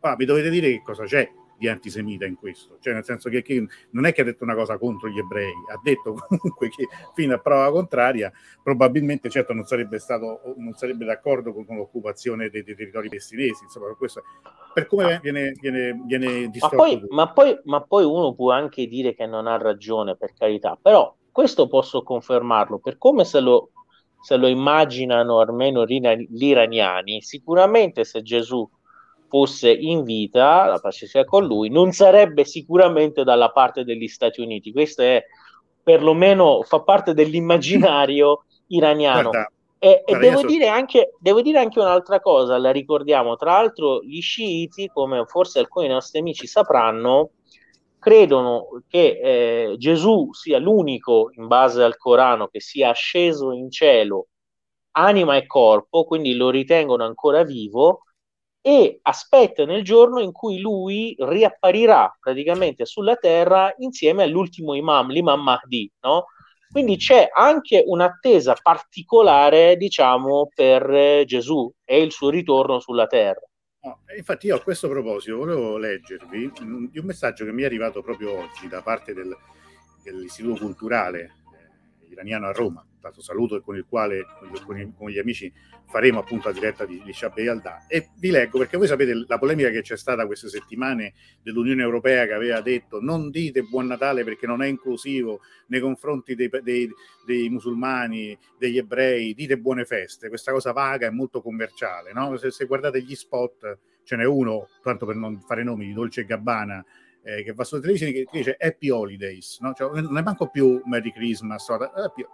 Ah, 0.00 0.16
mi 0.18 0.24
dovete 0.24 0.50
dire 0.50 0.68
che 0.68 0.82
cosa 0.82 1.04
c'è 1.04 1.30
di 1.58 1.68
antisemita 1.68 2.24
in 2.26 2.36
questo, 2.36 2.76
cioè 2.80 2.94
nel 2.94 3.04
senso 3.04 3.28
che, 3.28 3.42
che, 3.42 3.66
non 3.90 4.06
è 4.06 4.12
che 4.12 4.20
ha 4.20 4.24
detto 4.24 4.44
una 4.44 4.54
cosa 4.54 4.78
contro 4.78 5.08
gli 5.08 5.18
ebrei, 5.18 5.52
ha 5.72 5.80
detto 5.82 6.14
comunque 6.28 6.68
che 6.68 6.86
fino 7.14 7.34
a 7.34 7.38
prova 7.38 7.70
contraria 7.70 8.32
probabilmente 8.62 9.30
certo 9.30 9.52
non 9.52 9.64
sarebbe 9.64 9.98
stato 9.98 10.54
non 10.56 10.74
sarebbe 10.74 11.04
d'accordo 11.04 11.52
con, 11.52 11.64
con 11.64 11.76
l'occupazione 11.76 12.48
dei, 12.50 12.62
dei, 12.62 12.74
territori 12.74 13.08
palestinesi, 13.08 13.64
insomma 13.64 13.86
per, 13.86 13.96
questo, 13.96 14.22
per 14.72 14.86
come 14.86 15.18
viene, 15.22 15.52
viene, 15.60 16.00
viene 16.04 16.48
distorto. 16.48 16.76
Ma 16.76 16.82
poi, 16.82 17.04
ma, 17.08 17.32
poi, 17.32 17.60
ma 17.64 17.80
poi 17.82 18.04
uno 18.04 18.34
può 18.34 18.52
anche 18.52 18.86
dire 18.86 19.14
che 19.14 19.26
non 19.26 19.46
ha 19.46 19.56
ragione, 19.56 20.16
per 20.16 20.32
carità, 20.34 20.78
però 20.80 21.14
questo 21.32 21.68
posso 21.68 22.02
confermarlo, 22.02 22.78
per 22.78 22.98
come 22.98 23.24
se 23.24 23.40
lo, 23.40 23.70
se 24.20 24.36
lo 24.36 24.46
immaginano 24.46 25.40
almeno 25.40 25.84
gli 25.84 26.44
iraniani, 26.44 27.20
sicuramente 27.22 28.04
se 28.04 28.22
Gesù 28.22 28.68
fosse 29.28 29.70
in 29.70 30.02
vita, 30.04 30.66
la 30.66 30.78
pace 30.78 31.06
sia 31.06 31.24
con 31.24 31.44
lui, 31.44 31.68
non 31.68 31.92
sarebbe 31.92 32.44
sicuramente 32.44 33.24
dalla 33.24 33.50
parte 33.50 33.84
degli 33.84 34.08
Stati 34.08 34.40
Uniti. 34.40 34.72
Questo 34.72 35.02
è 35.02 35.24
perlomeno 35.82 36.62
fa 36.62 36.80
parte 36.80 37.14
dell'immaginario 37.14 38.44
iraniano. 38.68 39.30
Guarda, 39.30 39.50
e, 39.78 40.02
e 40.04 40.16
devo, 40.16 40.42
dire 40.42 40.68
anche, 40.68 41.12
devo, 41.18 41.42
dire 41.42 41.58
anche, 41.58 41.78
un'altra 41.78 42.18
cosa, 42.20 42.56
la 42.58 42.72
ricordiamo, 42.72 43.36
tra 43.36 43.52
l'altro 43.52 44.02
gli 44.02 44.20
sciiti, 44.20 44.88
come 44.92 45.24
forse 45.26 45.58
alcuni 45.58 45.86
nostri 45.86 46.18
amici 46.18 46.46
sapranno, 46.46 47.30
credono 47.98 48.82
che 48.88 49.20
eh, 49.22 49.74
Gesù 49.76 50.32
sia 50.32 50.58
l'unico, 50.58 51.30
in 51.34 51.46
base 51.46 51.82
al 51.82 51.96
Corano, 51.98 52.48
che 52.48 52.60
sia 52.60 52.90
asceso 52.90 53.52
in 53.52 53.70
cielo, 53.70 54.28
anima 54.92 55.36
e 55.36 55.46
corpo, 55.46 56.04
quindi 56.04 56.34
lo 56.34 56.48
ritengono 56.48 57.04
ancora 57.04 57.44
vivo, 57.44 58.04
e 58.66 58.98
aspettano 59.02 59.76
il 59.76 59.84
giorno 59.84 60.18
in 60.18 60.32
cui 60.32 60.58
lui 60.58 61.14
riapparirà 61.16 62.12
praticamente 62.18 62.84
sulla 62.84 63.14
terra 63.14 63.72
insieme 63.78 64.24
all'ultimo 64.24 64.74
imam, 64.74 65.08
l'imam 65.10 65.40
Mahdi, 65.40 65.88
no? 66.00 66.24
Quindi 66.68 66.96
c'è 66.96 67.28
anche 67.32 67.84
un'attesa 67.86 68.56
particolare, 68.60 69.76
diciamo, 69.76 70.48
per 70.52 71.22
Gesù 71.26 71.72
e 71.84 72.02
il 72.02 72.10
suo 72.10 72.28
ritorno 72.28 72.80
sulla 72.80 73.06
terra. 73.06 73.40
Infatti 74.16 74.48
io 74.48 74.56
a 74.56 74.60
questo 74.60 74.88
proposito 74.88 75.36
volevo 75.36 75.76
leggervi 75.76 76.50
un, 76.62 76.90
un 76.92 77.04
messaggio 77.04 77.44
che 77.44 77.52
mi 77.52 77.62
è 77.62 77.66
arrivato 77.66 78.02
proprio 78.02 78.36
oggi 78.36 78.66
da 78.66 78.82
parte 78.82 79.14
del, 79.14 79.32
dell'Istituto 80.02 80.64
Culturale 80.64 81.20
eh, 81.20 82.10
iraniano 82.10 82.48
a 82.48 82.52
Roma, 82.52 82.84
tanto 83.06 83.22
saluto 83.22 83.56
e 83.56 83.60
con 83.60 83.76
il 83.76 83.86
quale 83.88 84.24
con, 84.64 84.78
i, 84.78 84.92
con, 84.96 85.10
gli 85.10 85.18
amici 85.18 85.52
faremo 85.86 86.20
appunto 86.20 86.48
la 86.48 86.54
diretta 86.54 86.84
di, 86.84 87.00
di 87.04 87.12
Shabbe 87.12 87.48
Alda 87.48 87.86
e 87.86 88.10
vi 88.18 88.30
leggo 88.30 88.58
perché 88.58 88.76
voi 88.76 88.86
sapete 88.86 89.24
la 89.26 89.38
polemica 89.38 89.70
che 89.70 89.82
c'è 89.82 89.96
stata 89.96 90.26
queste 90.26 90.48
settimane 90.48 91.14
dell'Unione 91.42 91.82
Europea 91.82 92.26
che 92.26 92.32
aveva 92.32 92.60
detto 92.60 93.00
non 93.00 93.30
dite 93.30 93.62
buon 93.62 93.86
Natale 93.86 94.24
perché 94.24 94.46
non 94.46 94.62
è 94.62 94.66
inclusivo 94.66 95.40
nei 95.68 95.80
confronti 95.80 96.34
dei, 96.34 96.50
dei, 96.62 96.90
dei 97.24 97.48
musulmani, 97.48 98.36
degli 98.58 98.78
ebrei, 98.78 99.34
dite 99.34 99.58
buone 99.58 99.84
feste, 99.84 100.28
questa 100.28 100.52
cosa 100.52 100.72
vaga 100.72 101.06
e 101.06 101.10
molto 101.10 101.40
commerciale, 101.40 102.12
no? 102.12 102.36
se, 102.36 102.50
se 102.50 102.64
guardate 102.66 103.02
gli 103.02 103.14
spot 103.14 103.78
ce 104.02 104.16
n'è 104.16 104.24
uno, 104.24 104.68
tanto 104.82 105.04
per 105.04 105.16
non 105.16 105.40
fare 105.40 105.64
nomi, 105.64 105.86
di 105.86 105.92
Dolce 105.92 106.24
Gabbana 106.24 106.84
eh, 107.26 107.42
che 107.42 107.52
va 107.54 107.64
sulla 107.64 107.80
televisione 107.80 108.12
che, 108.12 108.24
che 108.24 108.38
dice 108.38 108.56
Happy 108.58 108.88
Holidays, 108.88 109.58
no? 109.58 109.74
cioè, 109.74 110.00
non 110.00 110.16
è 110.16 110.22
manco 110.22 110.48
più 110.48 110.80
Merry 110.84 111.10
Christmas, 111.10 111.66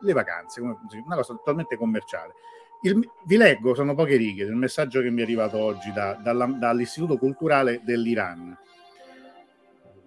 le 0.00 0.12
vacanze, 0.12 0.60
una 0.60 0.76
cosa 1.16 1.32
totalmente 1.32 1.76
commerciale. 1.76 2.34
Il, 2.82 3.08
vi 3.24 3.36
leggo, 3.38 3.74
sono 3.74 3.94
poche 3.94 4.16
righe, 4.16 4.44
del 4.44 4.54
messaggio 4.54 5.00
che 5.00 5.08
mi 5.08 5.20
è 5.20 5.22
arrivato 5.24 5.56
oggi 5.56 5.92
da, 5.92 6.12
dalla, 6.14 6.44
dall'Istituto 6.44 7.16
Culturale 7.16 7.80
dell'Iran. 7.82 8.54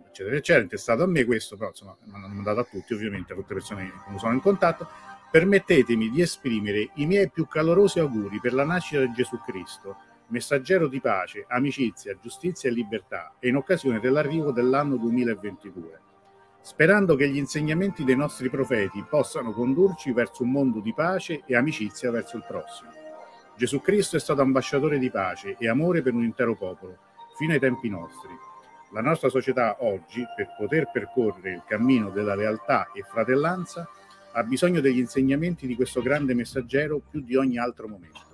Eccetera, 0.10 0.36
eccetera, 0.36 0.64
intestato 0.64 1.04
a 1.04 1.08
me 1.08 1.26
questo, 1.26 1.58
però 1.58 1.70
insomma, 1.70 1.98
mi 2.04 2.14
hanno 2.14 2.28
mandato 2.28 2.60
a 2.60 2.64
tutti, 2.64 2.94
ovviamente, 2.94 3.34
a 3.34 3.36
tutte 3.36 3.54
le 3.54 3.60
persone 3.60 3.92
cui 4.06 4.20
sono 4.20 4.34
in 4.34 4.42
contatto. 4.42 4.88
Permettetemi 5.32 6.12
di 6.12 6.22
esprimere 6.22 6.92
i 6.96 7.08
miei 7.08 7.30
più 7.30 7.48
calorosi 7.48 8.00
auguri 8.00 8.40
per 8.40 8.54
la 8.54 8.64
nascita 8.64 9.02
di 9.02 9.12
Gesù 9.14 9.40
Cristo 9.40 9.98
messaggero 10.28 10.88
di 10.88 11.00
pace, 11.00 11.46
amicizia, 11.48 12.18
giustizia 12.22 12.70
e 12.70 12.74
libertà, 12.74 13.36
e 13.40 13.50
in 13.50 13.56
occasione 13.56 14.00
dell'arrivo 14.00 14.52
dell'anno 14.52 14.98
2022, 14.98 16.02
sperando 16.62 17.16
che 17.16 17.30
gli 17.30 17.38
insegnamenti 17.38 18.04
dei 18.04 18.16
nostri 18.16 18.50
profeti 18.50 19.06
possano 19.08 19.52
condurci 19.52 20.12
verso 20.12 20.44
un 20.44 20.52
mondo 20.52 20.80
di 20.80 20.94
pace 20.94 21.44
e 21.46 21.56
amicizia 21.56 22.12
verso 22.12 22.38
il 22.38 22.46
prossimo. 22.48 22.92
Gesù 23.56 23.82
Cristo 23.82 24.18
è 24.18 24.20
stato 24.20 24.42
ambasciatore 24.42 24.98
di 25.00 25.10
pace 25.10 25.56
e 25.58 25.70
amore 25.70 26.02
per 26.02 26.14
un 26.14 26.24
intero 26.24 26.56
popolo, 26.56 26.98
fino 27.38 27.54
ai 27.54 27.60
tempi 27.60 27.90
nostri. 27.90 28.32
La 28.92 29.02
nostra 29.02 29.30
società 29.30 29.78
oggi, 29.80 30.24
per 30.36 30.56
poter 30.58 30.90
percorrere 30.92 31.54
il 31.54 31.64
cammino 31.68 32.10
della 32.10 32.36
lealtà 32.36 32.92
e 32.94 33.04
fratellanza, 33.04 33.88
ha 34.34 34.44
bisogno 34.44 34.82
degli 34.82 35.00
insegnamenti 35.00 35.68
di 35.68 35.76
questo 35.76 36.02
grande 36.02 36.34
messaggero 36.34 37.00
più 37.00 37.22
di 37.22 37.36
ogni 37.36 37.58
altro 37.58 37.88
momento. 37.88 38.25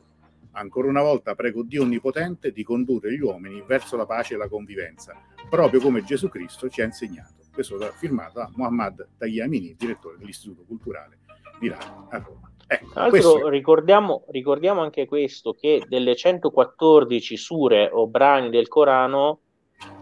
Ancora 0.53 0.89
una 0.89 1.01
volta 1.01 1.33
prego 1.33 1.63
Dio 1.63 1.83
Onnipotente 1.83 2.51
di 2.51 2.63
condurre 2.63 3.13
gli 3.13 3.21
uomini 3.21 3.63
verso 3.65 3.95
la 3.95 4.05
pace 4.05 4.33
e 4.33 4.37
la 4.37 4.49
convivenza, 4.49 5.15
proprio 5.49 5.79
come 5.79 6.03
Gesù 6.03 6.27
Cristo 6.27 6.69
ci 6.69 6.81
ha 6.81 6.85
insegnato. 6.85 7.35
Questo 7.53 7.79
è 7.79 7.91
firmato 7.91 8.39
da 8.39 8.49
Muhammad 8.55 9.07
Tagliamini, 9.17 9.75
direttore 9.77 10.17
dell'Istituto 10.17 10.63
Culturale 10.65 11.19
di 11.59 11.69
Rano 11.69 12.07
a 12.09 12.17
Roma. 12.17 12.51
Ecco, 12.67 12.91
Tra 12.91 13.07
l'altro 13.07 13.49
ricordiamo, 13.49 14.23
ricordiamo 14.29 14.81
anche 14.81 15.05
questo, 15.05 15.53
che 15.53 15.83
delle 15.87 16.15
114 16.15 17.35
sure 17.35 17.89
o 17.91 18.07
brani 18.07 18.49
del 18.49 18.69
Corano, 18.69 19.39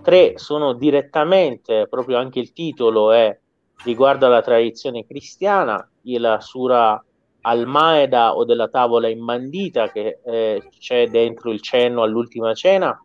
tre 0.03 0.37
sono 0.37 0.73
direttamente, 0.73 1.87
proprio 1.89 2.17
anche 2.17 2.39
il 2.39 2.53
titolo 2.53 3.11
è 3.11 3.37
riguardo 3.83 4.25
alla 4.25 4.41
tradizione 4.41 5.05
cristiana, 5.05 5.89
la 6.01 6.39
sura 6.39 7.03
al 7.41 7.65
Maeda 7.65 8.35
o 8.35 8.43
della 8.43 8.67
tavola 8.67 9.07
imbandita 9.07 9.89
che 9.91 10.19
eh, 10.23 10.69
c'è 10.77 11.07
dentro 11.07 11.51
il 11.51 11.61
cenno 11.61 12.03
all'ultima 12.03 12.53
cena, 12.53 12.97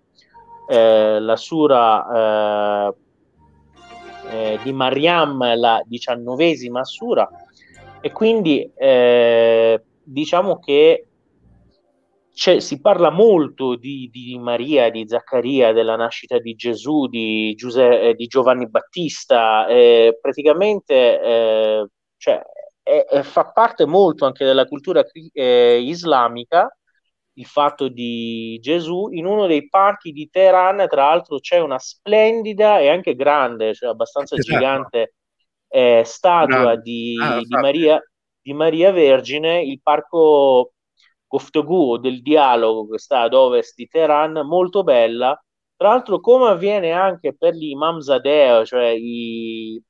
eh, 0.68 1.20
la 1.20 1.36
sura 1.36 2.88
eh, 2.88 2.94
eh 4.30 4.58
di 4.62 4.72
Mariam, 4.72 5.56
la 5.56 5.82
diciannovesima 5.84 6.84
sura, 6.84 7.28
e 8.00 8.10
quindi 8.10 8.70
eh, 8.74 9.82
diciamo 10.02 10.58
che 10.58 11.06
si 12.34 12.80
parla 12.80 13.10
molto 13.10 13.76
di, 13.76 14.10
di, 14.12 14.36
Maria, 14.40 14.90
di 14.90 15.06
Zaccaria, 15.06 15.72
della 15.72 15.94
nascita 15.94 16.40
di 16.40 16.54
Gesù, 16.54 17.06
di, 17.06 17.54
Giuse, 17.54 18.00
eh, 18.00 18.14
di 18.14 18.26
Giovanni 18.26 18.68
Battista, 18.68 19.64
praticamente 20.20 21.88
cioè, 22.16 22.42
è, 22.84 23.06
è, 23.08 23.22
fa 23.22 23.46
parte 23.46 23.86
molto 23.86 24.26
anche 24.26 24.44
della 24.44 24.66
cultura 24.66 25.02
eh, 25.32 25.80
islamica 25.82 26.68
il 27.36 27.46
fatto 27.46 27.88
di 27.88 28.58
Gesù 28.60 29.08
in 29.10 29.26
uno 29.26 29.46
dei 29.46 29.68
parchi 29.68 30.12
di 30.12 30.28
Teheran 30.30 30.86
tra 30.88 31.06
l'altro 31.06 31.40
c'è 31.40 31.58
una 31.58 31.78
splendida 31.78 32.78
e 32.78 32.88
anche 32.88 33.16
grande 33.16 33.74
cioè 33.74 33.88
abbastanza 33.88 34.36
esatto. 34.36 34.52
gigante 34.52 35.14
eh, 35.68 36.02
statua 36.04 36.76
di, 36.76 37.16
ah, 37.20 37.38
di, 37.38 37.46
Maria, 37.48 38.00
di, 38.40 38.52
Maria, 38.52 38.92
Vergine 38.92 39.60
il 39.60 39.80
parco 39.82 40.74
Goftogu 41.26 41.96
del 41.98 42.22
dialogo 42.22 42.88
che 42.88 42.98
sta 42.98 43.22
ad 43.22 43.34
ovest 43.34 43.74
di 43.74 43.88
Teheran 43.88 44.46
molto 44.46 44.84
bella. 44.84 45.36
Tra 45.76 45.88
l'altro 45.88 46.20
come 46.20 46.46
avviene 46.46 46.92
anche 46.92 47.34
per 47.36 47.54
gli 47.54 47.70
imam 47.70 47.98
Zadeh 47.98 48.64
cioè 48.64 48.90
i 48.90 49.82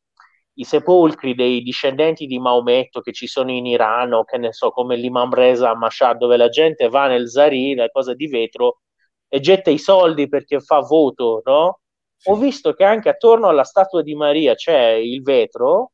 i 0.55 0.65
sepolcri 0.65 1.35
dei 1.35 1.63
discendenti 1.63 2.27
di 2.27 2.39
Maometto 2.39 3.01
che 3.01 3.13
ci 3.13 3.27
sono 3.27 3.51
in 3.51 3.67
Iran 3.67 4.13
o 4.13 4.25
che 4.25 4.39
ne 4.39 4.53
so, 4.53 4.71
come 4.71 4.97
l'Imam 4.97 5.33
Reza 5.33 5.71
a 5.71 5.77
Mashhad, 5.77 6.19
dove 6.19 6.37
la 6.37 6.49
gente 6.49 6.89
va 6.89 7.09
nel 7.09 7.29
Zari, 7.29 7.75
la 7.75 7.89
cosa 7.91 8.15
di 8.15 8.29
vetro, 8.29 8.81
e 9.29 9.41
getta 9.41 9.71
i 9.71 9.79
soldi 9.79 10.29
perché 10.29 10.61
fa 10.61 10.79
voto, 10.81 11.43
no? 11.45 11.81
Sì. 12.17 12.31
Ho 12.31 12.37
visto 12.37 12.73
che 12.73 12.85
anche 12.85 13.09
attorno 13.09 13.49
alla 13.49 13.65
statua 13.65 14.03
di 14.03 14.15
Maria 14.15 14.55
c'è 14.55 14.91
il 14.93 15.23
vetro 15.23 15.94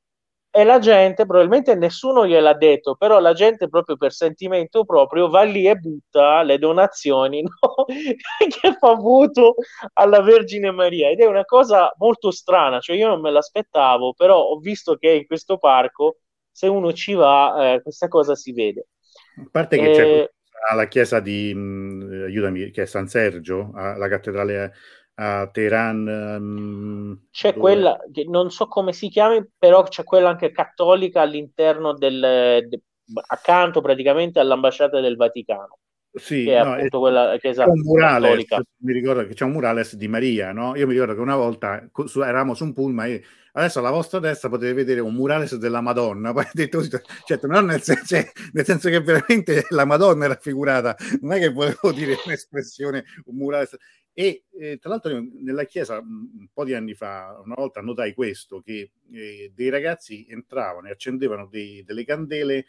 e 0.52 0.64
la 0.64 0.80
gente, 0.80 1.26
probabilmente 1.26 1.76
nessuno 1.76 2.26
gliel'ha 2.26 2.54
detto, 2.54 2.96
però 2.96 3.20
la 3.20 3.32
gente 3.32 3.68
proprio 3.68 3.96
per 3.96 4.12
sentimento 4.12 4.84
proprio 4.84 5.28
va 5.28 5.42
lì 5.42 5.68
e 5.68 5.76
butta 5.76 6.42
le 6.42 6.58
donazioni 6.58 7.42
no? 7.46 7.84
che 7.84 8.76
fa 8.78 8.94
voto 8.94 9.54
alla 9.92 10.20
Vergine 10.22 10.72
Maria 10.72 11.08
ed 11.08 11.20
è 11.20 11.26
una 11.26 11.44
cosa 11.44 11.94
molto 11.98 12.32
strana, 12.32 12.80
cioè 12.80 12.96
io 12.96 13.06
non 13.06 13.20
me 13.20 13.30
l'aspettavo, 13.30 14.12
però 14.14 14.40
ho 14.40 14.58
visto 14.58 14.96
che 14.96 15.10
in 15.10 15.26
questo 15.26 15.56
parco 15.56 16.18
se 16.50 16.66
uno 16.66 16.92
ci 16.92 17.14
va 17.14 17.74
eh, 17.74 17.82
questa 17.82 18.08
cosa 18.08 18.34
si 18.34 18.52
vede. 18.52 18.88
A 19.36 19.48
parte 19.52 19.78
che 19.78 19.90
eh, 19.90 19.94
c'è 19.94 20.74
la 20.74 20.88
chiesa 20.88 21.20
di, 21.20 21.54
mh, 21.54 21.60
mm, 21.60 22.22
aiutami, 22.24 22.70
che 22.70 22.82
è 22.82 22.86
San 22.86 23.06
Sergio, 23.06 23.70
la 23.72 24.08
cattedrale 24.08 24.72
a 25.14 25.48
Teheran. 25.48 26.06
Um, 26.38 27.26
c'è 27.30 27.48
dove... 27.48 27.60
quella 27.60 27.98
che 28.12 28.24
non 28.24 28.50
so 28.50 28.66
come 28.66 28.92
si 28.92 29.08
chiami, 29.08 29.44
però 29.58 29.82
c'è 29.84 30.04
quella 30.04 30.30
anche 30.30 30.52
cattolica 30.52 31.20
all'interno 31.22 31.94
del, 31.94 32.66
de, 32.68 32.80
accanto 33.28 33.80
praticamente 33.80 34.40
all'ambasciata 34.40 35.00
del 35.00 35.16
Vaticano. 35.16 35.78
Sì, 36.12 36.44
che 36.44 36.56
è 36.56 36.64
no, 36.64 36.72
appunto 36.72 36.96
è, 36.96 37.00
quella 37.00 37.36
chiesa 37.38 37.64
un 37.68 37.80
murales, 37.82 38.44
mi 38.78 38.92
ricordo 38.92 39.24
che 39.26 39.34
c'è 39.34 39.44
un 39.44 39.52
murales 39.52 39.94
di 39.94 40.08
Maria, 40.08 40.50
no? 40.50 40.74
Io 40.74 40.86
mi 40.86 40.94
ricordo 40.94 41.14
che 41.14 41.20
una 41.20 41.36
volta 41.36 41.88
su, 42.06 42.20
eravamo 42.20 42.54
su 42.54 42.64
un 42.64 42.72
pullman 42.72 43.06
e 43.10 43.22
adesso 43.52 43.78
alla 43.78 43.90
vostra 43.90 44.18
destra 44.18 44.48
potete 44.48 44.72
vedere 44.72 44.98
un 44.98 45.14
murales 45.14 45.54
della 45.54 45.80
Madonna, 45.80 46.32
poi 46.34 46.46
detto, 46.52 46.82
certo, 47.24 47.46
non 47.46 47.66
nel 47.66 47.82
senso, 47.82 48.04
cioè, 48.06 48.28
nel 48.52 48.64
senso, 48.64 48.88
che 48.88 49.00
veramente 49.00 49.66
la 49.68 49.84
Madonna 49.84 50.24
era 50.24 50.34
figurata, 50.34 50.96
non 51.20 51.32
è 51.34 51.38
che 51.38 51.50
volevo 51.50 51.92
dire 51.92 52.16
un'espressione, 52.24 53.04
un 53.26 53.36
murales, 53.36 53.76
e 54.12 54.44
eh, 54.58 54.78
tra 54.78 54.90
l'altro 54.90 55.24
nella 55.40 55.64
chiesa 55.64 55.98
un 55.98 56.48
po' 56.52 56.64
di 56.64 56.74
anni 56.74 56.94
fa, 56.94 57.40
una 57.44 57.54
volta 57.56 57.80
notai 57.80 58.12
questo, 58.12 58.60
che 58.60 58.92
eh, 59.12 59.52
dei 59.54 59.68
ragazzi 59.68 60.26
entravano 60.28 60.88
e 60.88 60.90
accendevano 60.90 61.46
dei, 61.46 61.82
delle 61.84 62.04
candele 62.04 62.66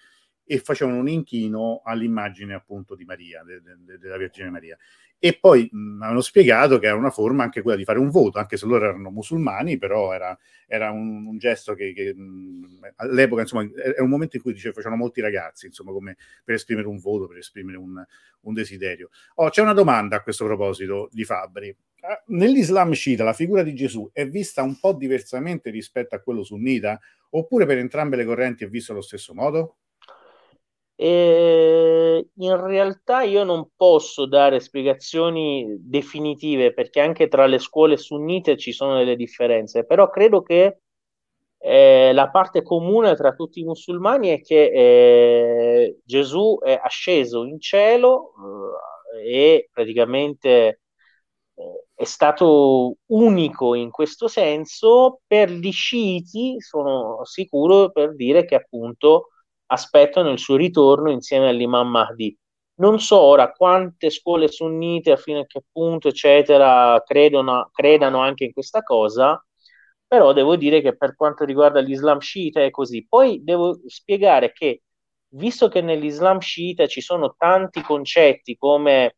e 0.51 0.59
facevano 0.59 0.97
un 0.97 1.07
inchino 1.07 1.79
all'immagine 1.81 2.53
appunto 2.53 2.93
di 2.93 3.05
Maria, 3.05 3.41
de, 3.41 3.61
de, 3.61 3.97
della 3.97 4.17
Vergine 4.17 4.49
Maria. 4.49 4.77
E 5.17 5.37
poi 5.39 5.69
mh, 5.71 6.01
avevano 6.01 6.19
spiegato 6.19 6.77
che 6.77 6.87
era 6.87 6.97
una 6.97 7.09
forma 7.09 7.43
anche 7.43 7.61
quella 7.61 7.77
di 7.77 7.85
fare 7.85 7.99
un 7.99 8.09
voto, 8.09 8.37
anche 8.37 8.57
se 8.57 8.65
loro 8.65 8.83
erano 8.83 9.11
musulmani, 9.11 9.77
però 9.77 10.11
era, 10.11 10.37
era 10.67 10.91
un, 10.91 11.25
un, 11.25 11.37
gesto 11.37 11.73
che, 11.73 11.93
che 11.93 12.13
mh, 12.13 12.79
all'epoca, 12.97 13.43
insomma, 13.43 13.63
è 13.95 14.01
un 14.01 14.09
momento 14.09 14.35
in 14.35 14.41
cui 14.41 14.51
dice, 14.51 14.73
facevano 14.73 14.99
molti 14.99 15.21
ragazzi, 15.21 15.67
insomma, 15.67 15.93
come 15.93 16.17
per 16.43 16.55
esprimere 16.55 16.89
un 16.89 16.97
voto, 16.97 17.27
per 17.27 17.37
esprimere 17.37 17.77
un, 17.77 18.03
un 18.41 18.53
desiderio. 18.53 19.07
Oh, 19.35 19.47
c'è 19.47 19.61
una 19.61 19.71
domanda 19.71 20.17
a 20.17 20.21
questo 20.21 20.43
proposito 20.43 21.07
di 21.13 21.23
Fabri. 21.23 21.73
Ah, 22.01 22.21
nell'Islam 22.27 22.91
sciita 22.91 23.23
la 23.23 23.31
figura 23.31 23.63
di 23.63 23.73
Gesù 23.73 24.09
è 24.11 24.27
vista 24.27 24.63
un 24.63 24.77
po' 24.81 24.91
diversamente 24.91 25.69
rispetto 25.69 26.13
a 26.13 26.19
quello 26.19 26.43
sunnita, 26.43 26.99
oppure 27.29 27.65
per 27.65 27.77
entrambe 27.77 28.17
le 28.17 28.25
correnti 28.25 28.65
è 28.65 28.67
vista 28.67 28.91
allo 28.91 29.01
stesso 29.01 29.33
modo? 29.33 29.77
E 31.01 32.27
in 32.35 32.63
realtà 32.63 33.23
io 33.23 33.43
non 33.43 33.69
posso 33.75 34.27
dare 34.27 34.59
spiegazioni 34.59 35.65
definitive 35.79 36.73
perché 36.73 36.99
anche 37.01 37.27
tra 37.27 37.47
le 37.47 37.57
scuole 37.57 37.97
sunnite 37.97 38.55
ci 38.55 38.71
sono 38.71 38.97
delle 38.97 39.15
differenze, 39.15 39.83
però 39.83 40.11
credo 40.11 40.43
che 40.43 40.81
eh, 41.57 42.11
la 42.13 42.29
parte 42.29 42.61
comune 42.61 43.15
tra 43.15 43.33
tutti 43.33 43.61
i 43.61 43.63
musulmani 43.63 44.29
è 44.29 44.41
che 44.41 44.65
eh, 44.71 45.99
Gesù 46.05 46.59
è 46.63 46.79
asceso 46.79 47.45
in 47.45 47.59
cielo 47.59 48.33
eh, 49.23 49.55
e 49.55 49.69
praticamente 49.73 50.81
eh, 51.55 51.85
è 51.95 52.03
stato 52.03 52.97
unico 53.07 53.73
in 53.73 53.89
questo 53.89 54.27
senso. 54.27 55.21
Per 55.25 55.49
gli 55.51 55.71
sciiti 55.71 56.59
sono 56.61 57.23
sicuro 57.25 57.91
per 57.91 58.15
dire 58.15 58.45
che 58.45 58.53
appunto 58.55 59.30
aspettano 59.71 60.29
il 60.31 60.39
suo 60.39 60.55
ritorno 60.55 61.09
insieme 61.11 61.49
all'imam 61.49 61.89
Mahdi. 61.89 62.37
Non 62.75 62.99
so 62.99 63.19
ora 63.19 63.51
quante 63.51 64.09
scuole 64.09 64.47
sunnite, 64.47 65.11
a 65.11 65.15
fine 65.17 65.39
a 65.41 65.45
che 65.45 65.63
punto, 65.71 66.07
eccetera, 66.09 67.01
credono, 67.05 67.69
credano 67.73 68.19
anche 68.19 68.45
in 68.45 68.53
questa 68.53 68.81
cosa, 68.81 69.43
però 70.07 70.33
devo 70.33 70.55
dire 70.55 70.81
che 70.81 70.95
per 70.97 71.15
quanto 71.15 71.45
riguarda 71.45 71.79
l'Islam 71.79 72.19
sciita 72.19 72.61
è 72.63 72.69
così. 72.69 73.05
Poi 73.07 73.43
devo 73.43 73.79
spiegare 73.87 74.51
che, 74.51 74.83
visto 75.35 75.67
che 75.69 75.81
nell'Islam 75.81 76.39
sciita 76.39 76.87
ci 76.87 77.01
sono 77.01 77.35
tanti 77.37 77.81
concetti 77.81 78.57
come 78.57 79.15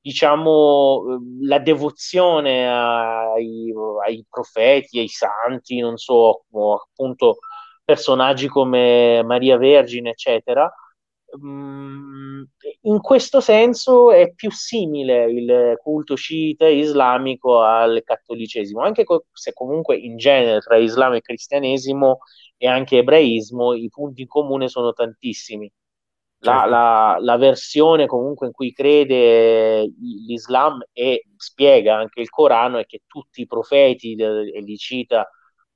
diciamo, 0.00 1.20
la 1.42 1.58
devozione 1.60 2.68
ai, 2.68 3.72
ai, 4.04 4.24
profeti, 4.28 4.98
ai 4.98 5.06
santi, 5.08 5.78
non 5.78 5.96
so, 5.96 6.44
appunto 6.50 7.38
personaggi 7.84 8.48
come 8.48 9.22
Maria 9.24 9.56
Vergine, 9.56 10.10
eccetera. 10.10 10.72
Mm, 11.38 12.42
in 12.82 13.00
questo 13.00 13.40
senso 13.40 14.12
è 14.12 14.32
più 14.34 14.50
simile 14.50 15.24
il 15.30 15.78
culto 15.82 16.14
sciita 16.14 16.66
islamico 16.66 17.62
al 17.62 18.02
cattolicesimo, 18.04 18.82
anche 18.82 19.04
se 19.32 19.52
comunque 19.52 19.96
in 19.96 20.16
genere 20.16 20.60
tra 20.60 20.76
Islam 20.76 21.14
e 21.14 21.20
cristianesimo 21.22 22.18
e 22.56 22.66
anche 22.68 22.98
ebraismo 22.98 23.74
i 23.74 23.88
punti 23.88 24.22
in 24.22 24.28
comune 24.28 24.68
sono 24.68 24.92
tantissimi 24.92 25.72
la, 26.42 26.52
certo. 26.52 26.70
la, 26.70 27.16
la, 27.20 27.36
versione 27.36 28.06
comunque 28.06 28.46
in 28.46 28.52
cui 28.52 28.72
crede 28.72 29.92
l'Islam 30.26 30.82
e 30.92 31.26
spiega 31.36 31.96
anche 31.96 32.20
il 32.20 32.28
Corano 32.28 32.78
è 32.78 32.84
che 32.84 33.02
tutti 33.06 33.42
i 33.42 33.46
profeti, 33.46 34.14
e 34.14 34.60
li 34.60 34.76
cita 34.76 35.28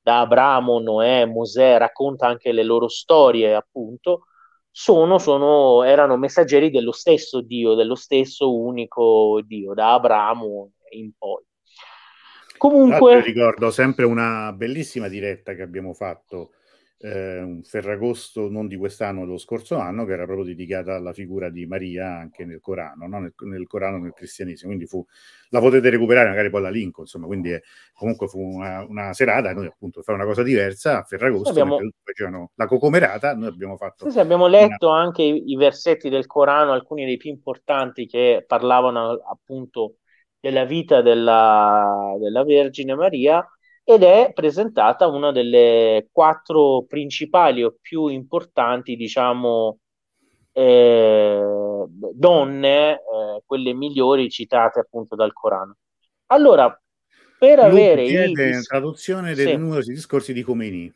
da 0.06 0.20
Abramo, 0.20 0.78
Noè, 0.78 1.24
Mosè, 1.24 1.78
racconta 1.78 2.28
anche 2.28 2.52
le 2.52 2.62
loro 2.62 2.86
storie, 2.86 3.56
appunto, 3.56 4.26
sono, 4.70 5.18
sono, 5.18 5.82
erano 5.82 6.16
messaggeri 6.16 6.70
dello 6.70 6.92
stesso 6.92 7.40
Dio, 7.40 7.74
dello 7.74 7.96
stesso 7.96 8.56
unico 8.56 9.40
Dio, 9.44 9.74
da 9.74 9.94
Abramo 9.94 10.70
in 10.90 11.10
poi. 11.18 11.42
Comunque... 12.56 13.20
Ricordo 13.20 13.72
sempre 13.72 14.04
una 14.04 14.52
bellissima 14.52 15.08
diretta 15.08 15.54
che 15.54 15.62
abbiamo 15.62 15.92
fatto 15.92 16.50
eh, 16.98 17.40
un 17.40 17.62
Ferragosto 17.62 18.48
non 18.48 18.66
di 18.66 18.76
quest'anno, 18.76 19.24
dello 19.24 19.38
scorso 19.38 19.76
anno, 19.76 20.04
che 20.04 20.12
era 20.12 20.24
proprio 20.24 20.46
dedicata 20.46 20.94
alla 20.94 21.12
figura 21.12 21.50
di 21.50 21.66
Maria 21.66 22.16
anche 22.16 22.44
nel 22.44 22.60
Corano, 22.60 23.06
no? 23.06 23.20
nel, 23.20 23.34
nel, 23.40 23.66
Corano 23.66 23.98
nel 23.98 24.12
cristianesimo. 24.14 24.70
Quindi 24.70 24.86
fu, 24.88 25.04
la 25.50 25.60
potete 25.60 25.90
recuperare, 25.90 26.28
magari 26.28 26.50
poi 26.50 26.62
la 26.62 26.70
link, 26.70 26.98
insomma, 26.98 27.26
quindi 27.26 27.50
è, 27.50 27.60
comunque 27.92 28.28
fu 28.28 28.40
una, 28.40 28.84
una, 28.88 29.12
serata, 29.12 29.52
noi 29.52 29.66
appunto 29.66 30.02
fare 30.02 30.18
una 30.18 30.26
cosa 30.26 30.42
diversa 30.42 30.98
a 31.00 31.02
Ferragosto, 31.02 31.50
abbiamo... 31.50 31.78
facevano 32.02 32.52
la 32.54 32.66
cocomerata, 32.66 33.34
noi 33.34 33.48
abbiamo 33.48 33.76
fatto... 33.76 34.06
Sì, 34.06 34.12
sì, 34.12 34.18
abbiamo 34.18 34.46
letto 34.46 34.88
una... 34.88 35.00
anche 35.00 35.22
i, 35.22 35.50
i 35.50 35.56
versetti 35.56 36.08
del 36.08 36.26
Corano, 36.26 36.72
alcuni 36.72 37.04
dei 37.04 37.18
più 37.18 37.30
importanti 37.30 38.06
che 38.06 38.44
parlavano 38.46 39.20
appunto 39.30 39.96
della 40.40 40.64
vita 40.64 41.02
della, 41.02 42.14
della 42.18 42.44
Vergine 42.44 42.94
Maria 42.94 43.44
ed 43.88 44.02
è 44.02 44.32
presentata 44.34 45.06
una 45.06 45.30
delle 45.30 46.08
quattro 46.10 46.84
principali 46.88 47.62
o 47.62 47.76
più 47.80 48.08
importanti, 48.08 48.96
diciamo, 48.96 49.78
eh, 50.50 51.40
donne, 51.86 52.94
eh, 52.94 53.42
quelle 53.46 53.72
migliori 53.74 54.28
citate 54.28 54.80
appunto 54.80 55.14
dal 55.14 55.32
Corano. 55.32 55.76
Allora, 56.26 56.68
per 57.38 57.58
Luke 57.58 57.70
avere 57.70 58.02
i 58.06 58.32
dis- 58.32 58.66
traduzione 58.66 59.34
dei 59.34 59.46
sì. 59.46 59.56
numerosi 59.56 59.92
discorsi 59.92 60.32
di 60.32 60.42
Khomeini. 60.42 60.92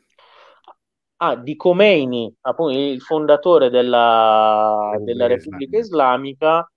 Ah, 1.18 1.36
di 1.36 1.54
Khomeini, 1.54 2.34
appunto 2.40 2.76
il 2.76 3.00
fondatore 3.02 3.70
della, 3.70 4.96
della 4.98 5.28
Repubblica 5.28 5.78
Islamica, 5.78 6.68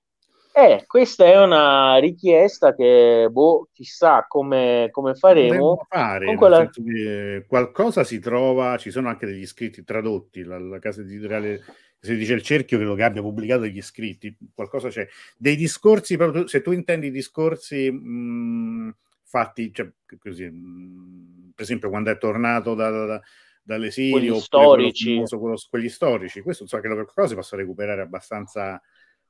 eh, 0.55 0.83
questa 0.85 1.25
è 1.25 1.41
una 1.41 1.97
richiesta 1.97 2.75
che, 2.75 3.27
boh, 3.31 3.69
chissà 3.73 4.25
come, 4.27 4.89
come 4.91 5.15
faremo. 5.15 5.85
Fare, 5.89 6.35
quella... 6.35 6.69
qualcosa 7.47 8.03
si 8.03 8.19
trova, 8.19 8.77
ci 8.77 8.91
sono 8.91 9.09
anche 9.09 9.25
degli 9.25 9.47
scritti 9.47 9.83
tradotti, 9.83 10.43
la, 10.43 10.59
la 10.59 10.77
casa 10.77 11.01
editoriale, 11.01 11.63
si 11.99 12.15
dice 12.15 12.33
il 12.33 12.43
cerchio, 12.43 12.77
credo 12.77 12.93
che 12.93 13.03
abbia 13.03 13.21
pubblicato 13.21 13.61
degli 13.61 13.81
scritti, 13.81 14.37
qualcosa 14.53 14.89
c'è. 14.89 15.07
Dei 15.35 15.55
discorsi, 15.55 16.17
proprio, 16.17 16.45
se 16.45 16.61
tu 16.61 16.71
intendi 16.71 17.09
discorsi 17.09 17.89
mh, 17.89 18.95
fatti, 19.23 19.73
cioè, 19.73 19.89
così, 20.19 20.45
mh, 20.45 21.53
per 21.55 21.63
esempio 21.63 21.89
quando 21.89 22.11
è 22.11 22.17
tornato 22.19 22.75
da, 22.75 22.89
da 22.89 23.21
dall'esilio, 23.63 24.39
storici. 24.39 25.13
Famoso, 25.13 25.39
quello, 25.39 25.57
quegli 25.69 25.89
storici, 25.89 26.41
questo 26.41 26.67
so 26.67 26.79
che 26.79 26.87
qualcosa 26.89 27.29
si 27.29 27.35
possa 27.35 27.55
recuperare 27.55 28.01
abbastanza 28.01 28.81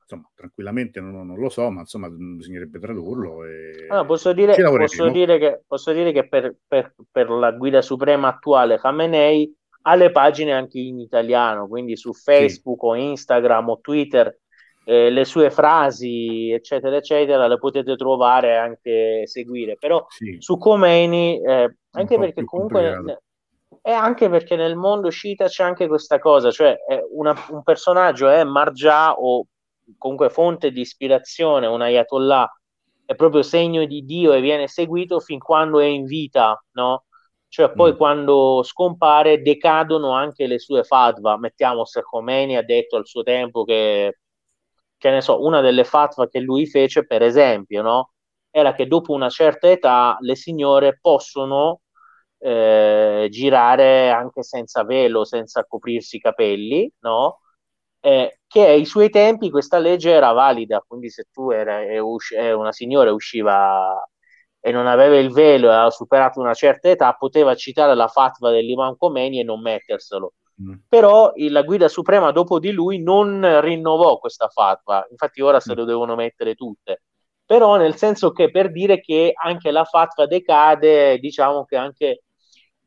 insomma, 0.04 0.30
tranquillamente 0.34 1.00
non, 1.00 1.26
non, 1.26 1.38
lo 1.38 1.48
so, 1.48 1.70
ma 1.70 1.80
insomma 1.80 2.08
bisognerebbe 2.08 2.78
tradurlo. 2.78 3.44
E... 3.44 3.86
Ah, 3.88 4.04
posso, 4.04 4.32
dire, 4.32 4.54
posso, 4.54 5.08
dire, 5.08 5.38
che, 5.38 5.62
posso 5.66 5.92
dire 5.92 6.12
che 6.12 6.28
per, 6.28 6.54
per, 6.66 6.94
per, 7.10 7.30
la 7.30 7.52
guida 7.52 7.82
suprema 7.82 8.28
attuale 8.28 8.78
Khamenei 8.78 9.52
ha 9.86 9.94
le 9.94 10.10
pagine 10.10 10.52
anche 10.52 10.78
in 10.78 11.00
italiano, 11.00 11.66
quindi 11.66 11.96
su 11.96 12.12
Facebook 12.12 12.80
sì. 12.80 12.86
o 12.86 12.94
Instagram 12.94 13.68
o 13.70 13.80
Twitter 13.80 14.38
eh, 14.84 15.10
le 15.10 15.24
sue 15.24 15.50
frasi, 15.50 16.50
eccetera, 16.50 16.96
eccetera, 16.96 17.46
le 17.46 17.58
potete 17.58 17.96
trovare 17.96 18.48
e 18.48 18.56
anche 18.56 19.22
seguire. 19.26 19.76
Però 19.78 20.04
sì. 20.08 20.36
su 20.38 20.56
Khomeini, 20.58 21.42
eh, 21.42 21.76
anche 21.90 22.18
perché 22.18 22.44
comunque... 22.44 23.18
E 23.86 23.90
anche 23.90 24.30
perché 24.30 24.56
nel 24.56 24.76
mondo 24.76 25.10
sciita 25.10 25.44
c'è 25.44 25.62
anche 25.62 25.86
questa 25.86 26.18
cosa, 26.18 26.50
cioè 26.50 26.74
una, 27.12 27.34
un 27.50 27.62
personaggio 27.62 28.30
è 28.30 28.42
Margià 28.42 29.12
o 29.12 29.44
comunque 29.98 30.30
fonte 30.30 30.70
di 30.70 30.80
ispirazione, 30.80 31.66
un 31.66 31.82
ayatollah, 31.82 32.48
è 33.06 33.14
proprio 33.14 33.42
segno 33.42 33.84
di 33.84 34.04
Dio 34.04 34.32
e 34.32 34.40
viene 34.40 34.66
seguito 34.68 35.20
fin 35.20 35.38
quando 35.38 35.80
è 35.80 35.86
in 35.86 36.04
vita, 36.04 36.62
no? 36.72 37.04
Cioè 37.48 37.72
poi 37.72 37.92
mm. 37.92 37.96
quando 37.96 38.62
scompare 38.64 39.40
decadono 39.42 40.10
anche 40.12 40.46
le 40.46 40.58
sue 40.58 40.82
fatwa. 40.84 41.38
Mettiamo 41.38 41.84
se 41.84 42.02
Khomeini 42.02 42.56
ha 42.56 42.62
detto 42.64 42.96
al 42.96 43.06
suo 43.06 43.22
tempo 43.22 43.64
che, 43.64 44.18
che 44.96 45.10
ne 45.10 45.20
so, 45.20 45.42
una 45.44 45.60
delle 45.60 45.84
fatwa 45.84 46.28
che 46.28 46.40
lui 46.40 46.66
fece, 46.66 47.06
per 47.06 47.22
esempio, 47.22 47.82
no? 47.82 48.12
Era 48.50 48.74
che 48.74 48.86
dopo 48.86 49.12
una 49.12 49.28
certa 49.28 49.70
età 49.70 50.16
le 50.20 50.34
signore 50.36 50.98
possono 51.00 51.80
eh, 52.38 53.28
girare 53.30 54.10
anche 54.10 54.42
senza 54.42 54.84
velo, 54.84 55.24
senza 55.24 55.64
coprirsi 55.64 56.16
i 56.16 56.20
capelli, 56.20 56.90
no? 57.00 57.40
Eh, 58.04 58.40
che 58.46 58.66
ai 58.66 58.84
suoi 58.84 59.08
tempi 59.08 59.48
questa 59.48 59.78
legge 59.78 60.10
era 60.10 60.32
valida, 60.32 60.84
quindi 60.86 61.08
se 61.08 61.28
tu 61.32 61.50
era, 61.50 61.80
usci- 62.02 62.36
una 62.36 62.70
signora 62.70 63.10
usciva 63.14 64.06
e 64.60 64.70
non 64.72 64.86
aveva 64.86 65.16
il 65.16 65.32
velo 65.32 65.70
e 65.70 65.72
aveva 65.72 65.90
superato 65.90 66.38
una 66.38 66.52
certa 66.52 66.90
età, 66.90 67.14
poteva 67.14 67.54
citare 67.54 67.94
la 67.94 68.08
fatwa 68.08 68.50
dell'imam 68.50 68.96
Khomeini 68.98 69.40
e 69.40 69.42
non 69.42 69.62
metterselo. 69.62 70.34
Mm. 70.62 70.74
Però 70.86 71.32
la 71.48 71.62
guida 71.62 71.88
suprema 71.88 72.30
dopo 72.30 72.58
di 72.58 72.72
lui 72.72 73.02
non 73.02 73.60
rinnovò 73.62 74.18
questa 74.18 74.48
fatwa, 74.48 75.06
infatti 75.10 75.40
ora 75.40 75.58
se 75.58 75.72
mm. 75.72 75.76
lo 75.76 75.84
devono 75.84 76.14
mettere 76.14 76.54
tutte. 76.54 77.04
Però 77.46 77.76
nel 77.76 77.96
senso 77.96 78.32
che 78.32 78.50
per 78.50 78.70
dire 78.70 79.00
che 79.00 79.32
anche 79.34 79.70
la 79.70 79.84
fatwa 79.84 80.26
decade, 80.26 81.18
diciamo 81.20 81.64
che 81.64 81.76
anche 81.76 82.24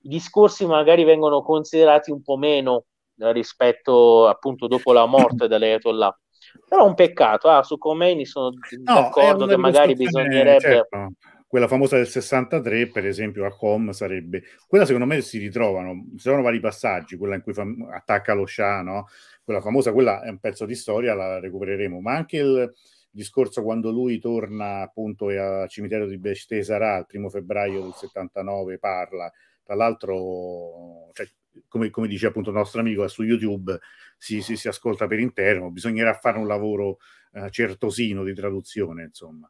i 0.01 0.07
discorsi 0.07 0.67
magari 0.67 1.03
vengono 1.03 1.41
considerati 1.41 2.11
un 2.11 2.21
po' 2.21 2.37
meno 2.37 2.83
rispetto 3.17 4.27
appunto 4.27 4.67
dopo 4.67 4.93
la 4.93 5.05
morte 5.05 5.47
dell'Ayatollah. 5.49 6.19
Però 6.67 6.83
è 6.83 6.87
un 6.87 6.95
peccato, 6.95 7.49
ah, 7.49 7.63
su 7.63 7.77
Khomeini 7.77 8.25
sono 8.25 8.49
no, 8.49 8.93
d'accordo 8.93 9.45
che 9.45 9.57
magari 9.57 9.93
bisognerebbe... 9.95 10.59
Certo. 10.59 11.11
Quella 11.47 11.69
famosa 11.69 11.95
del 11.95 12.07
63, 12.07 12.87
per 12.87 13.05
esempio, 13.05 13.45
a 13.45 13.55
Com 13.55 13.91
sarebbe... 13.91 14.43
Quella 14.67 14.85
secondo 14.85 15.07
me 15.07 15.21
si 15.21 15.37
ritrovano, 15.37 16.05
ci 16.11 16.19
sono 16.19 16.41
vari 16.41 16.59
passaggi, 16.59 17.15
quella 17.15 17.35
in 17.35 17.41
cui 17.41 17.53
fa... 17.53 17.65
attacca 17.91 18.33
lo 18.33 18.45
Shah, 18.45 18.81
no? 18.81 19.07
Quella 19.45 19.61
famosa, 19.61 19.93
quella 19.93 20.21
è 20.23 20.29
un 20.29 20.39
pezzo 20.39 20.65
di 20.65 20.75
storia, 20.75 21.13
la 21.13 21.39
recupereremo, 21.39 22.01
ma 22.01 22.15
anche 22.15 22.37
il 22.37 22.73
discorso 23.17 23.63
quando 23.63 23.89
lui 23.89 24.19
torna 24.19 24.81
appunto 24.81 25.29
al 25.29 25.67
cimitero 25.69 26.05
di 26.05 26.19
Beshte 26.19 26.63
Sarà 26.63 26.97
il 26.97 27.07
primo 27.07 27.29
febbraio 27.29 27.81
del 27.81 27.93
79 27.93 28.77
parla, 28.77 29.31
tra 29.63 29.73
l'altro 29.73 31.09
cioè, 31.13 31.27
come, 31.67 31.89
come, 31.89 32.07
dice 32.07 32.27
appunto 32.27 32.49
il 32.49 32.55
nostro 32.55 32.81
amico 32.81 33.07
su 33.07 33.23
YouTube, 33.23 33.79
si, 34.17 34.41
si, 34.41 34.55
si 34.55 34.67
ascolta 34.67 35.07
per 35.07 35.19
intero, 35.19 35.69
bisognerà 35.71 36.13
fare 36.13 36.37
un 36.37 36.47
lavoro 36.47 36.97
eh, 37.33 37.49
certosino 37.49 38.23
di 38.23 38.33
traduzione, 38.33 39.03
insomma. 39.03 39.49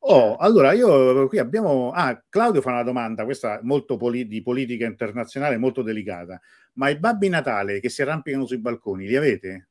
Oh, 0.00 0.36
allora 0.36 0.72
io 0.72 1.26
qui 1.26 1.38
abbiamo. 1.38 1.90
Ah, 1.90 2.22
Claudio 2.28 2.60
fa 2.60 2.70
una 2.70 2.84
domanda, 2.84 3.24
questa 3.24 3.58
molto 3.62 3.96
poli- 3.96 4.28
di 4.28 4.42
politica 4.42 4.86
internazionale, 4.86 5.56
molto 5.56 5.82
delicata. 5.82 6.40
Ma 6.74 6.88
i 6.88 6.98
babbi 6.98 7.28
Natale 7.28 7.80
che 7.80 7.88
si 7.88 8.02
arrampicano 8.02 8.46
sui 8.46 8.58
balconi, 8.58 9.06
li 9.06 9.16
avete? 9.16 9.68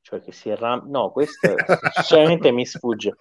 Cioè 0.00 0.20
che 0.20 0.30
si 0.30 0.50
arrampicano. 0.50 0.98
No, 0.98 1.10
questo 1.10 1.54
sinceramente 1.94 2.52
mi 2.52 2.64
sfugge. 2.64 3.16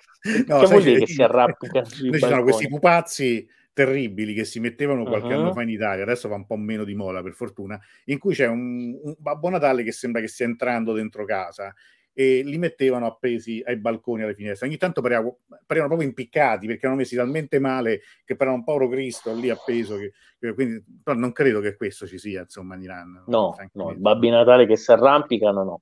No, 0.46 0.60
che 0.60 0.66
vuol 0.68 0.84
dire 0.84 1.00
che 1.00 1.08
si 1.08 1.24
arrampicano 1.24 1.86
sui 1.86 2.10
balconi? 2.10 2.22
Ci 2.22 2.28
sono 2.28 2.44
questi 2.44 2.68
pupazzi 2.68 3.48
terribili 3.74 4.34
che 4.34 4.46
si 4.46 4.60
mettevano 4.60 5.04
qualche 5.04 5.34
uh-huh. 5.34 5.40
anno 5.40 5.54
fa 5.54 5.64
in 5.64 5.70
Italia, 5.70 6.04
adesso 6.04 6.30
va 6.30 6.36
un 6.36 6.46
po' 6.46 6.56
meno 6.56 6.84
di 6.84 6.94
moda 6.96 7.22
per 7.22 7.34
fortuna, 7.34 7.80
in 8.06 8.20
cui 8.20 8.34
c'è 8.34 8.48
un, 8.48 8.98
un 9.02 9.16
Babbo 9.18 9.50
Natale 9.50 9.84
che 9.84 9.92
sembra 9.92 10.22
che 10.22 10.28
stia 10.28 10.46
entrando 10.46 10.94
dentro 10.94 11.26
casa 11.26 11.74
e 12.16 12.44
li 12.44 12.60
mettevano 12.60 13.08
appesi 13.08 13.64
ai 13.66 13.78
balconi 13.78 14.22
alle 14.22 14.36
finestre. 14.36 14.68
Ogni 14.68 14.78
tanto 14.78 15.02
parevano, 15.02 15.40
parevano 15.66 15.94
proprio 15.94 16.08
impiccati 16.08 16.68
perché 16.68 16.86
erano 16.86 17.00
messi 17.00 17.16
talmente 17.16 17.58
male 17.58 18.02
che 18.24 18.36
parevano 18.36 18.60
un 18.60 18.64
povero 18.64 18.90
Cristo 18.90 19.34
lì 19.34 19.50
appeso. 19.50 19.98
Che, 19.98 20.14
che, 20.40 20.54
quindi, 20.54 20.84
però 21.02 21.18
non 21.18 21.32
credo 21.32 21.60
che 21.60 21.76
questo 21.76 22.06
ci 22.06 22.20
sia 22.20 22.42
insomma 22.42 22.76
in 22.76 22.84
Iran. 22.84 23.24
No, 23.26 23.56
no, 23.74 23.96
Babbi 23.96 24.30
Natale 24.30 24.68
che 24.68 24.78
si 24.78 24.92
arrampicano 24.92 25.64
no. 25.64 25.82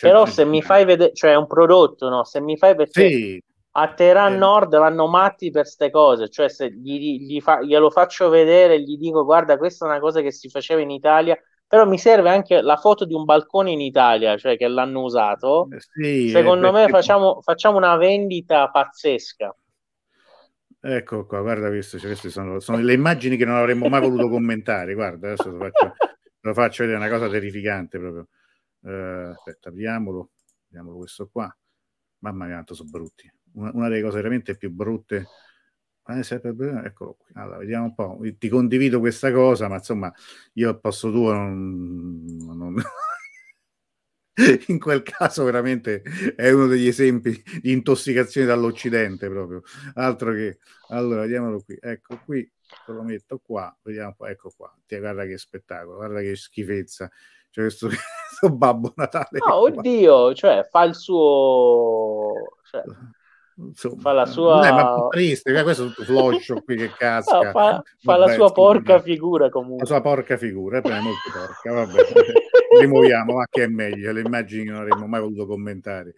Però 0.00 0.26
se 0.26 0.44
mi 0.44 0.62
fai 0.62 0.84
vedere, 0.84 1.12
cioè 1.14 1.32
è 1.32 1.36
un 1.36 1.46
prodotto, 1.46 2.08
no? 2.08 2.24
Se 2.24 2.40
mi 2.40 2.56
fai 2.56 2.76
vedere... 2.76 3.08
Sì. 3.08 3.42
A 3.74 3.94
Teheran 3.94 4.34
eh. 4.34 4.36
Nord 4.36 4.76
vanno 4.76 5.06
matti 5.06 5.50
per 5.50 5.62
queste 5.62 5.90
cose, 5.90 6.28
cioè 6.28 6.48
se 6.50 6.70
gli, 6.70 7.20
gli 7.20 7.40
fa, 7.40 7.62
glielo 7.62 7.88
faccio 7.90 8.28
vedere, 8.28 8.80
gli 8.82 8.98
dico 8.98 9.24
guarda 9.24 9.56
questa 9.56 9.86
è 9.86 9.88
una 9.88 10.00
cosa 10.00 10.20
che 10.20 10.30
si 10.30 10.50
faceva 10.50 10.82
in 10.82 10.90
Italia, 10.90 11.38
però 11.66 11.86
mi 11.86 11.96
serve 11.96 12.28
anche 12.28 12.60
la 12.60 12.76
foto 12.76 13.06
di 13.06 13.14
un 13.14 13.24
balcone 13.24 13.70
in 13.70 13.80
Italia, 13.80 14.36
cioè 14.36 14.58
che 14.58 14.68
l'hanno 14.68 15.00
usato. 15.04 15.68
Eh, 15.70 15.80
sì, 15.80 16.28
Secondo 16.28 16.68
eh, 16.68 16.72
me 16.72 16.88
facciamo, 16.88 17.40
facciamo, 17.40 17.78
una 17.78 17.96
vendita 17.96 18.68
pazzesca. 18.68 19.56
Ecco 20.84 21.24
qua, 21.24 21.40
guarda 21.40 21.68
questo, 21.68 21.96
cioè, 21.96 22.08
queste 22.10 22.28
sono, 22.28 22.60
sono, 22.60 22.76
le 22.76 22.92
immagini 22.92 23.38
che 23.38 23.46
non 23.46 23.56
avremmo 23.56 23.88
mai 23.88 24.02
voluto 24.02 24.28
commentare. 24.28 24.92
Guarda, 24.92 25.28
adesso 25.28 25.50
lo 25.50 25.56
faccio, 25.56 25.94
lo 26.40 26.52
faccio 26.52 26.82
vedere, 26.84 27.02
è 27.02 27.08
una 27.08 27.18
cosa 27.18 27.30
terrificante 27.30 27.98
proprio. 27.98 28.28
Uh, 28.80 29.30
aspetta, 29.30 29.70
apriamolo, 29.70 30.28
apriamolo 30.66 30.98
questo 30.98 31.30
qua. 31.32 31.50
Mamma 32.18 32.44
mia, 32.44 32.54
quanto 32.54 32.74
sono 32.74 32.90
brutti. 32.90 33.32
Una, 33.54 33.70
una 33.74 33.88
delle 33.88 34.02
cose 34.02 34.16
veramente 34.16 34.56
più 34.56 34.70
brutte 34.70 35.26
Eccolo 36.04 37.14
qui. 37.14 37.32
Allora, 37.34 37.58
vediamo 37.58 37.84
un 37.84 37.94
po'. 37.94 38.18
Ti 38.36 38.48
condivido 38.48 38.98
questa 38.98 39.32
cosa, 39.32 39.68
ma 39.68 39.76
insomma, 39.76 40.12
io 40.54 40.68
al 40.68 40.80
posto 40.80 41.10
tuo 41.10 41.32
non, 41.32 42.24
non... 42.40 42.74
in 44.68 44.78
quel 44.78 45.02
caso 45.02 45.44
veramente 45.44 46.02
è 46.34 46.50
uno 46.50 46.66
degli 46.66 46.86
esempi 46.86 47.40
di 47.60 47.70
intossicazione 47.72 48.46
dall'Occidente 48.46 49.28
proprio. 49.28 49.62
Altro 49.94 50.32
che... 50.32 50.58
Allora, 50.88 51.20
vediamolo 51.22 51.62
qui. 51.62 51.78
Ecco 51.80 52.20
qui, 52.24 52.50
lo 52.86 53.02
metto 53.02 53.38
qua, 53.38 53.74
vediamo 53.82 54.14
po'. 54.16 54.26
Ecco 54.26 54.52
qua. 54.56 54.74
Ti 54.84 54.98
guarda 54.98 55.24
che 55.24 55.38
spettacolo, 55.38 55.96
guarda 55.96 56.20
che 56.20 56.34
schifezza. 56.34 57.08
Cioè 57.50 57.64
questo, 57.64 57.86
questo 58.28 58.56
Babbo 58.56 58.92
Natale. 58.96 59.38
No, 59.38 59.54
oddio, 59.54 60.34
cioè 60.34 60.66
fa 60.68 60.82
il 60.82 60.96
suo... 60.96 62.32
Cioè 62.64 62.82
Insomma, 63.68 64.00
fa 64.00 64.12
la 64.12 64.26
sua... 64.26 64.68
Eh, 64.68 64.72
ma 64.72 65.06
triste, 65.10 65.50
eh, 65.50 65.62
questo 65.62 65.84
è 65.84 65.86
tutto 65.88 66.04
floscio 66.04 66.62
qui 66.62 66.76
che 66.76 66.90
casca. 66.96 67.40
No, 67.40 67.50
fa, 67.50 67.82
fa 67.98 68.16
la 68.16 68.28
sua 68.28 68.52
porca 68.52 69.00
figura 69.00 69.48
comunque. 69.48 69.80
La 69.80 69.86
sua 69.86 70.00
porca 70.00 70.36
figura, 70.36 70.80
è 70.80 71.00
molto 71.00 71.30
porca, 71.32 71.72
vabbè. 71.72 72.02
rimuoviamo, 72.80 73.34
ma 73.34 73.46
che 73.50 73.64
è 73.64 73.66
meglio, 73.66 74.12
le 74.12 74.20
immagini 74.20 74.64
che 74.64 74.70
non 74.70 74.80
avremmo 74.80 75.06
mai 75.06 75.20
voluto 75.20 75.46
commentare. 75.46 76.14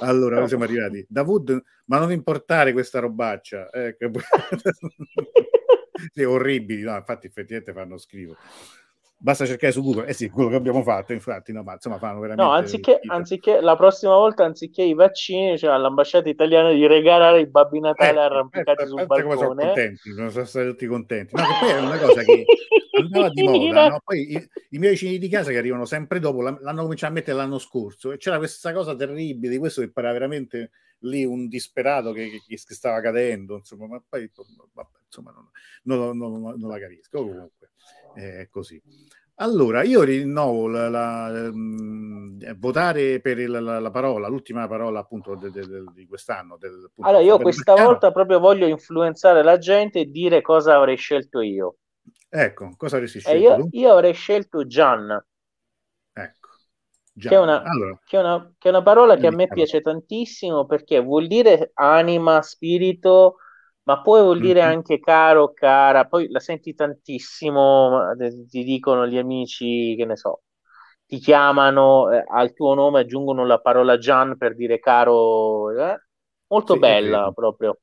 Allora, 0.00 0.40
no. 0.40 0.46
siamo 0.46 0.64
arrivati. 0.64 1.04
Davud, 1.08 1.62
ma 1.86 1.98
non 1.98 2.12
importare 2.12 2.72
questa 2.72 3.00
robaccia. 3.00 3.70
Eh, 3.70 3.96
che... 3.96 4.10
sì, 6.12 6.22
orribili, 6.22 6.82
no, 6.82 6.96
infatti 6.96 7.26
effettivamente 7.26 7.72
fanno 7.72 7.96
schifo 7.96 8.36
basta 9.18 9.46
cercare 9.46 9.72
su 9.72 9.82
Google, 9.82 10.06
eh 10.06 10.12
sì, 10.12 10.28
quello 10.28 10.50
che 10.50 10.56
abbiamo 10.56 10.82
fatto, 10.82 11.12
infatti, 11.12 11.52
no, 11.52 11.62
ma 11.62 11.72
insomma 11.74 11.98
fanno 11.98 12.20
veramente... 12.20 12.42
No, 12.42 12.56
anziché, 12.56 13.00
anziché 13.06 13.60
la 13.60 13.76
prossima 13.76 14.14
volta, 14.14 14.44
anziché 14.44 14.82
i 14.82 14.94
vaccini, 14.94 15.58
cioè 15.58 15.70
all'ambasciata 15.70 16.28
italiana 16.28 16.72
di 16.72 16.86
regalare 16.86 17.40
i 17.40 17.46
babbi 17.46 17.80
Natale 17.80 18.18
eh, 18.18 18.22
arrampicati 18.22 18.82
eh, 18.82 18.86
sul 18.86 19.06
balcone. 19.06 19.36
Sono 19.36 19.54
contenti, 19.54 20.12
sono 20.12 20.44
stati 20.44 20.66
tutti 20.68 20.86
contenti. 20.86 21.34
No, 21.34 21.42
che 21.42 21.48
poi 21.60 21.70
è 21.70 21.80
una 21.80 21.98
cosa 21.98 22.22
che 22.22 22.44
andava 23.02 23.28
di 23.30 23.42
moda, 23.42 23.88
no? 23.88 24.00
Poi 24.04 24.32
i, 24.32 24.48
i, 24.70 24.78
miei 24.78 24.92
vicini 24.92 25.18
di 25.18 25.28
casa 25.28 25.50
che 25.50 25.58
arrivano 25.58 25.86
sempre 25.86 26.20
dopo 26.20 26.42
l'hanno 26.42 26.82
cominciato 26.82 27.12
a 27.12 27.14
mettere 27.14 27.36
l'anno 27.36 27.58
scorso 27.58 28.12
e 28.12 28.18
c'era 28.18 28.38
questa 28.38 28.72
cosa 28.72 28.94
terribile 28.94 29.52
di 29.52 29.58
questo 29.58 29.80
che 29.80 29.90
pareva 29.90 30.12
veramente 30.12 30.70
lì 31.00 31.24
un 31.24 31.48
disperato 31.48 32.12
che, 32.12 32.28
che, 32.30 32.42
che 32.46 32.74
stava 32.74 33.00
cadendo, 33.00 33.56
insomma, 33.56 33.86
ma 33.86 34.02
poi 34.06 34.30
vabbè, 34.72 34.98
insomma, 35.04 35.32
non, 35.32 35.98
non, 35.98 36.16
non, 36.16 36.54
non 36.58 36.70
la 36.70 36.78
capisco. 36.78 37.18
Comunque 37.18 37.70
è 38.22 38.48
così. 38.50 38.80
Allora, 39.38 39.82
io 39.82 40.02
rinnovo 40.02 40.66
la, 40.66 40.88
la, 40.88 41.50
um, 41.52 42.38
votare 42.56 43.20
per 43.20 43.38
il, 43.38 43.50
la, 43.50 43.78
la, 43.78 43.90
parola, 43.90 44.28
l'ultima 44.28 44.66
parola 44.66 45.00
appunto 45.00 45.34
de, 45.34 45.50
de, 45.50 45.66
de, 45.66 45.84
di 45.92 46.06
quest'anno. 46.06 46.56
Del, 46.56 46.90
allora, 47.00 47.22
io 47.22 47.38
questa 47.38 47.74
volta 47.74 48.12
proprio 48.12 48.38
voglio 48.38 48.66
influenzare 48.66 49.42
la 49.42 49.58
gente 49.58 50.00
e 50.00 50.04
dire 50.06 50.40
cosa 50.40 50.76
avrei 50.76 50.96
scelto 50.96 51.40
io. 51.40 51.76
Ecco, 52.30 52.72
cosa 52.78 52.96
avresti 52.96 53.20
scelto? 53.20 53.38
Io, 53.38 53.68
io, 53.72 53.92
avrei 53.92 54.14
scelto 54.14 54.66
Gian. 54.66 55.10
Ecco. 56.14 56.48
Gian. 57.12 57.30
Che, 57.30 57.36
è 57.36 57.38
una, 57.38 57.62
allora, 57.62 58.00
che, 58.06 58.16
è 58.16 58.20
una, 58.20 58.54
che, 58.56 58.68
è 58.68 58.70
una, 58.70 58.82
parola 58.82 59.16
che 59.16 59.26
a 59.26 59.32
me 59.32 59.48
piace 59.48 59.82
tantissimo 59.82 60.64
perché 60.64 60.98
vuol 60.98 61.26
dire 61.26 61.72
anima, 61.74 62.40
spirito, 62.40 63.36
ma 63.86 64.00
poi 64.02 64.20
vuol 64.20 64.40
dire 64.40 64.62
mm-hmm. 64.62 64.70
anche 64.70 64.98
caro, 64.98 65.52
cara, 65.52 66.06
poi 66.06 66.28
la 66.28 66.40
senti 66.40 66.74
tantissimo, 66.74 68.14
ti 68.48 68.64
dicono 68.64 69.06
gli 69.06 69.16
amici, 69.16 69.94
che 69.96 70.04
ne 70.04 70.16
so, 70.16 70.42
ti 71.06 71.18
chiamano, 71.18 72.10
eh, 72.10 72.24
al 72.26 72.52
tuo 72.52 72.74
nome 72.74 73.00
aggiungono 73.00 73.46
la 73.46 73.60
parola 73.60 73.96
Gian 73.96 74.36
per 74.36 74.56
dire 74.56 74.80
caro, 74.80 75.70
eh? 75.70 76.00
molto 76.48 76.72
sì, 76.74 76.78
bella 76.80 77.30
proprio. 77.32 77.78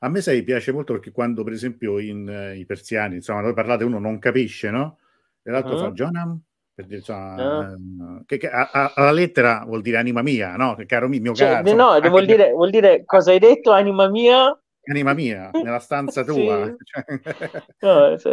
A 0.00 0.08
me 0.08 0.20
sai, 0.20 0.44
piace 0.44 0.70
molto 0.70 0.92
perché 0.92 1.10
quando 1.10 1.42
per 1.42 1.52
esempio 1.52 1.98
in, 1.98 2.28
uh, 2.28 2.56
i 2.56 2.64
persiani, 2.64 3.16
insomma, 3.16 3.42
voi 3.42 3.54
parlate 3.54 3.82
uno 3.82 3.98
non 3.98 4.20
capisce, 4.20 4.70
no? 4.70 4.98
E 5.42 5.50
l'altro 5.50 5.74
mm. 5.74 5.78
fa 5.78 5.90
Jonam, 5.90 6.40
per 6.72 6.84
dire, 6.84 6.98
insomma, 6.98 7.74
mm. 7.76 8.18
che, 8.24 8.36
che 8.36 8.48
a, 8.48 8.70
a, 8.70 8.92
alla 8.94 9.12
lettera 9.12 9.64
vuol 9.66 9.80
dire 9.80 9.96
anima 9.96 10.22
mia, 10.22 10.54
no? 10.54 10.76
Caro 10.86 11.08
mio, 11.08 11.20
mio 11.20 11.34
cioè, 11.34 11.62
caro. 11.62 11.74
No, 11.74 11.98
vuol 12.08 12.26
dire, 12.26 12.52
vuol 12.52 12.70
dire 12.70 13.04
cosa 13.04 13.32
hai 13.32 13.40
detto, 13.40 13.72
anima 13.72 14.08
mia? 14.08 14.56
Anima 14.90 15.14
mia, 15.14 15.50
nella 15.52 15.78
stanza 15.78 16.24
tua. 16.24 16.66
sì. 16.76 16.84
Cioè... 16.84 17.50
No, 17.80 18.16
sì. 18.18 18.30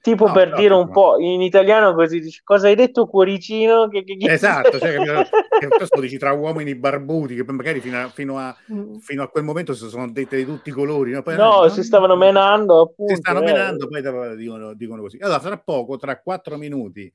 Tipo 0.00 0.26
no, 0.26 0.32
per 0.32 0.50
no, 0.50 0.56
dire 0.56 0.72
un 0.72 0.90
po' 0.90 1.18
in 1.18 1.42
italiano 1.42 1.94
così 1.94 2.20
dici 2.20 2.40
cosa 2.42 2.68
hai 2.68 2.74
detto 2.74 3.06
cuoricino? 3.06 3.88
Che, 3.88 4.04
che, 4.04 4.16
che... 4.16 4.32
Esatto, 4.32 4.78
cioè, 4.78 4.96
che, 4.96 5.68
che 5.68 6.00
dici 6.00 6.16
tra 6.16 6.32
uomini 6.32 6.74
barbuti 6.74 7.34
che 7.34 7.44
magari 7.52 7.80
fino 7.80 8.00
a, 8.00 8.08
fino 8.08 8.38
a, 8.38 8.56
mm. 8.72 8.94
fino 8.96 9.22
a 9.22 9.28
quel 9.28 9.44
momento 9.44 9.74
si 9.74 9.88
sono 9.88 10.10
dette 10.10 10.36
di 10.36 10.44
tutti 10.44 10.70
i 10.70 10.72
colori. 10.72 11.12
No, 11.12 11.22
poi, 11.22 11.36
no 11.36 11.68
si 11.68 11.82
stavano 11.82 12.16
menando 12.16 12.80
appunto. 12.80 13.14
Si 13.14 13.20
stanno 13.20 13.42
eh. 13.42 13.44
menando, 13.44 13.88
poi 13.88 14.36
dicono, 14.36 14.74
dicono 14.74 15.02
così. 15.02 15.18
Allora, 15.20 15.40
tra 15.40 15.58
poco, 15.58 15.96
tra 15.96 16.18
quattro 16.20 16.56
minuti, 16.56 17.12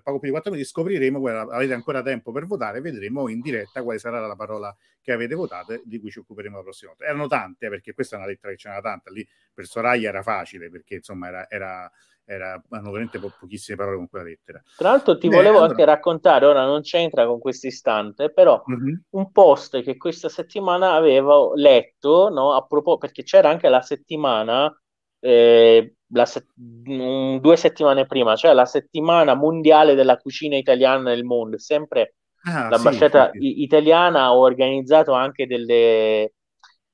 poco 0.00 0.18
più 0.18 0.28
di 0.28 0.30
quattro 0.30 0.50
minuti 0.50 0.68
scopriremo, 0.68 1.26
avete 1.50 1.74
ancora 1.74 2.02
tempo 2.02 2.32
per 2.32 2.46
votare, 2.46 2.80
vedremo 2.80 3.28
in 3.28 3.40
diretta 3.40 3.82
quale 3.82 3.98
sarà 3.98 4.26
la 4.26 4.36
parola 4.36 4.74
che 5.00 5.12
avete 5.12 5.34
votato 5.34 5.80
di 5.84 6.00
cui 6.00 6.10
ci 6.10 6.20
occuperemo 6.20 6.56
la 6.56 6.62
prossima 6.62 6.90
volta. 6.90 7.06
Erano 7.06 7.26
tante, 7.26 7.68
perché 7.68 7.92
questa 7.92 8.16
è 8.16 8.18
una 8.18 8.28
lettera 8.28 8.52
che 8.52 8.58
c'era 8.58 8.80
tanta, 8.80 9.10
lì 9.10 9.26
per 9.52 9.66
Soraya 9.66 10.08
era 10.08 10.22
facile, 10.22 10.70
perché 10.70 10.94
insomma 10.94 11.28
era, 11.28 11.50
era, 11.50 11.90
era 12.24 12.62
hanno 12.70 12.90
veramente 12.90 13.18
po- 13.18 13.32
pochissime 13.38 13.76
parole 13.76 13.96
con 13.96 14.08
quella 14.08 14.24
lettera. 14.24 14.62
Tra 14.76 14.90
l'altro 14.90 15.18
ti 15.18 15.28
Beh, 15.28 15.34
volevo 15.34 15.56
allora... 15.56 15.70
anche 15.70 15.84
raccontare, 15.84 16.46
ora 16.46 16.64
non 16.64 16.82
c'entra 16.82 17.26
con 17.26 17.38
questo 17.40 17.66
istante, 17.66 18.32
però 18.32 18.62
mm-hmm. 18.70 18.94
un 19.10 19.32
post 19.32 19.82
che 19.82 19.96
questa 19.96 20.28
settimana 20.28 20.92
avevo 20.92 21.52
letto, 21.54 22.30
no, 22.30 22.54
a 22.54 22.64
proposito, 22.64 23.06
perché 23.06 23.24
c'era 23.24 23.50
anche 23.50 23.68
la 23.68 23.82
settimana 23.82 24.74
eh, 25.18 25.96
se- 26.24 26.46
um, 26.56 27.40
due 27.40 27.56
settimane 27.56 28.06
prima, 28.06 28.36
cioè 28.36 28.52
la 28.52 28.66
settimana 28.66 29.34
mondiale 29.34 29.94
della 29.94 30.16
cucina 30.16 30.56
italiana 30.56 31.10
nel 31.10 31.24
mondo, 31.24 31.58
sempre 31.58 32.16
ah, 32.44 32.68
l'ambasciata 32.68 33.30
sì, 33.32 33.38
sì. 33.38 33.62
italiana 33.62 34.24
ha 34.24 34.36
organizzato 34.36 35.12
anche 35.12 35.46
delle, 35.46 36.34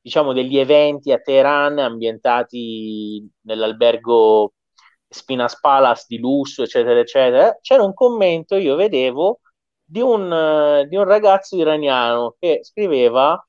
diciamo, 0.00 0.32
degli 0.32 0.58
eventi 0.58 1.12
a 1.12 1.18
Teheran 1.18 1.78
ambientati 1.78 3.28
nell'albergo 3.42 4.52
Spinas 5.08 5.58
Palace 5.60 6.04
di 6.08 6.18
lusso, 6.18 6.62
eccetera, 6.62 7.00
eccetera. 7.00 7.58
C'era 7.60 7.82
un 7.82 7.94
commento, 7.94 8.56
io 8.56 8.76
vedevo, 8.76 9.40
di 9.84 10.00
un, 10.00 10.84
di 10.88 10.96
un 10.96 11.04
ragazzo 11.04 11.56
iraniano 11.56 12.36
che 12.38 12.60
scriveva 12.62 13.42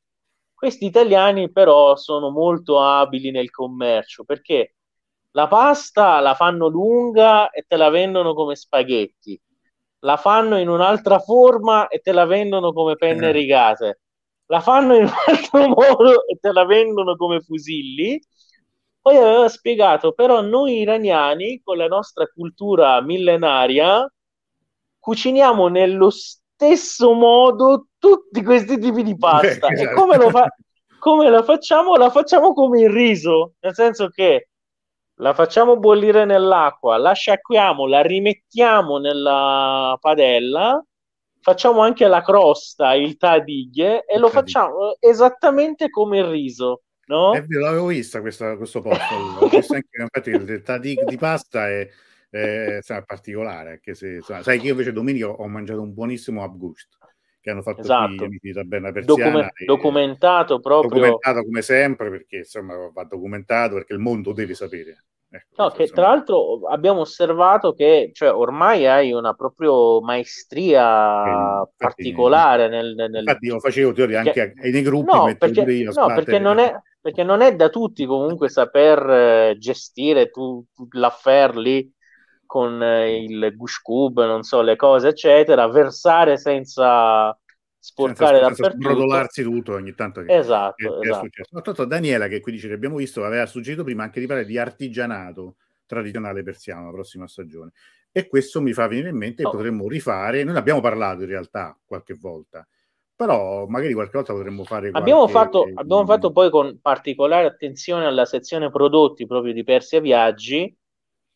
questi 0.53 0.85
italiani 0.85 1.51
però 1.51 1.95
sono 1.95 2.29
molto 2.31 2.81
abili 2.81 3.31
nel 3.31 3.49
commercio 3.49 4.23
perché 4.25 4.75
la 5.31 5.47
pasta 5.47 6.19
la 6.19 6.33
fanno 6.33 6.67
lunga 6.67 7.49
e 7.51 7.65
te 7.67 7.77
la 7.77 7.89
vendono 7.89 8.33
come 8.33 8.55
spaghetti, 8.55 9.39
la 9.99 10.17
fanno 10.17 10.57
in 10.57 10.69
un'altra 10.69 11.19
forma 11.19 11.87
e 11.87 11.99
te 11.99 12.11
la 12.11 12.25
vendono 12.25 12.73
come 12.73 12.95
penne 12.95 13.29
eh. 13.29 13.31
rigate, 13.31 13.99
la 14.47 14.59
fanno 14.61 14.95
in 14.95 15.03
un 15.03 15.13
altro 15.27 15.67
modo 15.69 16.25
e 16.27 16.37
te 16.39 16.51
la 16.51 16.65
vendono 16.65 17.15
come 17.15 17.39
fusilli. 17.41 18.21
Poi 19.01 19.15
aveva 19.15 19.47
spiegato, 19.47 20.11
però 20.11 20.41
noi 20.41 20.79
iraniani, 20.79 21.61
con 21.63 21.77
la 21.77 21.87
nostra 21.87 22.27
cultura 22.27 23.01
millenaria, 23.01 24.11
cuciniamo 24.99 25.67
nello 25.69 26.09
stesso 26.09 27.13
modo 27.13 27.87
tutti 27.97 28.43
questi 28.43 28.77
tipi 28.77 29.03
di 29.03 29.17
pasta. 29.17 29.67
e 29.67 29.93
come, 29.93 30.17
lo 30.17 30.29
fa- 30.29 30.53
come 30.99 31.29
la 31.29 31.41
facciamo? 31.43 31.95
La 31.95 32.09
facciamo 32.09 32.53
come 32.53 32.81
il 32.81 32.89
riso, 32.89 33.53
nel 33.61 33.73
senso 33.73 34.09
che 34.09 34.49
la 35.19 35.33
facciamo 35.33 35.77
bollire 35.77 36.25
nell'acqua, 36.25 36.97
la 36.97 37.13
sciacquiamo, 37.13 37.85
la 37.87 38.01
rimettiamo 38.01 38.97
nella 38.97 39.97
padella, 39.99 40.83
facciamo 41.41 41.81
anche 41.81 42.07
la 42.07 42.21
crosta, 42.21 42.93
il 42.93 43.17
tadiglie 43.17 44.05
e 44.05 44.17
lo 44.17 44.29
facciamo 44.29 44.95
esattamente 44.99 45.89
come 45.89 46.19
il 46.19 46.25
riso. 46.25 46.83
No? 47.07 47.31
Vero, 47.31 47.59
l'avevo 47.59 47.87
vista 47.87 48.21
questa, 48.21 48.55
questo 48.55 48.81
posto. 48.81 49.15
Ho 49.43 49.47
visto 49.47 49.73
anche, 49.73 50.01
infatti, 50.01 50.29
il 50.29 50.61
tadig 50.61 51.03
di 51.03 51.17
pasta 51.17 51.67
è, 51.67 51.87
è, 52.29 52.79
è 52.85 53.03
particolare. 53.03 53.71
Anche 53.71 53.95
se, 53.95 54.21
sai 54.21 54.59
che 54.59 54.67
io 54.67 54.71
invece 54.71 54.93
domenica 54.93 55.27
ho 55.27 55.47
mangiato 55.47 55.81
un 55.81 55.93
buonissimo 55.93 56.43
Abgust 56.43 56.97
che 57.41 57.49
hanno 57.49 57.61
fatto 57.61 57.81
esatto. 57.81 58.15
qui 58.15 58.25
amici 58.25 58.47
di 58.47 58.53
Taberna 58.53 58.91
Persiana. 58.91 59.23
Document- 59.23 59.65
documentato 59.65 60.59
proprio. 60.59 60.89
Documentato 60.89 61.43
come 61.43 61.61
sempre, 61.61 62.09
perché 62.09 62.37
insomma 62.37 62.89
va 62.93 63.03
documentato, 63.05 63.75
perché 63.75 63.93
il 63.93 63.99
mondo 63.99 64.31
deve 64.33 64.53
sapere. 64.53 65.05
Ecco, 65.31 65.63
no, 65.63 65.69
che 65.69 65.85
tra 65.87 66.07
l'altro 66.07 66.67
abbiamo 66.67 67.01
osservato 67.01 67.73
che 67.73 68.09
cioè, 68.13 68.33
ormai 68.33 68.87
hai 68.87 69.11
una 69.11 69.35
proprio 69.35 70.01
maestria 70.01 71.61
eh, 71.61 71.69
particolare 71.77 72.67
nel, 72.67 72.95
nel, 72.95 73.17
Infatti 73.17 73.45
io 73.45 73.59
facevo 73.59 73.91
teoria 73.93 74.19
anche 74.21 74.53
che... 74.55 74.71
nei 74.71 74.81
gruppi. 74.81 75.15
No, 75.15 75.35
perché, 75.37 75.63
no 75.83 76.07
perché, 76.07 76.39
non 76.39 76.57
è, 76.57 76.75
perché, 76.99 77.23
non 77.23 77.41
è, 77.41 77.55
da 77.55 77.69
tutti 77.69 78.07
comunque 78.07 78.49
saper 78.49 79.09
eh, 79.09 79.55
gestire 79.59 80.31
tu, 80.31 80.65
tu 80.73 80.87
l'affair 80.93 81.55
lì 81.55 81.87
con 82.47 82.81
eh, 82.81 83.21
il 83.23 83.53
Gush 83.55 83.81
Cube, 83.83 84.25
non 84.25 84.41
so, 84.41 84.63
le 84.63 84.75
cose, 84.75 85.09
eccetera, 85.09 85.67
versare 85.67 86.39
senza 86.39 87.38
sporcare 87.79 88.39
dappertutto. 88.39 88.69
Senza 88.69 88.77
sbrodolarsi 88.77 89.43
tutto 89.43 89.73
ogni 89.73 89.95
tanto. 89.95 90.21
Che, 90.21 90.35
esatto, 90.35 90.99
che, 90.99 91.07
esatto. 91.07 91.25
È 91.25 91.59
esatto. 91.59 91.85
Daniela, 91.85 92.27
che 92.27 92.41
qui 92.41 92.51
dice 92.51 92.67
che 92.67 92.73
abbiamo 92.73 92.97
visto, 92.97 93.23
aveva 93.23 93.45
suggerito 93.45 93.83
prima 93.83 94.03
anche 94.03 94.19
di 94.19 94.27
parlare 94.27 94.47
di 94.47 94.57
artigianato 94.57 95.55
tradizionale 95.85 96.43
persiano 96.43 96.85
la 96.85 96.91
prossima 96.91 97.27
stagione. 97.27 97.71
E 98.11 98.27
questo 98.27 98.61
mi 98.61 98.73
fa 98.73 98.87
venire 98.87 99.09
in 99.09 99.17
mente 99.17 99.43
oh. 99.43 99.49
che 99.49 99.55
potremmo 99.55 99.87
rifare. 99.87 100.43
Noi 100.43 100.53
ne 100.53 100.59
abbiamo 100.59 100.81
parlato 100.81 101.21
in 101.21 101.29
realtà 101.29 101.77
qualche 101.85 102.15
volta, 102.15 102.67
però 103.15 103.65
magari 103.67 103.93
qualche 103.93 104.17
volta 104.17 104.33
potremmo 104.33 104.63
fare. 104.65 104.89
Abbiamo, 104.91 105.27
fatto, 105.27 105.67
abbiamo 105.73 106.05
fatto 106.05 106.31
poi 106.31 106.49
con 106.49 106.79
particolare 106.81 107.47
attenzione 107.47 108.05
alla 108.05 108.25
sezione 108.25 108.69
prodotti 108.69 109.25
proprio 109.25 109.53
di 109.53 109.63
Persia 109.63 109.99
Viaggi 109.99 110.75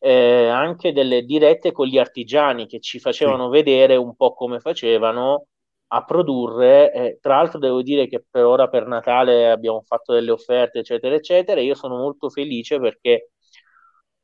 eh, 0.06 0.48
anche 0.50 0.92
delle 0.92 1.24
dirette 1.24 1.72
con 1.72 1.88
gli 1.88 1.98
artigiani 1.98 2.68
che 2.68 2.82
ci 2.82 3.00
facevano 3.00 3.46
sì. 3.46 3.52
vedere 3.52 3.96
un 3.96 4.16
po' 4.18 4.34
come 4.34 4.60
facevano 4.60 5.46
a 5.88 6.04
produrre. 6.04 6.92
Eh, 6.94 7.18
tra 7.22 7.38
l'altro 7.38 7.60
devo 7.60 7.82
dire 7.82 8.08
che 8.08 8.24
per 8.30 8.46
ora 8.46 8.68
per 8.68 8.88
Natale 8.88 9.50
abbiamo 9.50 9.82
fatto 9.82 10.14
delle 10.14 10.32
offerte, 10.32 10.80
eccetera, 10.80 11.16
eccetera. 11.16 11.62
Io 11.62 11.76
sono 11.76 11.98
molto 11.98 12.30
felice 12.30 12.80
perché 12.80 13.32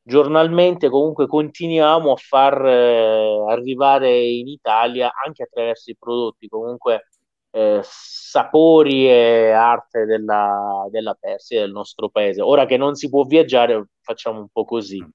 giornalmente 0.02 0.88
comunque 0.88 1.26
continuiamo 1.26 2.12
a 2.12 2.16
far 2.16 2.64
eh, 2.66 3.44
arrivare 3.48 4.18
in 4.18 4.48
Italia 4.48 5.12
anche 5.24 5.44
attraverso 5.44 5.90
i 5.90 5.96
prodotti 5.98 6.48
comunque 6.48 7.08
eh, 7.50 7.80
sapori 7.82 9.08
e 9.08 9.50
arte 9.50 10.04
della, 10.06 10.86
della 10.90 11.14
Persia 11.14 11.60
del 11.60 11.72
nostro 11.72 12.08
paese. 12.08 12.42
Ora 12.42 12.66
che 12.66 12.76
non 12.76 12.94
si 12.94 13.08
può 13.08 13.24
viaggiare, 13.24 13.88
facciamo 14.00 14.40
un 14.40 14.48
po' 14.50 14.64
così. 14.64 15.02
Mm 15.02 15.08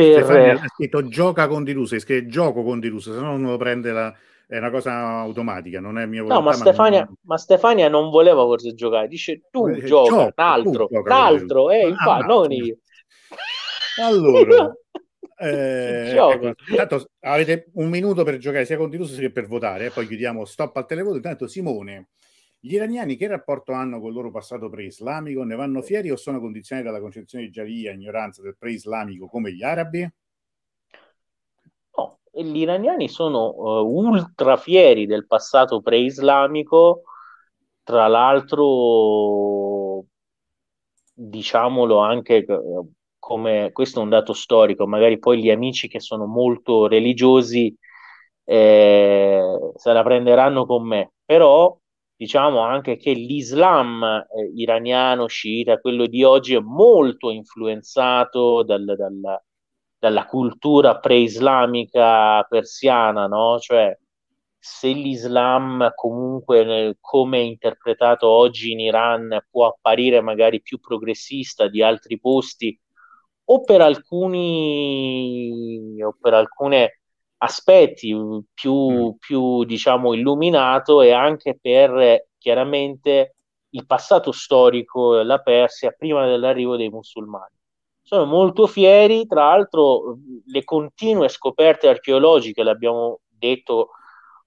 per... 0.00 0.22
Stefania 0.24 0.52
ha 0.54 0.68
scritto 0.68 1.08
gioca 1.08 1.46
con 1.46 1.66
è 1.66 1.98
scritto 1.98 2.28
gioco 2.28 2.62
con 2.62 2.80
Diluso, 2.80 3.12
se 3.12 3.20
no 3.20 3.36
non 3.36 3.50
lo 3.50 3.56
prende 3.56 3.92
la... 3.92 4.14
è 4.50 4.58
una 4.58 4.70
cosa 4.70 4.92
automatica, 5.20 5.78
non 5.78 5.96
è 5.96 6.06
mia 6.06 6.22
volontà. 6.22 6.42
No, 6.42 6.50
ma 6.50 6.56
Stefania, 6.56 6.98
ma 6.98 7.04
non... 7.04 7.16
ma 7.22 7.38
Stefania 7.38 7.88
non 7.88 8.10
voleva 8.10 8.42
forse 8.42 8.74
giocare, 8.74 9.06
dice 9.06 9.42
tu 9.48 9.68
eh, 9.68 9.84
gioca, 9.84 10.08
gioco, 10.10 10.22
un 10.24 10.32
altro, 10.34 10.88
un 10.90 11.10
altro, 11.10 11.70
eh, 11.70 11.82
ah, 11.82 11.86
infatti, 11.86 12.26
non 12.26 12.50
io. 12.50 12.76
Allora, 14.02 14.72
eh, 15.38 16.14
ecco, 16.16 16.54
intanto 16.68 17.10
avete 17.20 17.70
un 17.74 17.88
minuto 17.88 18.24
per 18.24 18.38
giocare 18.38 18.64
sia 18.64 18.76
con 18.76 18.90
Diluso 18.90 19.14
sia 19.14 19.30
per 19.30 19.46
votare, 19.46 19.86
eh, 19.86 19.90
poi 19.90 20.08
chiudiamo 20.08 20.44
stop 20.44 20.76
al 20.76 20.86
televoto. 20.86 21.16
Intanto 21.16 21.46
Simone 21.46 22.08
gli 22.58 22.74
iraniani 22.74 23.16
che 23.16 23.28
rapporto 23.28 23.72
hanno 23.72 24.00
con 24.00 24.08
il 24.08 24.14
loro 24.14 24.30
passato 24.32 24.68
pre-islamico? 24.68 25.44
Ne 25.44 25.54
vanno 25.54 25.80
fieri 25.80 26.10
o 26.10 26.16
sono 26.16 26.40
condizionati 26.40 26.88
dalla 26.88 27.00
concezione 27.00 27.44
di 27.44 27.50
Giaria, 27.50 27.92
ignoranza 27.92 28.42
del 28.42 28.56
pre-islamico 28.58 29.28
come 29.28 29.52
gli 29.52 29.62
arabi? 29.62 30.08
Gli 32.32 32.58
iraniani 32.58 33.08
sono 33.08 33.52
uh, 33.54 33.86
ultra 33.86 34.56
fieri 34.56 35.06
del 35.06 35.26
passato 35.26 35.80
pre-islamico, 35.80 37.02
tra 37.82 38.06
l'altro 38.06 40.04
diciamolo 41.12 41.98
anche 41.98 42.44
come 43.18 43.70
questo 43.72 44.00
è 44.00 44.02
un 44.02 44.08
dato 44.08 44.32
storico, 44.32 44.86
magari 44.86 45.18
poi 45.18 45.40
gli 45.42 45.50
amici 45.50 45.88
che 45.88 46.00
sono 46.00 46.26
molto 46.26 46.86
religiosi 46.86 47.74
eh, 48.44 49.42
se 49.76 49.92
la 49.92 50.02
prenderanno 50.02 50.66
con 50.66 50.86
me, 50.86 51.12
però 51.24 51.76
diciamo 52.16 52.60
anche 52.60 52.96
che 52.96 53.12
l'Islam 53.12 54.02
eh, 54.02 54.52
iraniano 54.54 55.26
sciita, 55.26 55.78
quello 55.78 56.06
di 56.06 56.24
oggi, 56.24 56.54
è 56.54 56.60
molto 56.60 57.30
influenzato 57.30 58.62
dal, 58.62 58.84
dal, 58.84 59.42
dalla 60.00 60.24
cultura 60.26 60.98
pre-islamica 60.98 62.42
persiana, 62.48 63.26
no? 63.26 63.58
Cioè, 63.60 63.96
se 64.58 64.88
l'Islam 64.88 65.92
comunque, 65.94 66.96
come 67.00 67.38
è 67.38 67.42
interpretato 67.42 68.28
oggi 68.28 68.72
in 68.72 68.80
Iran, 68.80 69.44
può 69.50 69.66
apparire 69.66 70.20
magari 70.22 70.62
più 70.62 70.80
progressista 70.80 71.68
di 71.68 71.82
altri 71.82 72.18
posti, 72.18 72.78
o 73.44 73.62
per 73.62 73.80
alcuni, 73.82 74.42
o 76.02 76.16
per 76.18 76.34
alcune 76.34 77.00
aspetti 77.38 78.14
più, 78.54 78.90
mm. 78.90 79.10
più 79.18 79.64
diciamo 79.64 80.14
illuminato 80.14 81.02
e 81.02 81.12
anche 81.12 81.58
per 81.60 82.28
chiaramente 82.38 83.34
il 83.70 83.86
passato 83.86 84.32
storico 84.32 85.16
della 85.16 85.40
Persia 85.40 85.90
prima 85.92 86.26
dell'arrivo 86.26 86.76
dei 86.76 86.88
musulmani. 86.88 87.59
Sono 88.02 88.24
molto 88.24 88.66
fieri, 88.66 89.26
tra 89.26 89.44
l'altro 89.44 90.18
le 90.46 90.64
continue 90.64 91.28
scoperte 91.28 91.88
archeologiche, 91.88 92.62
l'abbiamo 92.64 93.20
detto, 93.28 93.90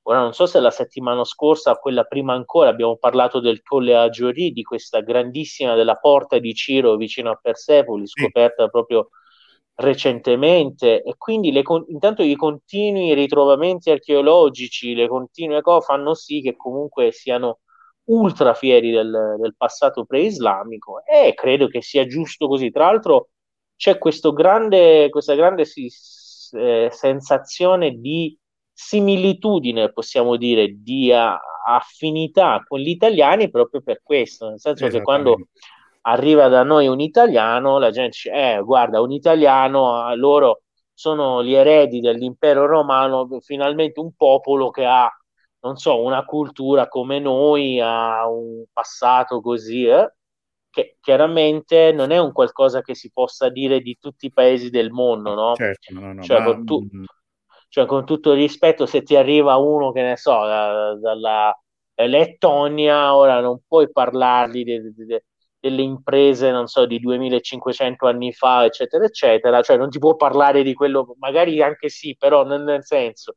ora 0.03 0.19
non 0.19 0.33
so 0.33 0.45
se 0.45 0.59
la 0.59 0.69
settimana 0.69 1.23
scorsa, 1.23 1.75
quella 1.75 2.03
prima 2.03 2.33
ancora, 2.33 2.69
abbiamo 2.69 2.97
parlato 2.97 3.39
del 3.39 3.61
Colle 3.61 3.95
Agiori, 3.95 4.51
di 4.51 4.63
questa 4.63 4.99
grandissima 4.99 5.75
della 5.75 5.95
porta 5.95 6.39
di 6.39 6.53
Ciro 6.53 6.97
vicino 6.97 7.31
a 7.31 7.39
Persepoli, 7.41 8.05
scoperta 8.05 8.67
proprio 8.67 9.09
recentemente. 9.75 11.01
E 11.01 11.15
quindi 11.17 11.51
le, 11.51 11.63
intanto 11.87 12.21
i 12.21 12.35
continui 12.35 13.13
ritrovamenti 13.13 13.89
archeologici, 13.91 14.93
le 14.93 15.07
continue 15.07 15.61
cose 15.61 15.85
fanno 15.85 16.13
sì 16.13 16.41
che 16.41 16.55
comunque 16.55 17.11
siano 17.11 17.59
ultra 18.05 18.53
fieri 18.53 18.91
del, 18.91 19.35
del 19.39 19.55
passato 19.55 20.03
pre-islamico 20.05 21.01
e 21.05 21.33
credo 21.33 21.67
che 21.67 21.81
sia 21.81 22.05
giusto 22.05 22.47
così. 22.47 22.69
Tra 22.71 22.85
l'altro 22.85 23.29
c'è 23.83 23.97
grande, 24.31 25.09
questa 25.09 25.35
grande 25.35 25.65
eh, 26.51 26.89
sensazione 26.89 27.91
di 27.91 28.37
similitudine, 28.71 29.91
possiamo 29.91 30.37
dire, 30.37 30.81
di 30.81 31.11
a, 31.11 31.37
affinità 31.65 32.63
con 32.65 32.79
gli 32.79 32.87
italiani 32.87 33.49
proprio 33.49 33.81
per 33.81 33.99
questo, 34.01 34.47
nel 34.47 34.61
senso 34.61 34.87
che 34.87 35.01
quando 35.01 35.49
arriva 36.03 36.47
da 36.47 36.63
noi 36.63 36.87
un 36.87 37.01
italiano, 37.01 37.77
la 37.77 37.91
gente 37.91 38.11
dice, 38.11 38.31
eh, 38.31 38.61
guarda, 38.61 39.01
un 39.01 39.11
italiano, 39.11 40.15
loro 40.15 40.61
sono 40.93 41.43
gli 41.43 41.53
eredi 41.53 41.99
dell'impero 41.99 42.65
romano, 42.65 43.27
finalmente 43.41 43.99
un 43.99 44.13
popolo 44.15 44.69
che 44.69 44.85
ha, 44.85 45.09
non 45.59 45.75
so, 45.75 46.01
una 46.01 46.23
cultura 46.23 46.87
come 46.87 47.19
noi, 47.19 47.81
ha 47.81 48.29
un 48.29 48.63
passato 48.71 49.41
così, 49.41 49.87
eh, 49.87 50.09
che 50.73 50.97
chiaramente 51.01 51.91
non 51.91 52.09
è 52.09 52.17
un 52.17 52.31
qualcosa 52.31 52.81
che 52.81 52.95
si 52.95 53.11
possa 53.13 53.49
dire 53.49 53.79
di 53.79 53.95
tutti 54.01 54.25
i 54.25 54.33
paesi 54.33 54.71
del 54.71 54.89
mondo, 54.89 55.35
no? 55.35 55.53
Certo, 55.53 55.93
no, 55.93 56.13
no, 56.13 56.23
cioè, 56.23 56.39
ma... 56.39 56.45
con, 56.45 56.65
tu, 56.65 56.81
mm. 56.81 57.03
cioè, 57.69 57.85
con 57.85 58.05
tutto 58.05 58.31
il 58.31 58.39
rispetto, 58.39 58.87
se 58.87 59.03
ti 59.03 59.15
arriva 59.15 59.55
uno, 59.57 59.91
che 59.91 60.01
ne 60.01 60.17
so, 60.17 60.31
da, 60.31 60.95
dalla 60.95 61.55
Lettonia, 61.93 63.15
ora 63.15 63.39
non 63.39 63.61
puoi 63.67 63.91
parlargli 63.91 64.63
di, 64.63 64.81
di, 64.81 65.05
di 65.05 65.23
delle 65.59 65.83
imprese, 65.83 66.49
non 66.49 66.65
so, 66.65 66.87
di 66.87 66.99
2500 66.99 68.07
anni 68.07 68.33
fa, 68.33 68.65
eccetera, 68.65 69.05
eccetera, 69.05 69.61
cioè 69.61 69.77
non 69.77 69.91
ti 69.91 69.99
può 69.99 70.15
parlare 70.15 70.63
di 70.63 70.73
quello, 70.73 71.15
magari 71.19 71.61
anche 71.61 71.87
sì, 71.89 72.15
però 72.17 72.43
nel, 72.43 72.63
nel 72.63 72.83
senso... 72.83 73.35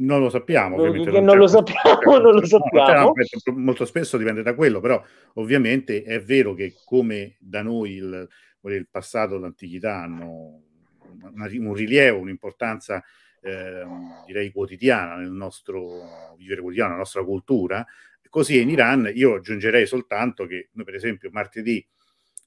Non 0.00 0.20
lo 0.20 0.30
sappiamo, 0.30 0.76
non, 0.76 0.96
non, 0.96 1.24
non 1.24 1.36
lo 1.36 1.46
sappiamo, 1.46 2.18
non 2.18 2.34
lo 2.34 2.46
sappiamo. 2.46 3.12
Molto 3.54 3.84
spesso 3.84 4.16
dipende 4.16 4.42
da 4.42 4.54
quello, 4.54 4.80
però 4.80 5.02
ovviamente 5.34 6.02
è 6.02 6.22
vero 6.22 6.54
che 6.54 6.74
come 6.84 7.36
da 7.40 7.62
noi 7.62 7.94
il, 7.94 8.28
il 8.62 8.88
passato, 8.88 9.38
l'antichità 9.38 9.96
hanno 9.96 10.62
una, 11.32 11.48
un 11.50 11.74
rilievo, 11.74 12.20
un'importanza 12.20 13.02
eh, 13.40 13.84
direi 14.26 14.52
quotidiana 14.52 15.16
nel 15.16 15.32
nostro 15.32 16.34
vivere 16.36 16.60
quotidiano, 16.60 16.90
nella 16.90 17.02
nostra 17.02 17.24
cultura, 17.24 17.84
Così 18.28 18.60
in 18.60 18.68
Iran 18.68 19.10
io 19.14 19.36
aggiungerei 19.36 19.86
soltanto 19.86 20.46
che 20.46 20.68
noi 20.72 20.84
per 20.84 20.94
esempio 20.94 21.30
martedì 21.32 21.84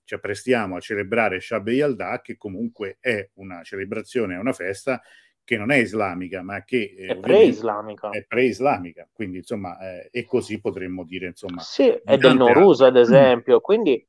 ci 0.03 0.13
apprestiamo 0.13 0.75
a 0.75 0.79
celebrare 0.79 1.39
Shab 1.39 1.67
Yalda, 1.69 2.21
che 2.21 2.37
comunque 2.37 2.97
è 2.99 3.29
una 3.35 3.63
celebrazione, 3.63 4.35
è 4.35 4.39
una 4.39 4.53
festa 4.53 5.01
che 5.43 5.57
non 5.57 5.71
è 5.71 5.77
islamica, 5.77 6.41
ma 6.41 6.63
che 6.63 6.95
eh, 6.97 7.07
è 7.07 7.17
pre-islamica. 7.17 8.09
È 8.09 8.23
pre-islamica, 8.25 9.07
quindi 9.11 9.37
insomma, 9.37 9.77
eh, 9.79 10.09
e 10.11 10.25
così 10.25 10.59
potremmo 10.59 11.03
dire 11.03 11.27
insomma. 11.27 11.61
Sì, 11.61 11.87
è 11.87 12.17
del 12.17 12.37
Norus 12.37 12.81
ad 12.81 12.95
esempio, 12.97 13.59
quindi 13.59 14.05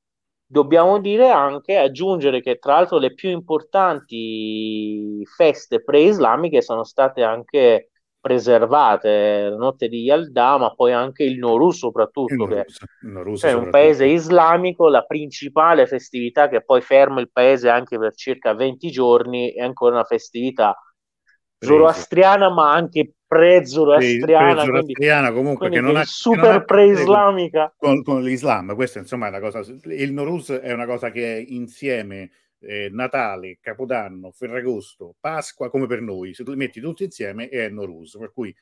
dobbiamo 0.47 1.01
dire 1.01 1.31
anche, 1.31 1.77
aggiungere 1.77 2.43
che 2.43 2.59
tra 2.59 2.75
l'altro 2.75 2.99
le 2.99 3.15
più 3.15 3.31
importanti 3.31 5.25
feste 5.25 5.83
pre-islamiche 5.83 6.61
sono 6.61 6.85
state 6.85 7.23
anche 7.23 7.89
preservate, 8.21 9.49
la 9.49 9.57
notte 9.57 9.89
di 9.89 10.03
Yalda, 10.03 10.57
ma 10.57 10.73
poi 10.75 10.93
anche 10.93 11.25
il 11.25 11.39
Norus 11.39 11.79
soprattutto, 11.79 12.35
il 12.35 12.39
Norus, 12.39 12.79
che 12.79 12.87
il 13.03 13.09
Norus 13.09 13.41
cioè 13.41 13.53
un 13.53 13.69
paese 13.69 14.07
islamico, 14.07 14.89
la 14.89 15.03
principale 15.03 15.89
festività 15.89 16.49
che 16.49 16.63
poi 16.63 16.83
ferma 16.83 17.21
il 17.21 17.33
paese 17.33 17.69
anche 17.69 17.99
per 17.99 18.15
circa 18.15 18.55
20 18.55 18.91
giorni, 18.93 19.53
è 19.53 19.63
ancora 19.63 19.95
una 19.95 20.05
festività 20.05 20.77
zoroastriana, 21.63 22.51
ma 22.51 22.73
anche 22.73 23.13
pre-zoroastriana, 23.27 24.55
pre-zoroastriana 24.55 25.33
comunque 25.33 25.71
che 25.71 25.81
non 25.81 25.97
ha 25.97 26.05
super 26.05 26.65
pre-islamica 26.65 27.73
con, 27.77 28.03
con, 28.03 28.23
l'Islam. 28.23 28.75
Questa 28.75 28.99
insomma 28.99 29.27
è 29.27 29.29
una 29.31 29.41
cosa. 29.41 29.61
Il 29.85 30.13
Norus 30.13 30.51
è 30.51 30.73
una 30.73 30.87
cosa 30.87 31.11
che 31.11 31.37
è 31.37 31.45
insieme 31.49 32.31
eh, 32.61 32.89
Natale, 32.93 33.59
Capodanno, 33.61 34.31
Ferragosto, 34.33 35.15
Pasqua, 35.19 35.71
come 35.71 35.87
per 35.87 36.01
noi. 36.01 36.35
Se 36.35 36.45
tu 36.45 36.51
li 36.51 36.57
metti 36.57 36.81
tutti 36.81 37.05
insieme 37.05 37.49
è 37.49 37.69
Norus, 37.69 38.17
per 38.19 38.33
cui 38.33 38.55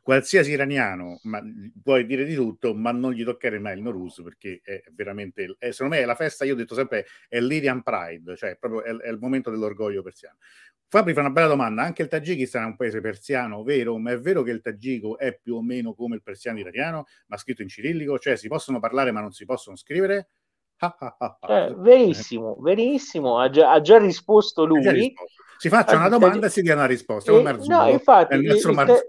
qualsiasi 0.00 0.52
iraniano 0.52 1.18
ma, 1.24 1.42
puoi 1.82 2.06
dire 2.06 2.24
di 2.24 2.34
tutto, 2.34 2.74
ma 2.74 2.92
non 2.92 3.12
gli 3.12 3.24
toccare 3.24 3.58
mai 3.58 3.76
il 3.76 3.82
Norus 3.82 4.22
perché 4.22 4.60
è 4.62 4.82
veramente, 4.92 5.56
è, 5.58 5.70
secondo 5.72 5.96
me 5.96 6.02
è 6.02 6.04
la 6.04 6.14
festa, 6.14 6.44
io 6.44 6.52
ho 6.52 6.56
detto 6.56 6.74
sempre, 6.74 7.06
è 7.28 7.40
l'Irian 7.40 7.82
Pride, 7.82 8.36
cioè 8.36 8.56
proprio 8.56 8.84
è, 8.84 8.94
è 8.96 9.10
il 9.10 9.18
momento 9.18 9.50
dell'orgoglio 9.50 10.02
persiano. 10.02 10.36
Fabri 10.88 11.14
fa 11.14 11.20
una 11.20 11.30
bella 11.30 11.48
domanda, 11.48 11.82
anche 11.82 12.02
il 12.02 12.08
Tagikistan 12.08 12.62
è 12.62 12.66
un 12.66 12.76
paese 12.76 13.00
persiano, 13.00 13.64
vero? 13.64 13.98
Ma 13.98 14.12
è 14.12 14.20
vero 14.20 14.42
che 14.42 14.52
il 14.52 14.60
tagico 14.60 15.18
è 15.18 15.36
più 15.36 15.56
o 15.56 15.62
meno 15.62 15.94
come 15.94 16.14
il 16.14 16.22
persiano 16.22 16.60
italiano, 16.60 17.06
ma 17.26 17.36
scritto 17.36 17.62
in 17.62 17.68
cirillico? 17.68 18.18
Cioè 18.18 18.36
si 18.36 18.46
possono 18.46 18.78
parlare 18.78 19.10
ma 19.10 19.20
non 19.20 19.32
si 19.32 19.44
possono 19.44 19.74
scrivere? 19.74 20.28
eh, 21.48 21.74
verissimo, 21.76 22.56
verissimo, 22.60 23.40
ha 23.40 23.50
già, 23.50 23.72
ha 23.72 23.80
già 23.80 23.98
risposto 23.98 24.64
lui. 24.64 24.82
Già 24.82 24.92
risposto. 24.92 25.42
Si 25.58 25.70
faccia 25.70 25.96
una 25.96 26.10
domanda 26.10 26.46
e 26.46 26.50
si 26.50 26.60
dia 26.60 26.74
una 26.74 26.84
risposta. 26.84 27.32
E, 27.32 27.42
no, 27.66 27.88
infatti, 27.88 28.34
il, 28.36 28.44
il, 28.44 28.74
te, 28.84 29.06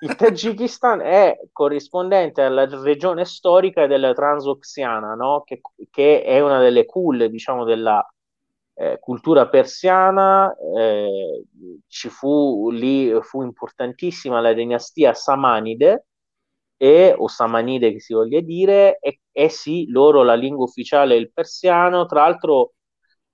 il, 0.00 0.14
Tagikistan 0.16 1.00
è 1.00 1.38
corrispondente 1.52 2.42
alla 2.42 2.66
regione 2.82 3.24
storica 3.24 3.86
della 3.86 4.12
Transoxiana, 4.12 5.14
no? 5.14 5.44
che, 5.46 5.60
che, 5.90 6.24
è 6.24 6.40
una 6.40 6.60
delle 6.60 6.84
culle, 6.84 7.30
diciamo, 7.30 7.64
della 7.64 8.04
eh, 8.78 8.98
cultura 9.00 9.48
persiana. 9.48 10.54
Eh, 10.76 11.44
ci 11.86 12.08
fu 12.08 12.70
lì, 12.70 13.12
fu 13.22 13.42
importantissima 13.42 14.40
la 14.40 14.52
dinastia 14.52 15.14
Samanide, 15.14 16.06
e, 16.76 17.14
o 17.16 17.28
Samanide 17.28 17.92
che 17.92 18.00
si 18.00 18.14
voglia 18.14 18.40
dire, 18.40 18.98
e, 19.00 19.20
e 19.32 19.48
sì, 19.48 19.86
loro 19.88 20.22
la 20.22 20.34
lingua 20.34 20.64
ufficiale 20.64 21.14
è 21.14 21.18
il 21.18 21.32
persiano, 21.32 22.06
tra 22.06 22.22
l'altro 22.22 22.74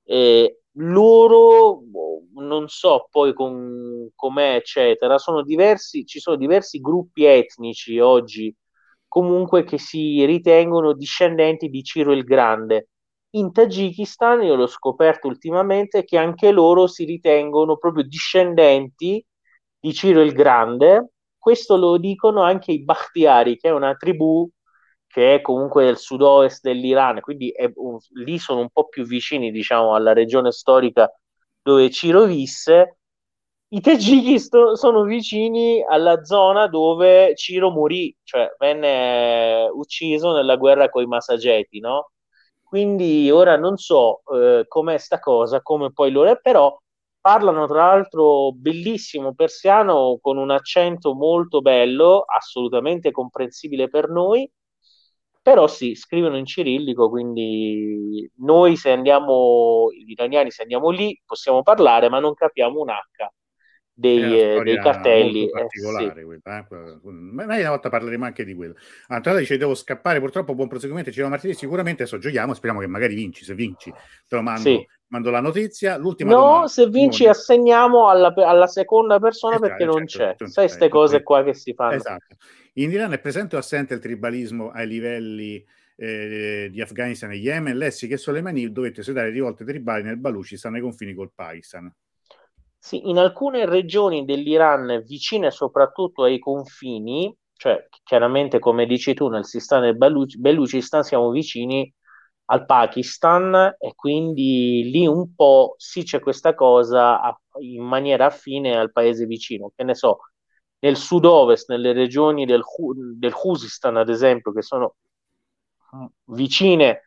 eh, 0.04 0.60
loro, 0.78 1.82
non 2.34 2.68
so 2.68 3.08
poi 3.10 3.32
con, 3.34 4.10
com'è, 4.14 4.54
eccetera, 4.56 5.18
sono 5.18 5.42
diversi, 5.42 6.04
ci 6.06 6.20
sono 6.20 6.36
diversi 6.36 6.80
gruppi 6.80 7.24
etnici 7.24 7.98
oggi 7.98 8.54
comunque 9.06 9.62
che 9.64 9.78
si 9.78 10.24
ritengono 10.24 10.92
discendenti 10.92 11.68
di 11.68 11.82
Ciro 11.84 12.12
il 12.12 12.24
Grande. 12.24 12.88
In 13.34 13.52
Tagikistan, 13.52 14.42
io 14.42 14.54
l'ho 14.54 14.66
scoperto 14.68 15.26
ultimamente, 15.26 16.04
che 16.04 16.16
anche 16.18 16.50
loro 16.52 16.86
si 16.86 17.04
ritengono 17.04 17.76
proprio 17.76 18.04
discendenti 18.04 19.24
di 19.78 19.92
Ciro 19.92 20.20
il 20.20 20.32
Grande. 20.32 21.10
Questo 21.36 21.76
lo 21.76 21.98
dicono 21.98 22.42
anche 22.42 22.70
i 22.72 22.82
Bakhtiari, 22.84 23.56
che 23.58 23.68
è 23.68 23.72
una 23.72 23.94
tribù 23.96 24.48
che 25.06 25.34
è 25.36 25.40
comunque 25.40 25.84
del 25.84 25.96
sud-ovest 25.98 26.62
dell'Iran, 26.62 27.20
quindi 27.20 27.52
un, 27.74 27.98
lì 28.14 28.38
sono 28.38 28.60
un 28.60 28.70
po' 28.70 28.88
più 28.88 29.04
vicini, 29.04 29.50
diciamo, 29.50 29.94
alla 29.94 30.12
regione 30.12 30.50
storica 30.52 31.10
dove 31.62 31.90
Ciro 31.90 32.24
visse. 32.24 32.98
I 33.68 33.80
Tagiki 33.80 34.38
sto, 34.38 34.76
sono 34.76 35.02
vicini 35.04 35.84
alla 35.84 36.24
zona 36.24 36.68
dove 36.68 37.34
Ciro 37.36 37.70
morì, 37.70 38.16
cioè 38.22 38.54
venne 38.58 39.68
ucciso 39.72 40.32
nella 40.32 40.56
guerra 40.56 40.88
con 40.88 41.02
i 41.02 41.06
Masageti, 41.06 41.80
no? 41.80 42.10
Quindi 42.74 43.30
ora 43.30 43.56
non 43.56 43.76
so 43.76 44.22
eh, 44.34 44.64
com'è 44.66 44.98
sta 44.98 45.20
cosa, 45.20 45.62
come 45.62 45.92
poi 45.92 46.10
loro 46.10 46.30
è, 46.32 46.40
però 46.40 46.76
parlano 47.20 47.68
tra 47.68 47.86
l'altro 47.86 48.50
bellissimo 48.52 49.32
persiano 49.32 50.18
con 50.20 50.38
un 50.38 50.50
accento 50.50 51.14
molto 51.14 51.60
bello, 51.60 52.24
assolutamente 52.26 53.12
comprensibile 53.12 53.88
per 53.88 54.08
noi. 54.08 54.50
Però 55.40 55.68
sì, 55.68 55.94
scrivono 55.94 56.36
in 56.36 56.46
cirillico, 56.46 57.08
quindi 57.10 58.28
noi 58.38 58.76
se 58.76 58.90
andiamo, 58.90 59.88
gli 59.92 60.10
iraniani 60.10 60.50
se 60.50 60.62
andiamo 60.62 60.90
lì 60.90 61.20
possiamo 61.24 61.62
parlare, 61.62 62.08
ma 62.08 62.18
non 62.18 62.34
capiamo 62.34 62.80
un 62.80 62.88
H 62.88 63.28
dei, 63.94 64.40
eh, 64.40 64.62
dei 64.62 64.78
cartelli. 64.78 65.48
particolare 65.48 66.20
eh, 66.20 66.24
quella, 66.24 66.58
eh? 66.58 66.66
Ma 67.04 67.44
una 67.44 67.68
volta 67.68 67.88
parleremo 67.88 68.24
anche 68.24 68.44
di 68.44 68.54
quello. 68.54 68.74
Antonio 69.08 69.38
dice 69.38 69.56
devo 69.56 69.74
scappare, 69.74 70.18
purtroppo 70.18 70.54
buon 70.54 70.68
proseguimento, 70.68 71.12
ci 71.12 71.22
martedì, 71.22 71.54
sicuramente 71.54 72.02
adesso 72.02 72.18
giochiamo, 72.18 72.54
speriamo 72.54 72.80
che 72.80 72.88
magari 72.88 73.14
vinci, 73.14 73.44
se 73.44 73.54
vinci 73.54 73.92
te 74.28 74.34
lo 74.34 74.42
mando, 74.42 74.60
sì. 74.60 74.86
mando 75.08 75.30
la 75.30 75.40
notizia. 75.40 75.96
L'ultima 75.96 76.32
no, 76.32 76.38
domanda. 76.38 76.66
se 76.66 76.88
vinci 76.88 77.22
non... 77.22 77.32
assegniamo 77.32 78.08
alla, 78.08 78.32
alla, 78.36 78.66
seconda 78.66 79.20
persona 79.20 79.54
esatto, 79.54 79.68
perché 79.68 79.84
non 79.84 80.06
certo, 80.06 80.44
c'è. 80.44 80.50
Sai 80.50 80.66
queste 80.66 80.88
cose 80.88 81.22
qua 81.22 81.44
che 81.44 81.54
si 81.54 81.72
fanno. 81.72 81.94
Esatto. 81.94 82.36
In 82.74 82.90
Iran 82.90 83.12
è 83.12 83.20
presente 83.20 83.54
o 83.54 83.60
assente 83.60 83.94
il 83.94 84.00
tribalismo 84.00 84.70
ai 84.70 84.88
livelli 84.88 85.64
eh, 85.94 86.68
di 86.72 86.80
Afghanistan 86.80 87.30
e 87.30 87.36
Yemen? 87.36 87.76
Lessi 87.76 88.08
che 88.08 88.16
Soleimani 88.16 88.72
dovette 88.72 89.04
sedare 89.04 89.30
rivolte 89.30 89.64
tribali 89.64 90.02
nel 90.02 90.16
Baluchistan 90.16 90.72
nei 90.72 90.80
confini 90.80 91.14
col 91.14 91.30
Pakistan. 91.32 91.92
Sì, 92.84 93.08
in 93.08 93.16
alcune 93.18 93.64
regioni 93.64 94.24
dell'Iran 94.26 95.02
vicine 95.06 95.50
soprattutto 95.50 96.24
ai 96.24 96.38
confini, 96.38 97.34
cioè 97.54 97.88
chiaramente 98.02 98.58
come 98.58 98.84
dici 98.86 99.14
tu 99.14 99.28
nel 99.28 99.46
Sistan 99.46 99.80
del 99.82 99.96
Baluch- 99.96 100.36
Baluchistan 100.36 101.02
siamo 101.02 101.30
vicini 101.30 101.90
al 102.46 102.66
Pakistan 102.66 103.74
e 103.78 103.94
quindi 103.94 104.90
lì 104.90 105.06
un 105.06 105.34
po' 105.34 105.74
sì 105.78 106.02
c'è 106.04 106.20
questa 106.20 106.54
cosa 106.54 107.22
a, 107.22 107.40
in 107.60 107.82
maniera 107.84 108.26
affine 108.26 108.76
al 108.76 108.92
paese 108.92 109.24
vicino, 109.24 109.72
che 109.74 109.82
ne 109.84 109.94
so, 109.94 110.18
nel 110.80 110.96
sud-ovest, 110.96 111.70
nelle 111.70 111.92
regioni 111.94 112.44
del, 112.44 112.62
del 113.16 113.32
Khuzistan, 113.32 113.96
ad 113.96 114.10
esempio, 114.10 114.52
che 114.52 114.60
sono 114.62 114.96
vicine 116.26 117.02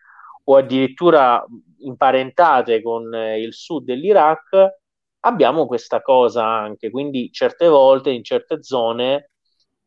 o 0.45 0.55
addirittura 0.57 1.45
imparentate 1.79 2.81
con 2.81 3.13
eh, 3.13 3.41
il 3.41 3.53
sud 3.53 3.83
dell'Iraq, 3.85 4.49
abbiamo 5.21 5.65
questa 5.67 6.01
cosa 6.01 6.45
anche. 6.45 6.89
Quindi 6.89 7.31
certe 7.31 7.67
volte 7.67 8.11
in 8.11 8.23
certe 8.23 8.63
zone 8.63 9.31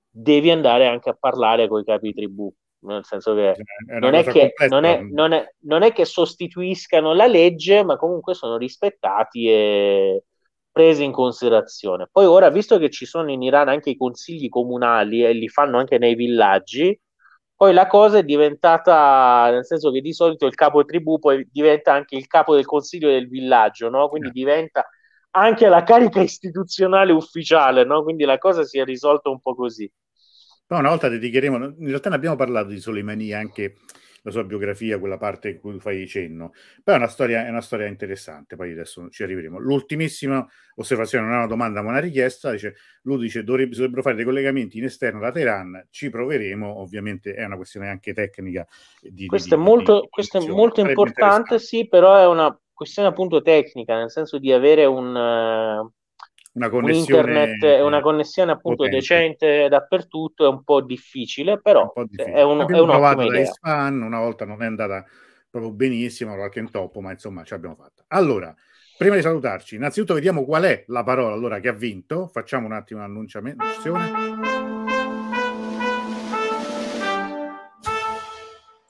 devi 0.08 0.50
andare 0.50 0.86
anche 0.86 1.10
a 1.10 1.16
parlare 1.18 1.68
con 1.68 1.80
i 1.80 1.84
capi 1.84 2.12
tribù. 2.12 2.52
Nel 2.82 3.04
senso 3.04 3.34
che, 3.34 3.56
non 4.00 4.14
è 4.14 4.24
che 4.24 4.54
non, 4.68 4.84
è, 4.84 5.02
non, 5.02 5.32
è, 5.32 5.46
non 5.64 5.82
è 5.82 5.92
che 5.92 6.06
sostituiscano 6.06 7.12
la 7.12 7.26
legge, 7.26 7.84
ma 7.84 7.96
comunque 7.96 8.32
sono 8.32 8.56
rispettati 8.56 9.48
e, 9.50 10.24
prese 10.70 11.02
in 11.02 11.12
considerazione. 11.12 12.08
Poi 12.10 12.24
ora, 12.24 12.48
visto 12.50 12.78
che 12.78 12.90
ci 12.90 13.04
sono 13.04 13.30
in 13.30 13.42
Iran 13.42 13.68
anche 13.68 13.90
i 13.90 13.96
consigli 13.96 14.48
comunali 14.48 15.24
e 15.24 15.32
li 15.32 15.48
fanno 15.48 15.78
anche 15.78 15.98
nei 15.98 16.14
villaggi, 16.14 16.98
poi 17.54 17.74
la 17.74 17.86
cosa 17.86 18.18
è 18.18 18.24
diventata, 18.24 19.50
nel 19.50 19.66
senso 19.66 19.90
che 19.90 20.00
di 20.00 20.14
solito 20.14 20.46
il 20.46 20.54
capo 20.54 20.84
tribù 20.84 21.18
poi 21.18 21.46
diventa 21.50 21.92
anche 21.92 22.16
il 22.16 22.26
capo 22.26 22.54
del 22.54 22.64
consiglio 22.64 23.10
del 23.10 23.28
villaggio, 23.28 23.90
no? 23.90 24.08
Quindi 24.08 24.28
eh. 24.28 24.32
diventa 24.32 24.88
anche 25.32 25.68
la 25.68 25.82
carica 25.82 26.20
istituzionale 26.20 27.12
ufficiale, 27.12 27.84
no? 27.84 28.02
Quindi 28.02 28.24
la 28.24 28.38
cosa 28.38 28.64
si 28.64 28.78
è 28.78 28.84
risolta 28.84 29.28
un 29.28 29.40
po' 29.40 29.54
così. 29.54 29.90
No, 30.68 30.78
una 30.78 30.90
volta 30.90 31.08
dedicheremo, 31.08 31.56
in 31.56 31.86
realtà 31.86 32.10
ne 32.10 32.14
abbiamo 32.14 32.36
parlato 32.36 32.68
di 32.68 32.78
Soleimani 32.78 33.32
anche 33.32 33.74
la 34.22 34.30
sua 34.30 34.44
biografia, 34.44 34.98
quella 34.98 35.16
parte 35.16 35.50
in 35.50 35.58
cui 35.58 35.78
fai 35.80 36.06
cenno. 36.06 36.52
Però 36.82 36.96
è 36.96 37.00
una 37.00 37.08
storia, 37.08 37.46
è 37.46 37.48
una 37.48 37.60
storia 37.60 37.86
interessante, 37.86 38.56
poi 38.56 38.72
adesso 38.72 39.08
ci 39.08 39.22
arriveremo. 39.22 39.58
L'ultimissima 39.58 40.46
osservazione, 40.76 41.24
non 41.24 41.34
è 41.34 41.38
una 41.38 41.46
domanda 41.46 41.82
ma 41.82 41.90
una 41.90 42.00
richiesta, 42.00 42.50
dice, 42.52 42.76
lui 43.02 43.18
dice 43.18 43.42
dovrebbe, 43.42 43.74
dovrebbero 43.74 44.02
fare 44.02 44.16
dei 44.16 44.24
collegamenti 44.24 44.78
in 44.78 44.84
esterno 44.84 45.20
da 45.20 45.32
Teheran, 45.32 45.86
ci 45.90 46.10
proveremo, 46.10 46.80
ovviamente 46.80 47.34
è 47.34 47.44
una 47.44 47.56
questione 47.56 47.88
anche 47.88 48.12
tecnica. 48.12 48.66
Di, 49.00 49.26
questo, 49.26 49.56
di, 49.56 49.60
è 49.60 49.64
molto, 49.64 50.00
di, 50.02 50.08
questo 50.08 50.38
è 50.38 50.46
molto 50.46 50.80
importante, 50.80 51.58
sì, 51.58 51.88
però 51.88 52.16
è 52.16 52.26
una 52.26 52.56
questione 52.80 53.08
appunto 53.08 53.42
tecnica, 53.42 53.94
nel 53.94 54.10
senso 54.10 54.38
di 54.38 54.50
avere 54.50 54.86
un 54.86 55.14
una 56.52 56.68
connessione, 56.70 57.44
internet, 57.44 57.82
una 57.82 58.00
connessione 58.00 58.52
appunto 58.52 58.84
potente. 58.84 58.96
decente 58.96 59.68
dappertutto 59.68 60.46
è 60.46 60.48
un 60.48 60.64
po' 60.64 60.80
difficile, 60.80 61.60
però 61.60 61.92
è, 61.92 62.00
un, 62.00 62.08
è, 62.16 62.42
un, 62.42 62.66
è 62.66 62.80
un'ottima 62.80 63.24
idea. 63.26 63.44
Span, 63.44 64.00
una 64.00 64.20
volta 64.20 64.46
non 64.46 64.62
è 64.62 64.66
andata 64.66 65.04
proprio 65.50 65.72
benissimo, 65.72 66.34
qualche 66.36 66.60
intoppo, 66.60 67.02
ma 67.02 67.10
insomma 67.10 67.44
ce 67.44 67.52
l'abbiamo 67.52 67.74
fatta. 67.74 68.02
Allora, 68.08 68.54
prima 68.96 69.14
di 69.14 69.20
salutarci, 69.20 69.74
innanzitutto 69.74 70.14
vediamo 70.14 70.46
qual 70.46 70.62
è 70.62 70.84
la 70.86 71.04
parola 71.04 71.34
allora 71.34 71.60
che 71.60 71.68
ha 71.68 71.74
vinto. 71.74 72.28
Facciamo 72.28 72.64
un 72.64 72.72
attimo 72.72 73.00
un'annunciazione. 73.00 74.10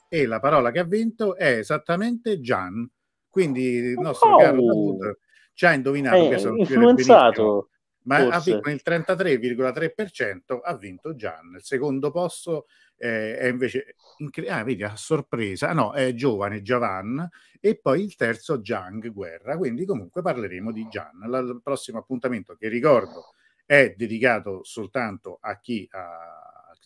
E 0.08 0.26
la 0.26 0.38
parola 0.38 0.70
che 0.70 0.78
ha 0.78 0.84
vinto 0.84 1.34
è 1.34 1.58
esattamente 1.58 2.38
Gian. 2.40 2.88
Quindi 3.30 3.62
il 3.62 3.98
nostro 3.98 4.34
oh. 4.34 4.38
caro 4.38 4.62
Davud 4.62 5.18
ci 5.54 5.66
ha 5.66 5.72
indovinato 5.72 6.28
che 6.28 6.38
sono 6.38 6.56
influenzato. 6.56 7.68
Ma 8.02 8.16
ha 8.16 8.40
vinto 8.40 8.62
con 8.62 8.72
il 8.72 8.80
33,3% 8.84 10.60
ha 10.62 10.76
vinto 10.76 11.14
Gian. 11.14 11.54
Il 11.56 11.62
secondo 11.62 12.10
posto 12.10 12.66
eh, 12.96 13.36
è 13.36 13.46
invece 13.46 13.94
incre- 14.18 14.48
ah, 14.48 14.64
vedi, 14.64 14.82
a 14.82 14.96
sorpresa, 14.96 15.72
no, 15.74 15.92
è 15.92 16.14
giovane 16.14 16.62
Javan 16.62 17.28
e 17.60 17.78
poi 17.78 18.02
il 18.02 18.16
terzo 18.16 18.58
Jang 18.60 19.12
Guerra. 19.12 19.56
Quindi 19.58 19.84
comunque 19.84 20.22
parleremo 20.22 20.72
di 20.72 20.88
Gian. 20.88 21.20
Il 21.24 21.60
prossimo 21.62 21.98
appuntamento 21.98 22.54
che 22.54 22.68
ricordo 22.68 23.34
è 23.66 23.94
dedicato 23.96 24.64
soltanto 24.64 25.38
a 25.40 25.60
chi 25.60 25.86
ha 25.92 26.39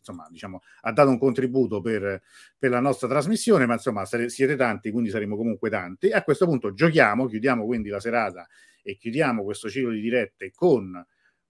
insomma, 0.05 0.29
diciamo, 0.31 0.61
ha 0.83 0.93
dato 0.93 1.09
un 1.09 1.19
contributo 1.19 1.81
per, 1.81 2.23
per, 2.59 2.71
la 2.71 2.81
nostra 2.81 3.09
trasmissione, 3.09 3.65
ma 3.65 3.75
insomma 3.75 4.05
siete 4.05 4.57
tanti, 4.57 4.91
quindi 4.91 5.09
saremo 5.09 5.37
comunque 5.37 5.71
tanti. 5.71 6.09
E 6.09 6.15
a 6.15 6.23
questo 6.23 6.45
punto 6.45 6.75
giochiamo, 6.75 7.27
chiudiamo 7.27 7.65
quindi 7.65 7.89
la 7.89 8.01
serata 8.01 8.47
e 8.83 8.97
chiudiamo 8.97 9.43
questo 9.43 9.71
ciclo 9.71 9.91
di 9.91 10.01
dirette 10.01 10.53
con 10.53 11.05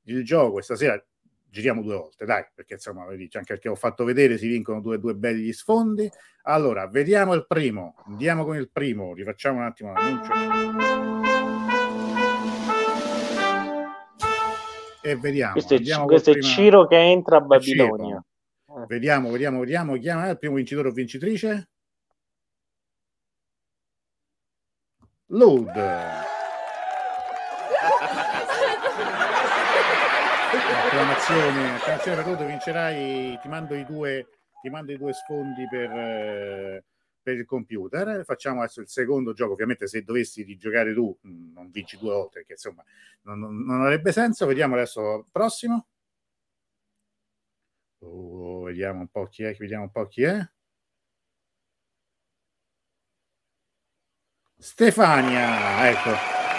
il 0.04 0.24
gioco. 0.24 0.60
Stasera 0.62 1.02
giriamo 1.50 1.82
due 1.82 1.94
volte, 1.94 2.24
dai, 2.24 2.44
perché 2.52 2.74
insomma, 2.74 3.04
anche 3.04 3.28
perché 3.28 3.68
ho 3.68 3.74
fatto 3.74 4.04
vedere, 4.04 4.38
si 4.38 4.48
vincono 4.48 4.80
due, 4.80 4.98
due 4.98 5.14
belli 5.14 5.52
sfondi. 5.52 6.10
Allora, 6.42 6.86
vediamo 6.88 7.34
il 7.34 7.46
primo, 7.46 7.94
andiamo 8.06 8.44
con 8.44 8.56
il 8.56 8.70
primo, 8.70 9.14
rifacciamo 9.14 9.58
un 9.58 9.64
attimo 9.64 9.92
l'annuncio. 9.92 10.32
E 15.00 15.16
vediamo. 15.16 15.52
Questo 15.52 15.74
è, 15.74 16.04
questo 16.06 16.30
è 16.32 16.40
Ciro 16.40 16.86
che 16.86 16.96
entra 16.96 17.36
a 17.36 17.40
Babilonia. 17.40 18.16
Eh. 18.16 18.33
Vediamo, 18.86 19.30
vediamo, 19.30 19.60
vediamo. 19.60 19.96
Chi 19.96 20.08
è 20.08 20.30
il 20.30 20.38
primo 20.38 20.56
vincitore 20.56 20.88
o 20.88 20.90
vincitrice? 20.90 21.68
Load. 25.28 25.68
acclamazione, 30.94 31.74
acclamazione 31.74 32.16
per 32.16 32.26
Load, 32.26 32.46
vincerai, 32.46 33.38
ti 33.40 33.48
mando 33.48 33.74
i 33.74 33.84
due, 33.84 34.28
ti 34.60 34.70
mando 34.70 34.92
i 34.92 34.98
due 34.98 35.12
sfondi 35.12 35.66
per, 35.68 35.90
eh, 35.90 36.84
per 37.22 37.36
il 37.36 37.44
computer. 37.44 38.24
Facciamo 38.24 38.60
adesso 38.60 38.80
il 38.80 38.88
secondo 38.88 39.32
gioco. 39.32 39.52
Ovviamente, 39.52 39.86
se 39.86 40.02
dovessi 40.02 40.42
rigiocare 40.42 40.92
tu, 40.92 41.16
non 41.22 41.70
vinci 41.70 41.96
due 41.98 42.12
volte, 42.12 42.38
perché 42.38 42.52
insomma 42.52 42.84
non, 43.22 43.64
non, 43.64 43.80
avrebbe 43.82 44.12
senso. 44.12 44.46
Vediamo 44.46 44.74
adesso 44.74 45.26
prossimo. 45.30 45.86
Oh, 48.04 48.62
vediamo 48.64 49.00
un 49.00 49.08
po' 49.08 49.26
chi 49.26 49.42
è, 49.44 49.54
vediamo 49.56 49.84
un 49.84 49.90
po' 49.90 50.06
chi 50.06 50.22
è. 50.22 50.38
Stefania, 54.56 55.88
ecco, 55.90 56.10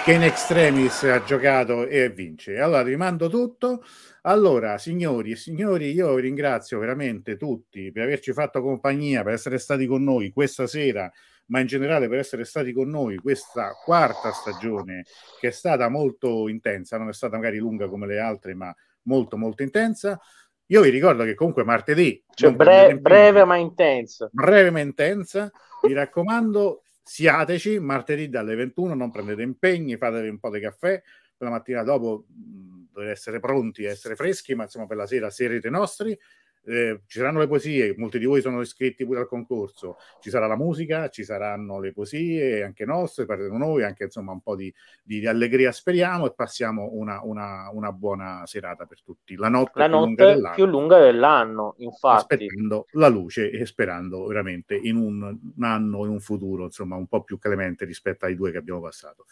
che 0.03 0.13
in 0.13 0.23
extremis 0.23 1.03
ha 1.03 1.23
giocato 1.23 1.87
e 1.87 2.09
vince. 2.09 2.59
Allora, 2.59 2.83
vi 2.83 2.95
mando 2.95 3.29
tutto. 3.29 3.83
Allora, 4.23 4.77
signori 4.77 5.31
e 5.31 5.35
signori, 5.35 5.91
io 5.91 6.15
ringrazio 6.17 6.79
veramente 6.79 7.37
tutti 7.37 7.91
per 7.91 8.03
averci 8.03 8.33
fatto 8.33 8.61
compagnia, 8.61 9.23
per 9.23 9.33
essere 9.33 9.57
stati 9.57 9.85
con 9.87 10.03
noi 10.03 10.31
questa 10.31 10.67
sera, 10.67 11.11
ma 11.47 11.59
in 11.59 11.67
generale 11.67 12.07
per 12.07 12.19
essere 12.19 12.43
stati 12.43 12.71
con 12.73 12.89
noi 12.89 13.17
questa 13.17 13.71
quarta 13.83 14.31
stagione 14.31 15.05
che 15.39 15.47
è 15.47 15.51
stata 15.51 15.89
molto 15.89 16.47
intensa, 16.47 16.97
non 16.97 17.09
è 17.09 17.13
stata 17.13 17.37
magari 17.37 17.57
lunga 17.57 17.87
come 17.87 18.07
le 18.07 18.19
altre, 18.19 18.53
ma 18.55 18.75
molto 19.03 19.37
molto 19.37 19.63
intensa. 19.63 20.19
Io 20.67 20.81
vi 20.81 20.89
ricordo 20.89 21.23
che 21.23 21.35
comunque 21.35 21.63
martedì... 21.63 22.23
Cioè 22.33 22.53
bre- 22.53 22.97
breve 22.97 23.45
ma 23.45 23.55
intensa. 23.57 24.29
Breve 24.31 24.71
ma 24.71 24.79
intensa. 24.79 25.51
Mi 25.83 25.93
raccomando, 25.93 26.83
siateci 27.03 27.79
martedì 27.79 28.29
dalle 28.29 28.55
21, 28.55 28.95
non 28.95 29.11
prendete 29.11 29.43
impegni, 29.43 29.97
fatevi 29.97 30.27
un 30.27 30.39
po' 30.39 30.49
di 30.49 30.59
caffè. 30.59 31.01
La 31.37 31.49
mattina 31.49 31.83
dopo 31.83 32.25
mh, 32.27 32.87
dovete 32.93 33.11
essere 33.11 33.39
pronti, 33.39 33.83
essere 33.83 34.15
freschi, 34.15 34.55
ma 34.55 34.63
insomma 34.63 34.87
per 34.87 34.97
la 34.97 35.05
sera 35.05 35.29
serete 35.29 35.69
nostri 35.69 36.17
eh, 36.65 37.01
ci 37.07 37.19
saranno 37.19 37.39
le 37.39 37.47
poesie, 37.47 37.93
molti 37.97 38.17
di 38.17 38.25
voi 38.25 38.41
sono 38.41 38.61
iscritti 38.61 39.05
pure 39.05 39.19
al 39.19 39.27
concorso, 39.27 39.97
ci 40.19 40.29
sarà 40.29 40.47
la 40.47 40.55
musica, 40.55 41.09
ci 41.09 41.23
saranno 41.23 41.79
le 41.79 41.91
poesie 41.93 42.63
anche 42.63 42.85
nostre, 42.85 43.25
parleremo 43.25 43.57
noi, 43.57 43.83
anche 43.83 44.05
insomma 44.05 44.31
un 44.31 44.41
po' 44.41 44.55
di, 44.55 44.73
di, 45.03 45.19
di 45.19 45.27
allegria 45.27 45.71
speriamo 45.71 46.25
e 46.25 46.33
passiamo 46.33 46.89
una, 46.93 47.19
una, 47.23 47.69
una, 47.71 47.91
buona 47.91 48.43
serata 48.45 48.85
per 48.85 49.01
tutti. 49.03 49.35
La 49.35 49.49
notte, 49.49 49.79
la 49.79 49.85
più, 49.85 49.93
notte 49.93 50.07
lunga 50.07 50.25
dell'anno, 50.25 50.55
più 50.55 50.65
lunga 50.65 50.99
dell'anno, 50.99 51.75
infatti. 51.77 52.33
Aspettando 52.33 52.87
la 52.91 53.07
luce 53.07 53.51
e 53.51 53.65
sperando 53.65 54.25
veramente 54.25 54.75
in 54.75 54.95
un, 54.95 55.21
un 55.21 55.63
anno, 55.63 56.05
in 56.05 56.11
un 56.11 56.19
futuro 56.19 56.65
insomma 56.65 56.95
un 56.95 57.07
po' 57.07 57.23
più 57.23 57.37
clemente 57.37 57.85
rispetto 57.85 58.25
ai 58.25 58.35
due 58.35 58.51
che 58.51 58.57
abbiamo 58.57 58.81
passato. 58.81 59.25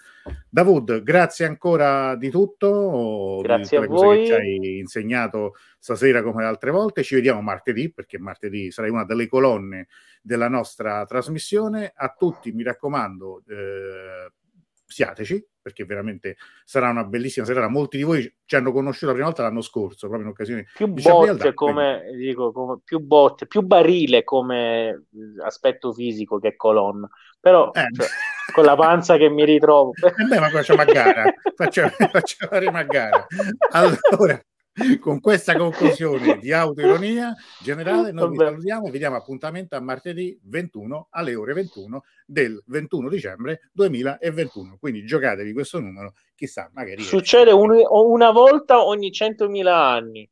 Davud, 0.50 1.02
grazie 1.02 1.46
ancora 1.46 2.16
di 2.16 2.30
tutto, 2.30 3.40
grazie 3.42 3.80
di 3.80 3.86
a 3.86 3.88
voi. 3.88 4.18
che 4.20 4.26
ci 4.26 4.32
hai 4.34 4.78
insegnato 4.78 5.56
stasera 5.84 6.24
come 6.24 6.44
le 6.44 6.48
altre 6.48 6.72
volte. 6.72 7.04
Ci 7.04 7.16
vediamo 7.16 7.42
martedì, 7.42 7.92
perché 7.92 8.18
martedì 8.18 8.72
sarai 8.72 8.90
una 8.90 9.04
delle 9.04 9.28
colonne 9.28 9.90
della 10.22 10.48
nostra 10.48 11.06
trasmissione. 11.06 11.92
A 11.94 12.16
tutti 12.18 12.54
mi 12.54 12.64
raccomando, 12.64 13.44
eh, 13.46 14.32
siateci, 14.86 15.46
perché 15.62 15.84
veramente 15.84 16.38
sarà 16.64 16.90
una 16.90 17.04
bellissima 17.04 17.46
serata. 17.46 17.68
Molti 17.68 17.98
di 17.98 18.04
voi 18.04 18.34
ci 18.46 18.56
hanno 18.56 18.72
conosciuto 18.72 19.08
la 19.08 19.12
prima 19.12 19.28
volta 19.28 19.44
l'anno 19.44 19.60
scorso, 19.60 20.08
proprio 20.08 20.22
in 20.22 20.34
occasione 20.34 20.68
più 20.74 20.88
di 20.88 21.02
botte 21.02 21.54
come, 21.54 22.04
dico, 22.16 22.54
come, 22.54 22.80
più 22.82 23.00
botte, 23.00 23.46
più 23.46 23.62
barile 23.62 24.24
come 24.24 25.08
aspetto 25.44 25.92
fisico 25.92 26.40
che 26.40 26.56
colonna. 26.56 27.10
Però 27.42 27.72
eh. 27.74 27.88
cioè, 27.94 28.08
con 28.54 28.64
la 28.64 28.78
panza 28.78 29.18
che 29.18 29.28
mi 29.28 29.44
ritrovo. 29.44 29.92
Eh 30.00 30.28
beh, 30.30 30.40
ma 30.40 30.48
facciamo 30.48 30.82
a 30.82 30.86
gara, 30.86 31.26
facciamo, 31.56 31.90
facciamo 32.10 32.78
a 32.78 32.84
gara. 32.84 33.28
Allora, 33.72 34.42
con 35.00 35.20
questa 35.20 35.56
conclusione 35.56 36.40
di 36.40 36.52
autoironia 36.54 37.36
generale 37.62 38.12
noi 38.12 38.32
vi 38.32 38.38
salutiamo 38.38 38.90
vi 38.90 38.98
diamo 38.98 39.16
appuntamento 39.16 39.76
a 39.76 39.80
martedì 39.80 40.38
21 40.44 41.08
alle 41.12 41.36
ore 41.36 41.54
21 41.54 42.04
del 42.26 42.62
21 42.66 43.10
dicembre 43.10 43.70
2021 43.72 44.78
quindi 44.80 45.06
giocatevi 45.06 45.54
questo 45.54 45.80
numero 45.80 46.14
chissà 46.36 46.70
magari 46.74 47.02
succede 47.04 47.52
un, 47.52 47.80
una 47.90 48.32
volta 48.32 48.84
ogni 48.84 49.10
100.000 49.12 49.68
anni. 49.68 50.30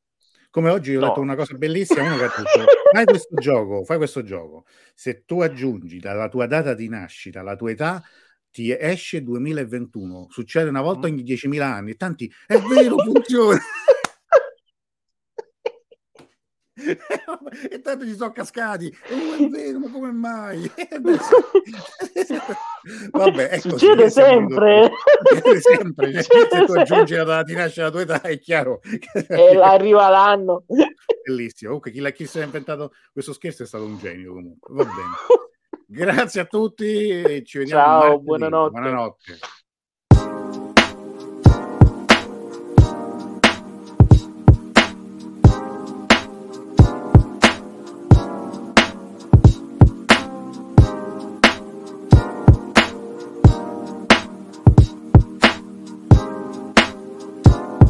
Come 0.49 0.69
oggi 0.69 0.95
ho 0.95 0.99
no. 0.99 1.07
detto 1.07 1.21
una 1.21 1.35
cosa 1.35 1.55
bellissima 1.55 2.03
uno 2.03 2.17
che 2.17 2.23
ha 2.25 2.27
detto 2.27 2.65
fai 2.91 3.05
questo 3.05 3.35
gioco 3.35 3.83
fai 3.85 3.97
questo 3.97 4.23
gioco. 4.23 4.65
Se 4.93 5.23
tu 5.25 5.41
aggiungi 5.41 5.99
dalla 5.99 6.27
tua 6.27 6.45
data 6.45 6.73
di 6.73 6.89
nascita 6.89 7.41
la 7.41 7.55
tua 7.55 7.71
età 7.71 8.03
ti 8.51 8.75
esce 8.77 9.23
2021 9.23 10.27
succede 10.29 10.67
una 10.67 10.81
volta 10.81 11.07
mm. 11.07 11.11
ogni 11.11 11.23
10.000 11.23 11.61
anni. 11.61 11.95
Tanti 11.95 12.31
è 12.45 12.57
vero 12.57 12.97
funziona 12.97 13.59
e 17.69 17.81
tanto 17.81 18.05
ci 18.05 18.15
sono 18.15 18.31
cascati. 18.31 18.95
Oh, 19.09 19.43
è 19.43 19.47
vero 19.49 19.79
ma 19.79 19.91
come 19.91 20.11
mai? 20.11 20.71
Vabbè 23.11 23.49
è 23.49 23.59
succede 23.59 24.09
sempre. 24.09 24.91
sempre. 25.59 26.23
Se 26.23 26.47
tu 26.65 26.71
aggiungi 26.73 27.15
la 27.15 27.23
data 27.23 27.43
di 27.43 27.53
nascita 27.53 27.81
alla 27.81 27.91
tua 27.91 28.01
età 28.01 28.21
è 28.21 28.39
chiaro 28.39 28.81
e 29.27 29.59
arriva 29.61 30.09
l'anno. 30.09 30.65
Bellissimo. 31.23 31.69
Comunque 31.69 31.91
chi, 31.91 31.99
l'ha, 31.99 32.09
chi 32.09 32.25
si 32.25 32.39
è 32.39 32.43
inventato 32.43 32.93
questo 33.11 33.33
scherzo 33.33 33.63
è 33.63 33.67
stato 33.67 33.83
un 33.85 33.97
genio 33.97 34.33
comunque. 34.33 34.73
Va 34.73 34.83
bene. 34.83 35.15
Grazie 35.85 36.41
a 36.41 36.45
tutti 36.45 37.43
ci 37.45 37.57
vediamo 37.59 38.01
ciao 38.01 38.19
buonanotte. 38.19 38.71
Buonanotte 38.71 39.39